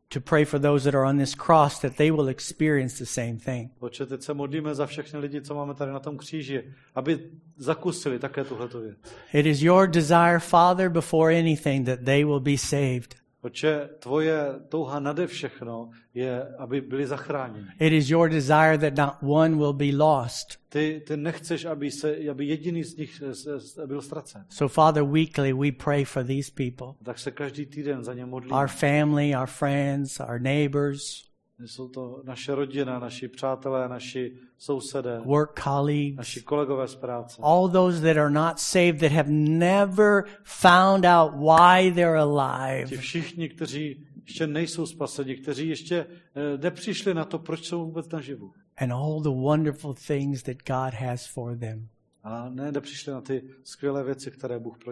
to 0.08 0.20
pray 0.20 0.44
for 0.44 0.60
those 0.60 0.84
that 0.84 0.94
are 0.94 1.08
on 1.08 1.18
this 1.18 1.34
cross 1.34 1.80
that 1.80 1.96
they 1.96 2.10
will 2.10 2.28
experience 2.28 2.98
the 2.98 3.06
same 3.06 3.36
thing. 3.36 3.70
Oče, 3.80 4.06
teď 4.06 4.22
se 4.22 4.34
modlíme 4.34 4.74
za 4.74 4.86
všechny 4.86 5.18
lidi, 5.18 5.42
co 5.42 5.54
máme 5.54 5.74
tady 5.74 5.92
na 5.92 6.00
tom 6.00 6.16
kříži, 6.16 6.74
aby 6.94 7.30
zakusili 7.56 8.18
také 8.18 8.44
tuhleto 8.44 8.80
věc. 8.80 8.98
It 9.32 9.46
is 9.46 9.62
your 9.62 9.86
desire, 9.86 10.38
Father, 10.38 10.90
before 10.90 11.38
anything 11.38 11.86
that 11.86 12.00
they 12.04 12.24
will 12.24 12.40
be 12.40 12.58
saved. 12.58 13.14
Oče, 13.42 13.88
tvoje 13.98 14.38
touha 14.68 15.00
nade 15.00 15.26
všechno 15.26 15.90
je, 16.14 16.46
aby 16.58 16.80
byli 16.80 17.06
zachráněni. 17.06 17.66
It 17.80 17.92
is 17.92 18.10
your 18.10 18.28
desire 18.30 18.78
that 18.78 18.96
not 18.96 19.14
one 19.30 19.56
will 19.56 19.72
be 19.72 19.92
lost. 19.96 20.46
Ty, 20.68 21.02
ty 21.06 21.16
nechceš, 21.16 21.64
aby, 21.64 21.90
se, 21.90 22.16
aby 22.30 22.44
jediný 22.46 22.84
z 22.84 22.96
nich 22.96 23.22
se- 23.32 23.86
byl 23.86 24.02
ztracen. 24.02 24.44
So, 24.48 24.74
Father, 24.74 25.02
weekly 25.02 25.52
we 25.52 25.72
pray 25.72 26.04
for 26.04 26.24
these 26.24 26.50
people 26.54 26.86
Tak 27.04 27.18
se 27.18 27.30
každý 27.30 27.66
týden 27.66 28.04
za 28.04 28.14
ně 28.14 28.26
modlíme. 28.26 28.56
our 28.56 28.68
family, 28.68 29.36
our 29.36 29.46
friends, 29.46 30.20
our 30.20 30.40
neighbors, 30.40 31.27
Jsou 31.66 31.88
to 31.88 32.22
naše 32.24 32.54
rodina, 32.54 32.98
naši 32.98 33.28
přátelé, 33.28 33.88
naši 33.88 34.32
sousedé, 34.58 35.20
work 35.24 35.60
colleagues, 35.64 36.16
naši 36.16 36.42
kolegové 36.42 36.88
z 36.88 36.94
práce. 36.94 37.42
all 37.42 37.68
those 37.68 38.00
that 38.00 38.16
are 38.16 38.30
not 38.30 38.58
saved 38.58 39.00
that 39.00 39.12
have 39.12 39.30
never 39.30 40.24
found 40.44 41.04
out 41.06 41.32
why 41.34 41.90
they're 41.94 42.16
Ti 42.18 42.22
alive. 42.22 42.96
všichni, 42.96 43.48
kteří 43.48 44.06
ještě 44.26 44.46
nejsou 44.46 44.86
spaseni, 44.86 45.36
kteří 45.36 45.68
ještě 45.68 46.06
eh, 46.34 46.58
nepřišli 46.58 47.14
na 47.14 47.24
to, 47.24 47.38
proč 47.38 47.66
jsou 47.66 47.84
vůbec 47.84 48.08
naživu. 48.08 48.52
and 48.76 48.92
all 48.92 49.20
the 49.22 49.28
wonderful 49.28 49.94
things 50.06 50.42
that 50.42 50.56
God 50.66 50.94
has 50.94 51.26
for 51.26 51.56
them. 51.58 51.88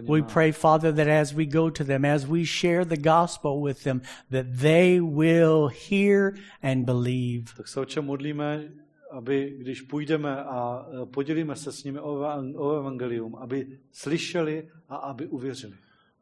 We 0.08 0.22
pray, 0.22 0.52
Father, 0.52 0.92
that 0.92 1.08
as 1.08 1.34
we 1.34 1.46
go 1.46 1.70
to 1.70 1.84
them, 1.84 2.04
as 2.04 2.26
we 2.26 2.44
share 2.44 2.84
the 2.84 2.96
gospel 2.96 3.60
with 3.60 3.82
them, 3.82 4.02
that 4.30 4.46
they 4.60 5.00
will 5.00 5.68
hear 5.68 6.34
and 6.62 6.86
believe. 6.86 7.54
Tak 7.56 7.68
se 7.68 7.80
o 7.80 7.84
čem 7.84 8.04
modlíme, 8.04 8.68
aby 9.10 9.56
když 9.58 9.80
půjdeme 9.80 10.44
a 10.44 10.86
eh, 10.88 11.06
podělíme 11.06 11.56
se 11.56 11.72
s 11.72 11.84
nimi 11.84 12.00
o 12.00 12.78
evangelium, 12.78 13.34
aby 13.36 13.78
slyšeli 13.92 14.68
a 14.88 14.96
aby 14.96 15.26
uvěřili. 15.26 15.74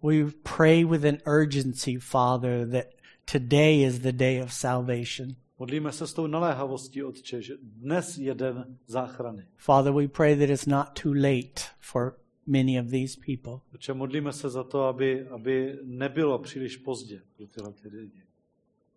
We 0.02 0.30
pray 0.56 0.84
with 0.84 1.04
an 1.04 1.18
urgency, 1.26 1.98
Father, 1.98 2.68
that 2.68 2.86
today 3.24 3.82
is 3.82 3.98
the 4.00 4.12
day 4.12 4.42
of 4.42 4.52
salvation. 4.52 5.36
Modlíme 5.64 5.92
se 5.92 6.06
s 6.06 6.12
tou 6.12 6.26
naléhavostí, 6.26 7.02
Otče, 7.02 7.42
že 7.42 7.54
dnes 7.62 8.18
je 8.18 8.34
den 8.34 8.78
záchrany. 8.86 9.46
Father, 9.56 9.92
we 9.92 10.08
pray 10.08 10.36
that 10.36 10.50
it's 10.50 10.66
not 10.66 10.86
too 11.02 11.12
late 11.14 11.62
for 11.80 12.16
many 12.46 12.80
of 12.80 12.90
these 12.90 13.20
people. 13.26 13.60
Otče, 13.74 13.94
modlíme 13.94 14.32
se 14.32 14.50
za 14.50 14.64
to, 14.64 14.82
aby, 14.82 15.28
aby 15.28 15.78
nebylo 15.82 16.38
příliš 16.38 16.76
pozdě 16.76 17.20
pro 17.36 17.46
tyhle 17.46 17.72
ty 17.72 17.88
lidi. 17.88 18.22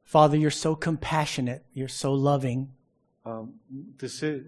Father, 0.03 0.39
you're 0.39 0.55
so 0.55 0.79
compassionate, 0.83 1.61
you're 1.75 1.93
so 1.93 2.31
loving, 2.31 2.69
A 3.25 3.47
ty 3.97 4.09
jsi, 4.09 4.45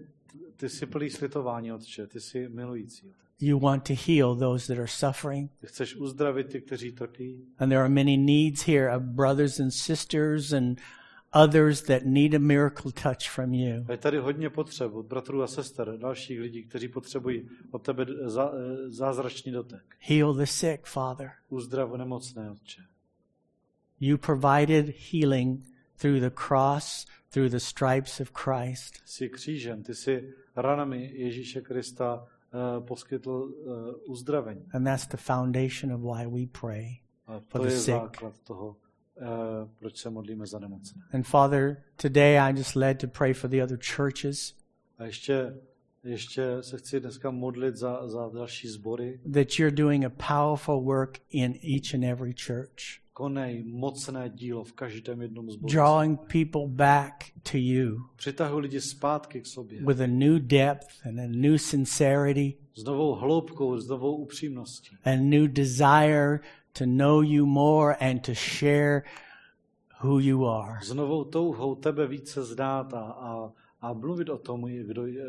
ty 0.56 0.68
jsi 0.68 0.86
plný 0.86 1.10
slitování, 1.10 1.72
Otče, 1.72 2.06
ty 2.06 2.20
jsi 2.20 2.48
milující. 2.48 3.06
Otec. 3.06 3.16
you 3.42 3.58
want 3.58 3.84
to 3.84 3.94
heal 3.94 4.36
those 4.36 4.66
that 4.66 4.78
are 4.78 4.88
suffering. 4.88 5.50
Ty 5.60 6.44
ty, 6.44 6.60
kteří 6.60 6.92
trpí. 6.92 7.40
And 7.58 7.70
there 7.70 7.80
are 7.80 7.88
many 7.88 8.16
needs 8.16 8.66
here 8.66 8.96
of 8.96 9.02
brothers 9.02 9.60
and 9.60 9.72
sisters 9.72 10.52
and 10.52 10.80
others 11.32 11.82
that 11.82 12.02
need 12.04 12.34
a 12.34 12.38
miracle 12.38 12.92
touch 12.92 13.28
from 13.30 13.54
you. 13.54 13.84
A 13.88 13.92
je 13.92 13.98
tady 13.98 14.18
hodně 14.18 14.50
potřeb 14.50 14.94
od 14.94 15.06
bratrů 15.06 15.42
a 15.42 15.46
sester, 15.46 15.98
dalších 15.98 16.40
lidí, 16.40 16.62
kteří 16.64 16.88
potřebují 16.88 17.48
od 17.70 17.82
tebe 17.82 18.06
eh, 18.08 18.30
zázračný 18.88 19.52
dotek. 19.52 19.82
Heal 19.98 20.34
the 20.34 20.44
sick, 20.44 20.86
Father. 20.86 21.30
Uzdrav 21.48 21.92
nemocné, 21.92 22.50
Otče. 22.50 22.82
You 24.00 24.18
provided 24.18 24.94
healing 25.12 25.64
through 25.96 26.20
the 26.20 26.30
cross, 26.48 27.06
through 27.30 27.50
the 27.50 27.58
stripes 27.60 28.20
of 28.20 28.32
Christ. 28.32 28.94
Jsi 29.04 29.28
křížem, 29.28 29.82
ty 29.82 29.94
jsi 29.94 30.34
ranami 30.56 31.10
Ježíše 31.14 31.60
Krista 31.60 32.26
uh, 32.78 32.86
poskytl 32.86 33.30
uh, 33.30 34.12
uzdravení. 34.12 34.66
And 34.74 34.84
that's 34.84 35.06
the 35.06 35.16
foundation 35.16 35.92
of 35.92 36.00
why 36.00 36.26
we 36.26 36.46
pray. 36.60 36.86
A 37.26 37.40
For 37.48 37.60
to 37.60 37.66
the 37.66 37.72
je 37.72 37.78
sick. 37.80 37.94
základ 37.94 38.34
toho, 38.44 38.76
proč 39.78 39.96
se 39.96 40.10
modlíme 40.10 40.46
za 40.46 40.58
nemocné. 40.58 41.02
And 41.12 41.22
Father, 41.26 41.76
today 42.02 42.38
I 42.40 42.56
just 42.58 42.76
led 42.76 42.98
to 43.00 43.06
pray 43.08 43.32
for 43.34 43.50
the 43.50 43.62
other 43.62 43.78
churches 43.96 44.54
A 44.98 45.04
ještě, 45.04 45.54
ještě 46.04 46.56
se 46.60 46.78
chci 46.78 47.00
dneska 47.00 47.30
modlit 47.30 47.76
za, 47.76 48.08
za 48.08 48.28
další 48.34 48.68
sbory. 48.68 49.20
that 49.32 49.58
you're 49.58 49.76
doing 49.76 50.04
a 50.04 50.10
powerful 50.28 50.84
work 50.84 51.18
in 51.30 51.54
each 51.74 51.94
and 51.94 52.04
every 52.04 52.34
church, 52.46 53.00
Konej 53.12 53.64
mocné 53.66 54.28
dílo 54.34 54.64
v 54.64 54.72
každém 54.72 55.22
jednom 55.22 55.50
zboru. 55.50 55.72
drawing 55.72 56.20
people 56.20 56.66
back 56.68 57.14
to 57.52 57.58
you 57.58 57.96
Přitahuj 58.16 58.62
lidi 58.62 58.80
zpátky 58.80 59.40
k 59.40 59.46
sobě. 59.46 59.82
with 59.86 60.00
a 60.00 60.06
new 60.06 60.38
depth 60.38 61.06
and 61.06 61.20
a 61.20 61.26
new 61.26 61.56
sincerity 61.58 62.54
S 62.76 62.84
novou 62.84 63.14
hloubkou, 63.14 63.78
s 63.80 63.88
novou 63.88 64.16
upřímností. 64.16 64.96
a 65.04 65.16
new 65.16 65.48
desire 65.48 66.40
to 66.72 66.86
know 66.86 67.22
you 67.22 67.46
more 67.46 67.96
and 68.00 68.24
to 68.24 68.34
share 68.34 69.02
who 70.02 70.18
you 70.18 70.44
are. 70.46 70.78
S 70.82 70.92
novou 70.92 71.24
touhou 71.24 71.74
tebe 71.74 72.06
více 72.06 72.44
znát 72.44 72.94
a, 72.94 73.00
a, 73.00 73.52
a 73.80 73.92
mluvit 73.92 74.28
o 74.28 74.38
tom, 74.38 74.62
kdo 74.62 75.06
je, 75.06 75.24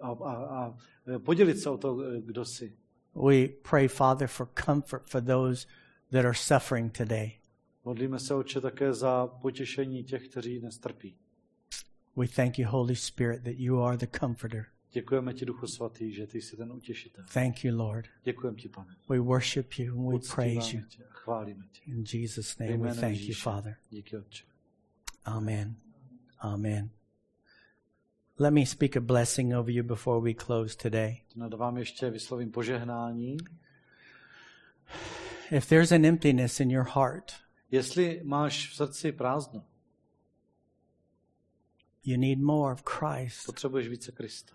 a, 0.00 0.08
a, 0.10 0.34
a 0.34 0.74
podělit 1.18 1.58
se 1.58 1.70
o 1.70 1.78
to, 1.78 1.96
kdo 2.20 2.44
jsi. 2.44 2.76
We 3.14 3.48
pray, 3.48 3.88
Father, 3.88 4.28
for 4.28 4.48
comfort 4.64 5.06
for 5.06 5.20
those 5.20 5.66
that 6.10 6.24
are 6.24 6.34
suffering 6.34 6.92
today. 6.92 7.38
Modlíme 7.84 8.18
se, 8.18 8.34
Otče, 8.34 8.60
také 8.60 8.94
za 8.94 9.26
potěšení 9.26 10.04
těch, 10.04 10.28
kteří 10.28 10.58
dnes 10.60 10.78
trpí. 10.78 11.16
We 12.16 12.28
thank 12.28 12.58
you, 12.58 12.68
Holy 12.68 12.96
Spirit, 12.96 13.42
that 13.44 13.54
you 13.56 13.82
are 13.82 13.96
the 13.96 14.18
comforter. 14.18 14.66
Děkujeme 14.94 15.34
ti, 15.34 15.44
Duchu 15.44 15.66
Svatý, 15.66 16.12
že 16.12 16.26
ty 16.26 16.42
jsi 16.42 16.56
ten 16.56 16.72
utěšitel. 16.72 17.24
Thank 17.32 17.64
you, 17.64 17.76
Lord. 17.78 18.06
Děkujeme 18.24 18.58
ti, 18.58 18.68
pane. 18.68 18.96
We 19.08 19.18
worship 19.20 19.72
you 19.78 19.98
and 20.08 20.12
we 20.12 20.34
praise 20.34 20.76
you. 20.76 20.82
Tě 20.88 21.04
chválíme 21.08 21.64
tě. 21.72 21.80
In 21.90 22.04
Jesus' 22.12 22.58
name, 22.58 22.76
we 22.76 22.94
thank 22.94 23.20
you, 23.20 23.34
Father. 23.34 23.76
Díky, 23.90 24.16
Otče. 24.18 24.44
Amen. 25.24 25.76
Amen. 26.38 26.90
Let 28.38 28.54
me 28.54 28.66
speak 28.66 28.96
a 28.96 29.00
blessing 29.00 29.54
over 29.54 29.70
you 29.70 29.84
before 29.84 30.20
we 30.20 30.34
close 30.34 30.76
today. 30.76 31.22
Nad 31.36 31.54
vám 31.54 31.76
ještě 31.76 32.10
vyslovím 32.10 32.50
požehnání. 32.52 33.36
If 35.50 35.68
there's 35.68 35.92
an 35.92 36.04
emptiness 36.04 36.60
in 36.60 36.70
your 36.70 36.86
heart, 36.94 37.32
Jestli 37.70 38.20
máš 38.24 38.68
v 38.70 38.76
srdci 38.76 39.12
prázdno, 39.12 39.64
you 42.04 42.16
need 42.20 42.38
more 42.38 42.72
of 42.72 42.82
Christ. 42.86 43.46
potřebuješ 43.46 43.88
více 43.88 44.12
Krista. 44.12 44.52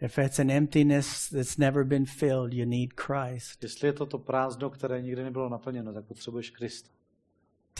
If 0.00 0.18
it's 0.18 0.38
an 0.38 0.50
emptiness 0.50 1.28
that's 1.30 1.58
never 1.58 1.84
been 1.84 2.06
filled, 2.06 2.52
you 2.54 2.66
need 2.66 2.90
Christ. 3.00 3.62
Jestli 3.62 3.88
je 3.88 3.92
to 3.92 4.06
to 4.06 4.18
prázdno, 4.18 4.70
které 4.70 5.02
nikdy 5.02 5.22
nebylo 5.22 5.48
naplněno, 5.48 5.92
tak 5.92 6.04
potřebuješ 6.04 6.50
Krista. 6.50 6.90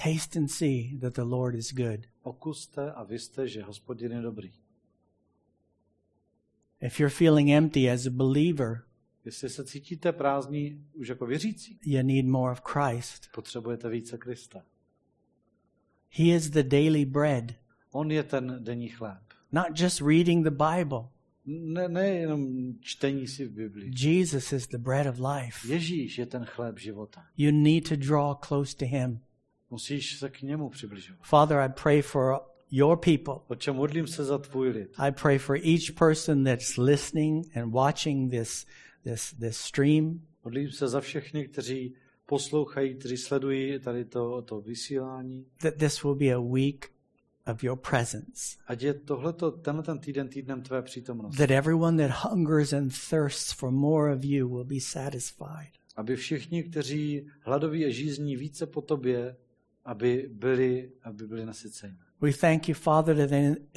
Taste 0.04 0.38
and 0.38 0.48
see 0.48 0.98
that 1.00 1.14
the 1.14 1.22
Lord 1.22 1.54
is 1.54 1.72
good. 1.74 2.00
Okuste 2.22 2.92
a 2.92 3.02
vyste, 3.04 3.48
že 3.48 3.62
hospodin 3.62 4.12
je 4.12 4.20
dobrý. 4.20 4.52
If 6.80 7.00
you're 7.00 7.14
feeling 7.14 7.50
empty 7.50 7.90
as 7.90 8.06
a 8.06 8.10
believer, 8.10 8.82
Jestli 9.24 9.50
se 9.50 9.64
cítíte 9.64 10.12
prázdní 10.12 10.84
už 10.94 11.08
jako 11.08 11.26
věřící, 11.26 11.78
you 11.84 12.02
need 12.02 12.26
more 12.26 12.52
of 12.52 12.60
Christ. 12.64 13.28
potřebujete 13.34 13.88
více 13.88 14.18
Krista. 14.18 14.62
He 16.10 16.24
is 16.36 16.50
the 16.50 16.62
daily 16.62 17.04
bread, 17.04 17.44
On 17.92 18.10
je 18.10 18.22
ten 18.22 18.64
denní 18.64 18.88
chléb. 18.88 19.22
not 19.52 19.66
just 19.80 20.00
reading 20.00 20.44
the 20.44 20.50
Bible. 20.50 21.08
Ne, 21.46 21.88
ne 21.88 22.08
jenom 22.08 22.72
čtení 22.80 23.26
si 23.26 23.44
v 23.46 23.50
Biblii. 23.50 23.92
Jesus 23.96 24.52
is 24.52 24.66
the 24.66 24.78
bread 24.78 25.06
of 25.06 25.18
life. 25.18 25.68
Ježíš 25.68 26.18
je 26.18 26.26
ten 26.26 26.44
chléb 26.44 26.78
života. 26.78 27.26
You 27.36 27.50
need 27.52 27.88
to 27.88 27.96
draw 27.96 28.34
close 28.48 28.76
to 28.76 28.84
him. 28.84 29.20
Musíš 29.70 30.18
se 30.18 30.30
k 30.30 30.42
němu 30.42 30.68
přibližovat. 30.68 31.26
Father, 31.26 31.58
I 31.58 31.68
pray 31.82 32.02
for 32.02 32.40
your 32.70 32.96
people. 32.96 33.34
Oče, 33.48 33.72
modlím 33.72 34.06
se 34.06 34.24
za 34.24 34.38
tvůj 34.38 34.68
lid. 34.68 34.94
I 34.98 35.12
pray 35.12 35.38
for 35.38 35.56
each 35.56 35.92
person 35.98 36.44
that's 36.44 36.76
listening 36.76 37.56
and 37.56 37.72
watching 37.72 38.30
this, 38.30 38.66
this, 39.04 39.34
this 39.40 39.56
stream. 39.56 40.20
Modlím 40.44 40.70
se 40.70 40.88
za 40.88 41.00
všechny, 41.00 41.48
kteří 41.48 41.94
poslouchají, 42.26 42.94
kteří 42.94 43.16
sledují 43.16 43.78
tady 43.78 44.04
to, 44.04 44.42
to 44.42 44.60
vysílání. 44.60 45.46
that 45.62 45.74
this 45.74 46.02
will 46.02 46.14
be 46.14 46.32
a 46.32 46.40
week 46.40 46.90
of 47.46 47.62
your 47.62 47.78
presence. 47.78 48.56
Ať 48.66 48.82
je 48.82 48.94
tohleto, 48.94 49.50
tenhle 49.50 49.82
ten 49.82 49.98
týden 49.98 50.28
týdnem 50.28 50.62
tvé 50.62 50.82
přítomnosti. 50.82 51.38
That 51.38 51.50
everyone 51.50 52.08
that 52.08 52.30
hungers 52.30 52.72
and 52.72 52.92
thirsts 53.10 53.52
for 53.52 53.70
more 53.70 54.14
of 54.14 54.24
you 54.24 54.48
will 54.48 54.64
be 54.64 54.80
satisfied. 54.80 55.70
Aby 55.96 56.16
všichni, 56.16 56.62
kteří 56.62 57.26
hladoví 57.40 57.84
a 57.84 57.90
žízní 57.90 58.36
více 58.36 58.66
po 58.66 58.80
tobě, 58.80 59.36
aby 59.84 60.30
byli, 60.32 60.90
aby 61.02 61.26
byli 61.26 61.46
nasyceni. 61.46 61.94
We 62.20 62.32
thank 62.32 62.68
you, 62.68 62.74
Father, 62.74 63.28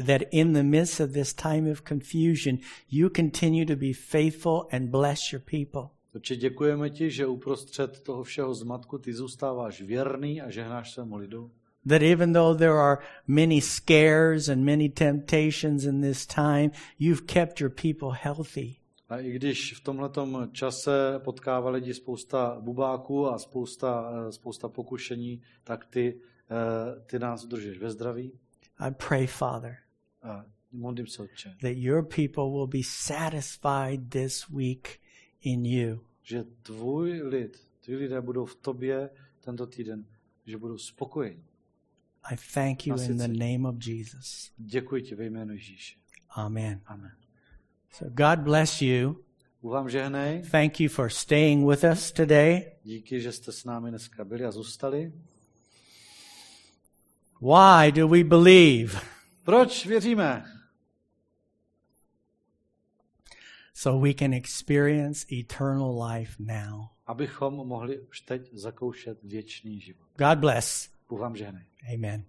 that 0.05 0.21
in, 0.31 0.53
the 0.53 0.63
midst 0.63 0.99
of 1.01 1.11
this 1.11 1.33
time 1.33 1.71
of 1.71 1.81
confusion, 1.81 2.57
you 2.89 3.09
continue 3.09 3.65
to 3.65 3.75
be 3.75 3.93
faithful 3.93 4.67
and 4.71 4.89
bless 4.89 5.33
your 5.33 5.41
people. 5.41 5.89
Oče, 6.15 6.35
děkujeme 6.35 6.89
ti, 6.89 7.11
že 7.11 7.27
uprostřed 7.27 7.99
toho 7.99 8.23
všeho 8.23 8.53
zmatku 8.53 8.97
ty 8.97 9.13
zůstáváš 9.13 9.81
věrný 9.81 10.41
a 10.41 10.49
žehnáš 10.49 10.91
svému 10.93 11.17
lidu. 11.17 11.51
That 11.87 12.01
even 12.01 12.33
though 12.33 12.57
there 12.57 12.77
are 12.77 12.99
many 13.27 13.61
scares 13.61 14.49
and 14.49 14.63
many 14.65 14.89
temptations 14.89 15.85
in 15.85 16.01
this 16.01 16.25
time, 16.25 16.71
you've 16.99 17.25
kept 17.25 17.59
your 17.59 17.71
people 17.71 18.09
healthy. 18.23 18.75
A 19.09 19.17
i 19.19 19.31
když 19.31 19.73
v 19.77 19.83
tomhletom 19.83 20.49
čase 20.51 21.19
potkává 21.23 21.69
lidi 21.69 21.93
spousta 21.93 22.57
bubáků 22.59 23.27
a 23.27 23.39
spousta, 23.39 24.11
eh, 24.27 24.31
spousta 24.31 24.69
pokušení, 24.69 25.41
tak 25.63 25.85
ty, 25.85 26.19
eh, 26.51 27.01
ty 27.05 27.19
nás 27.19 27.43
udržíš 27.43 27.77
ve 27.79 27.91
zdraví. 27.91 28.31
I 28.79 28.91
pray, 29.07 29.27
Father, 29.27 29.75
A 30.23 30.45
modlím 30.71 31.07
se, 31.07 31.23
Otče, 31.23 31.55
that 31.61 31.71
your 31.75 32.03
people 32.03 32.43
will 32.43 32.67
be 32.67 32.83
satisfied 32.83 34.09
this 34.09 34.49
week 34.49 34.99
in 35.41 35.65
you. 35.65 35.99
že 36.23 36.43
tvůj 36.63 37.21
lid, 37.21 37.57
tví 37.85 37.95
lidé 37.95 38.21
budou 38.21 38.45
v 38.45 38.55
tobě 38.55 39.09
tento 39.41 39.67
týden, 39.67 40.05
že 40.45 40.57
budou 40.57 40.77
spokojeni. 40.77 41.43
I 42.23 42.35
thank 42.53 42.87
you 42.87 43.01
in 43.01 43.17
the 43.17 43.27
name 43.27 43.67
of 43.69 43.75
Jesus. 43.87 44.51
Děkuji 44.57 45.01
ti 45.01 45.15
ve 45.15 45.25
jménu 45.25 45.53
Ježíše. 45.53 45.95
Amen. 46.29 46.81
Amen. 46.85 47.11
So 47.91 48.13
God 48.13 48.39
bless 48.39 48.81
you. 48.81 49.25
Vám 49.63 49.89
žehnej. 49.89 50.41
Thank 50.51 50.79
you 50.79 50.89
for 50.89 51.09
staying 51.09 51.69
with 51.69 51.83
us 51.83 52.11
today. 52.11 52.71
Díky, 52.83 53.21
že 53.21 53.31
jste 53.31 53.51
s 53.51 53.65
námi 53.65 53.89
dneska 53.89 54.25
byli 54.25 54.45
a 54.45 54.51
zůstali. 54.51 55.13
Why 57.41 57.91
do 57.91 58.07
we 58.07 58.23
believe? 58.23 58.99
Proč 59.43 59.85
věříme? 59.85 60.45
So 63.73 64.07
we 64.07 64.13
can 64.13 64.33
experience 64.33 65.25
eternal 65.31 66.03
life 66.03 66.35
now. 66.39 66.85
Abychom 67.05 67.53
mohli 67.53 67.99
už 67.99 68.21
teď 68.21 68.49
zakoušet 68.53 69.23
věčný 69.23 69.79
život. 69.79 70.07
God 70.17 70.37
bless. 70.39 70.89
Amen. 71.89 72.28